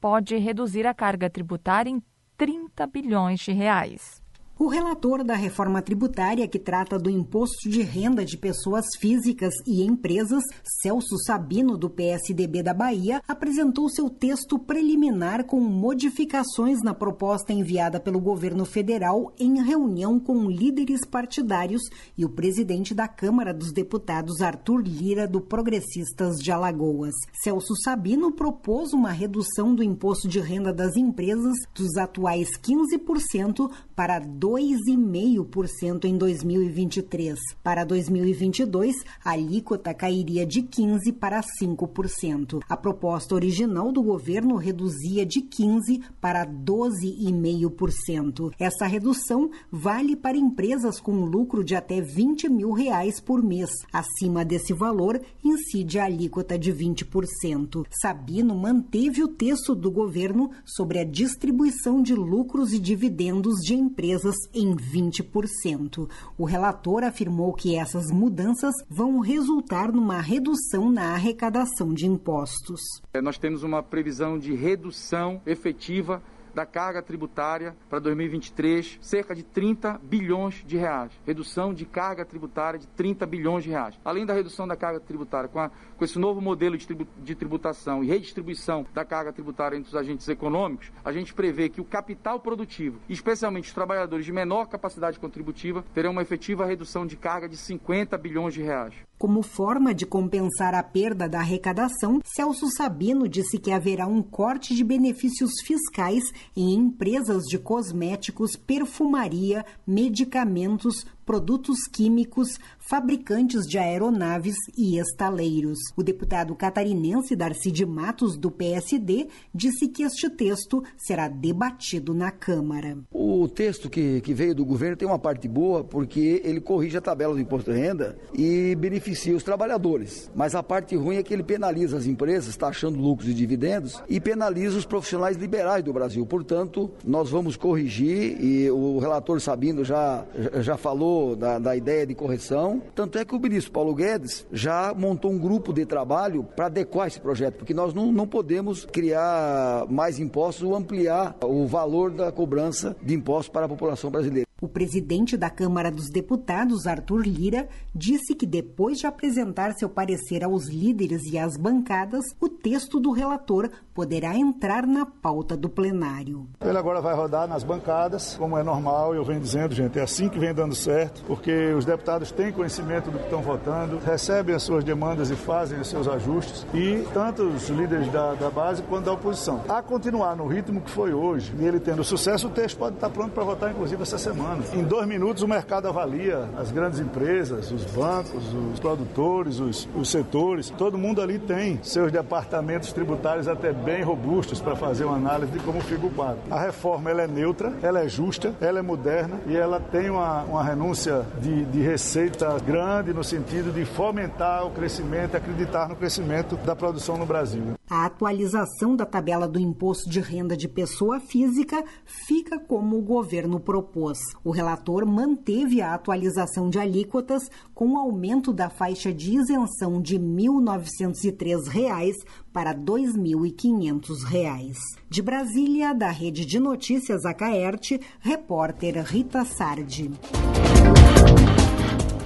pode 0.00 0.36
reduzir 0.36 0.86
a 0.86 0.94
carga 0.94 1.28
tributária 1.28 1.90
em 1.90 2.00
30 2.36 2.86
bilhões 2.86 3.40
de 3.40 3.50
reais. 3.50 4.22
O 4.60 4.66
relator 4.66 5.22
da 5.22 5.36
reforma 5.36 5.80
tributária 5.80 6.48
que 6.48 6.58
trata 6.58 6.98
do 6.98 7.08
imposto 7.08 7.70
de 7.70 7.80
renda 7.80 8.24
de 8.24 8.36
pessoas 8.36 8.86
físicas 8.98 9.54
e 9.64 9.84
empresas, 9.84 10.42
Celso 10.82 11.16
Sabino, 11.24 11.78
do 11.78 11.88
PSDB 11.88 12.60
da 12.64 12.74
Bahia, 12.74 13.22
apresentou 13.28 13.88
seu 13.88 14.10
texto 14.10 14.58
preliminar 14.58 15.44
com 15.44 15.60
modificações 15.60 16.82
na 16.82 16.92
proposta 16.92 17.52
enviada 17.52 18.00
pelo 18.00 18.18
governo 18.18 18.64
federal 18.64 19.32
em 19.38 19.62
reunião 19.62 20.18
com 20.18 20.50
líderes 20.50 21.04
partidários 21.04 21.82
e 22.16 22.24
o 22.24 22.28
presidente 22.28 22.92
da 22.92 23.06
Câmara 23.06 23.54
dos 23.54 23.70
Deputados, 23.70 24.40
Arthur 24.40 24.82
Lira, 24.82 25.28
do 25.28 25.40
Progressistas 25.40 26.34
de 26.38 26.50
Alagoas. 26.50 27.14
Celso 27.44 27.76
Sabino 27.76 28.32
propôs 28.32 28.92
uma 28.92 29.12
redução 29.12 29.72
do 29.72 29.84
imposto 29.84 30.26
de 30.26 30.40
renda 30.40 30.72
das 30.72 30.96
empresas 30.96 31.54
dos 31.72 31.96
atuais 31.96 32.48
15% 32.58 33.70
para 33.94 34.18
2,5% 34.48 36.06
em 36.06 36.16
2023. 36.16 37.38
Para 37.62 37.84
2022, 37.84 38.94
a 39.22 39.32
alíquota 39.32 39.92
cairia 39.92 40.46
de 40.46 40.62
15% 40.62 41.12
para 41.12 41.42
5%. 41.62 42.60
A 42.66 42.76
proposta 42.76 43.34
original 43.34 43.92
do 43.92 44.02
governo 44.02 44.56
reduzia 44.56 45.26
de 45.26 45.42
15% 45.42 46.00
para 46.18 46.46
12,5%. 46.46 48.54
Essa 48.58 48.86
redução 48.86 49.50
vale 49.70 50.16
para 50.16 50.38
empresas 50.38 50.98
com 50.98 51.26
lucro 51.26 51.62
de 51.62 51.74
até 51.74 52.00
20 52.00 52.48
mil 52.48 52.72
reais 52.72 53.20
por 53.20 53.42
mês. 53.42 53.68
Acima 53.92 54.46
desse 54.46 54.72
valor, 54.72 55.20
incide 55.44 55.98
a 55.98 56.06
alíquota 56.06 56.58
de 56.58 56.72
20%. 56.72 57.84
Sabino 58.00 58.54
manteve 58.54 59.22
o 59.22 59.28
texto 59.28 59.74
do 59.74 59.90
governo 59.90 60.50
sobre 60.64 61.00
a 61.00 61.04
distribuição 61.04 62.00
de 62.00 62.14
lucros 62.14 62.72
e 62.72 62.78
dividendos 62.78 63.56
de 63.56 63.74
empresas 63.74 64.37
em 64.54 64.74
20%. 64.74 66.08
O 66.36 66.44
relator 66.44 67.04
afirmou 67.04 67.52
que 67.52 67.76
essas 67.76 68.10
mudanças 68.10 68.74
vão 68.88 69.20
resultar 69.20 69.92
numa 69.92 70.20
redução 70.20 70.90
na 70.90 71.14
arrecadação 71.14 71.92
de 71.92 72.06
impostos. 72.06 72.80
Nós 73.22 73.38
temos 73.38 73.62
uma 73.62 73.82
previsão 73.82 74.38
de 74.38 74.54
redução 74.54 75.40
efetiva 75.46 76.22
da 76.58 76.66
carga 76.66 77.00
tributária 77.00 77.76
para 77.88 78.00
2023, 78.00 78.98
cerca 79.00 79.32
de 79.32 79.44
30 79.44 80.00
bilhões 80.02 80.64
de 80.66 80.76
reais. 80.76 81.12
Redução 81.24 81.72
de 81.72 81.86
carga 81.86 82.24
tributária 82.24 82.80
de 82.80 82.86
30 82.88 83.24
bilhões 83.26 83.62
de 83.62 83.70
reais. 83.70 83.96
Além 84.04 84.26
da 84.26 84.34
redução 84.34 84.66
da 84.66 84.74
carga 84.74 84.98
tributária, 84.98 85.48
com, 85.48 85.60
a, 85.60 85.70
com 85.96 86.04
esse 86.04 86.18
novo 86.18 86.40
modelo 86.40 86.76
de, 86.76 86.84
tribu, 86.84 87.06
de 87.22 87.36
tributação 87.36 88.02
e 88.02 88.08
redistribuição 88.08 88.84
da 88.92 89.04
carga 89.04 89.32
tributária 89.32 89.76
entre 89.76 89.88
os 89.88 89.94
agentes 89.94 90.28
econômicos, 90.28 90.90
a 91.04 91.12
gente 91.12 91.32
prevê 91.32 91.68
que 91.68 91.80
o 91.80 91.84
capital 91.84 92.40
produtivo, 92.40 92.98
especialmente 93.08 93.68
os 93.68 93.72
trabalhadores 93.72 94.26
de 94.26 94.32
menor 94.32 94.66
capacidade 94.66 95.20
contributiva, 95.20 95.84
terão 95.94 96.10
uma 96.10 96.22
efetiva 96.22 96.66
redução 96.66 97.06
de 97.06 97.16
carga 97.16 97.48
de 97.48 97.56
50 97.56 98.18
bilhões 98.18 98.52
de 98.52 98.62
reais. 98.62 98.94
Como 99.18 99.42
forma 99.42 99.92
de 99.92 100.06
compensar 100.06 100.76
a 100.76 100.82
perda 100.82 101.28
da 101.28 101.40
arrecadação, 101.40 102.20
Celso 102.24 102.68
Sabino 102.70 103.26
disse 103.26 103.58
que 103.58 103.72
haverá 103.72 104.06
um 104.06 104.22
corte 104.22 104.76
de 104.76 104.84
benefícios 104.84 105.50
fiscais 105.66 106.22
em 106.56 106.72
empresas 106.72 107.42
de 107.42 107.58
cosméticos, 107.58 108.54
perfumaria, 108.54 109.66
medicamentos, 109.84 111.04
produtos 111.28 111.80
químicos, 111.92 112.58
fabricantes 112.78 113.66
de 113.66 113.76
aeronaves 113.76 114.56
e 114.78 114.98
estaleiros. 114.98 115.78
O 115.94 116.02
deputado 116.02 116.54
catarinense 116.54 117.36
Darcy 117.36 117.70
de 117.70 117.84
Matos, 117.84 118.34
do 118.34 118.50
PSD, 118.50 119.28
disse 119.54 119.88
que 119.88 120.04
este 120.04 120.30
texto 120.30 120.82
será 120.96 121.28
debatido 121.28 122.14
na 122.14 122.30
Câmara. 122.30 122.96
O 123.12 123.46
texto 123.46 123.90
que, 123.90 124.22
que 124.22 124.32
veio 124.32 124.54
do 124.54 124.64
governo 124.64 124.96
tem 124.96 125.06
uma 125.06 125.18
parte 125.18 125.46
boa, 125.46 125.84
porque 125.84 126.40
ele 126.42 126.62
corrige 126.62 126.96
a 126.96 127.02
tabela 127.02 127.34
do 127.34 127.40
imposto 127.40 127.70
de 127.70 127.78
renda 127.78 128.16
e 128.32 128.74
beneficia 128.76 129.36
os 129.36 129.42
trabalhadores. 129.42 130.30
Mas 130.34 130.54
a 130.54 130.62
parte 130.62 130.96
ruim 130.96 131.16
é 131.16 131.22
que 131.22 131.34
ele 131.34 131.42
penaliza 131.42 131.98
as 131.98 132.06
empresas, 132.06 132.56
taxando 132.56 132.98
lucros 132.98 133.28
e 133.28 133.34
dividendos, 133.34 134.02
e 134.08 134.18
penaliza 134.18 134.78
os 134.78 134.86
profissionais 134.86 135.36
liberais 135.36 135.84
do 135.84 135.92
Brasil. 135.92 136.24
Portanto, 136.24 136.90
nós 137.04 137.28
vamos 137.28 137.54
corrigir, 137.54 138.42
e 138.42 138.70
o 138.70 138.98
relator 138.98 139.38
Sabino 139.42 139.84
já, 139.84 140.24
já 140.62 140.78
falou 140.78 141.17
da, 141.36 141.58
da 141.58 141.76
ideia 141.76 142.06
de 142.06 142.14
correção. 142.14 142.82
Tanto 142.94 143.18
é 143.18 143.24
que 143.24 143.34
o 143.34 143.40
ministro 143.40 143.72
Paulo 143.72 143.94
Guedes 143.94 144.46
já 144.52 144.94
montou 144.94 145.30
um 145.30 145.38
grupo 145.38 145.72
de 145.72 145.84
trabalho 145.84 146.44
para 146.56 146.66
adequar 146.66 147.06
esse 147.06 147.20
projeto, 147.20 147.56
porque 147.56 147.74
nós 147.74 147.94
não, 147.94 148.10
não 148.12 148.26
podemos 148.26 148.84
criar 148.84 149.86
mais 149.88 150.18
impostos 150.18 150.64
ou 150.64 150.74
ampliar 150.74 151.36
o 151.42 151.66
valor 151.66 152.10
da 152.10 152.32
cobrança 152.32 152.96
de 153.02 153.14
impostos 153.14 153.48
para 153.48 153.66
a 153.66 153.68
população 153.68 154.10
brasileira. 154.10 154.47
O 154.60 154.66
presidente 154.66 155.36
da 155.36 155.48
Câmara 155.48 155.88
dos 155.88 156.10
Deputados, 156.10 156.88
Arthur 156.88 157.24
Lira, 157.24 157.68
disse 157.94 158.34
que 158.34 158.44
depois 158.44 158.98
de 158.98 159.06
apresentar 159.06 159.72
seu 159.74 159.88
parecer 159.88 160.42
aos 160.42 160.66
líderes 160.66 161.22
e 161.30 161.38
às 161.38 161.56
bancadas, 161.56 162.24
o 162.40 162.48
texto 162.48 162.98
do 162.98 163.12
relator 163.12 163.70
poderá 163.94 164.36
entrar 164.36 164.84
na 164.84 165.06
pauta 165.06 165.56
do 165.56 165.68
plenário. 165.68 166.48
Ele 166.60 166.76
agora 166.76 167.00
vai 167.00 167.14
rodar 167.14 167.46
nas 167.46 167.62
bancadas, 167.62 168.34
como 168.34 168.58
é 168.58 168.64
normal, 168.64 169.14
eu 169.14 169.22
venho 169.22 169.38
dizendo, 169.40 169.76
gente, 169.76 169.96
é 169.96 170.02
assim 170.02 170.28
que 170.28 170.40
vem 170.40 170.52
dando 170.52 170.74
certo, 170.74 171.22
porque 171.24 171.72
os 171.74 171.84
deputados 171.84 172.32
têm 172.32 172.50
conhecimento 172.50 173.12
do 173.12 173.18
que 173.18 173.26
estão 173.26 173.40
votando, 173.40 173.98
recebem 173.98 174.56
as 174.56 174.64
suas 174.64 174.82
demandas 174.82 175.30
e 175.30 175.36
fazem 175.36 175.78
os 175.78 175.86
seus 175.86 176.08
ajustes, 176.08 176.66
e 176.74 177.06
tanto 177.14 177.44
os 177.44 177.68
líderes 177.68 178.10
da, 178.10 178.34
da 178.34 178.50
base 178.50 178.82
quanto 178.82 179.04
da 179.04 179.12
oposição. 179.12 179.62
A 179.68 179.80
continuar 179.80 180.34
no 180.34 180.48
ritmo 180.48 180.80
que 180.80 180.90
foi 180.90 181.14
hoje, 181.14 181.54
e 181.60 181.64
ele 181.64 181.78
tendo 181.78 182.02
sucesso, 182.02 182.48
o 182.48 182.50
texto 182.50 182.76
pode 182.76 182.96
estar 182.96 183.10
pronto 183.10 183.30
para 183.30 183.44
votar, 183.44 183.70
inclusive, 183.70 184.02
essa 184.02 184.18
semana. 184.18 184.47
Em 184.72 184.82
dois 184.82 185.06
minutos 185.06 185.42
o 185.42 185.48
mercado 185.48 185.88
avalia 185.88 186.48
as 186.56 186.70
grandes 186.70 186.98
empresas, 186.98 187.70
os 187.70 187.84
bancos, 187.84 188.42
os 188.72 188.80
produtores, 188.80 189.60
os, 189.60 189.88
os 189.94 190.10
setores. 190.10 190.70
Todo 190.70 190.96
mundo 190.96 191.20
ali 191.20 191.38
tem 191.38 191.78
seus 191.82 192.10
departamentos 192.10 192.92
tributários 192.92 193.46
até 193.46 193.72
bem 193.72 194.02
robustos 194.02 194.60
para 194.60 194.74
fazer 194.74 195.04
uma 195.04 195.16
análise 195.16 195.52
de 195.52 195.58
como 195.58 195.80
fica 195.80 196.06
o 196.06 196.10
quadro. 196.10 196.40
A 196.50 196.60
reforma 196.60 197.10
ela 197.10 197.22
é 197.22 197.26
neutra, 197.26 197.74
ela 197.82 198.00
é 198.00 198.08
justa, 198.08 198.54
ela 198.60 198.78
é 198.78 198.82
moderna 198.82 199.38
e 199.46 199.56
ela 199.56 199.80
tem 199.80 200.08
uma, 200.08 200.42
uma 200.44 200.64
renúncia 200.64 201.26
de, 201.40 201.64
de 201.66 201.80
receita 201.80 202.58
grande 202.60 203.12
no 203.12 203.22
sentido 203.22 203.72
de 203.72 203.84
fomentar 203.84 204.66
o 204.66 204.70
crescimento, 204.70 205.36
acreditar 205.36 205.88
no 205.88 205.96
crescimento 205.96 206.56
da 206.56 206.74
produção 206.74 207.18
no 207.18 207.26
Brasil. 207.26 207.74
A 207.90 208.04
atualização 208.04 208.94
da 208.94 209.06
tabela 209.06 209.48
do 209.48 209.58
imposto 209.58 210.10
de 210.10 210.20
renda 210.20 210.56
de 210.56 210.68
pessoa 210.68 211.20
física 211.20 211.82
fica 212.04 212.58
como 212.58 212.98
o 212.98 213.02
governo 213.02 213.58
propôs. 213.58 214.18
O 214.48 214.50
relator 214.50 215.04
manteve 215.04 215.82
a 215.82 215.92
atualização 215.92 216.70
de 216.70 216.78
alíquotas 216.78 217.50
com 217.74 217.92
o 217.92 217.98
aumento 217.98 218.50
da 218.50 218.70
faixa 218.70 219.12
de 219.12 219.34
isenção 219.34 220.00
de 220.00 220.16
R$ 220.16 220.22
1.903 220.22 222.14
para 222.50 222.70
R$ 222.70 222.78
2.500. 222.78 224.74
De 225.10 225.20
Brasília, 225.20 225.94
da 225.94 226.08
Rede 226.08 226.46
de 226.46 226.58
Notícias 226.58 227.26
Acaerte, 227.26 228.00
repórter 228.20 229.04
Rita 229.04 229.44
Sardi. 229.44 230.10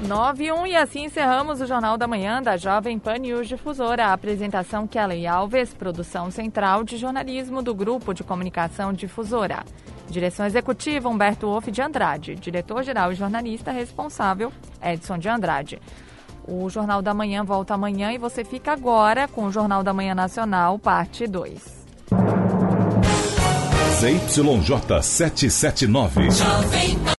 9 0.07 0.45
e 0.45 0.53
1 0.53 0.67
e 0.69 0.77
assim 0.77 1.07
encerramos 1.07 1.61
o 1.61 1.67
Jornal 1.67 1.99
da 1.99 2.07
Manhã 2.07 2.41
da 2.41 2.57
Jovem 2.57 3.01
Pan 3.01 3.19
News 3.19 3.49
Difusora. 3.49 4.07
A 4.07 4.13
apresentação 4.13 4.87
Kelly 4.87 5.27
Alves, 5.27 5.75
produção 5.75 6.31
central 6.31 6.85
de 6.85 6.99
jornalismo 6.99 7.63
do 7.63 7.75
Grupo 7.75 8.15
de 8.15 8.23
Comunicação 8.23 8.93
Difusora. 8.93 9.65
Direção 10.13 10.45
executiva 10.45 11.09
Humberto 11.09 11.47
Wolff 11.47 11.71
de 11.71 11.81
Andrade. 11.81 12.35
Diretor-geral 12.35 13.13
e 13.13 13.15
jornalista 13.15 13.73
responsável 13.73 14.53
Edson 14.83 15.17
de 15.17 15.27
Andrade. 15.27 15.81
O 16.47 16.69
Jornal 16.69 17.01
da 17.01 17.15
Manhã 17.15 17.43
volta 17.43 17.73
amanhã 17.73 18.13
e 18.13 18.19
você 18.19 18.45
fica 18.45 18.73
agora 18.73 19.27
com 19.27 19.47
o 19.47 19.51
Jornal 19.51 19.83
da 19.83 19.95
Manhã 19.95 20.15
Nacional, 20.15 20.79
parte 20.79 21.27
2. 21.27 21.83
ZYJ 24.01 25.03
779. 25.03 26.29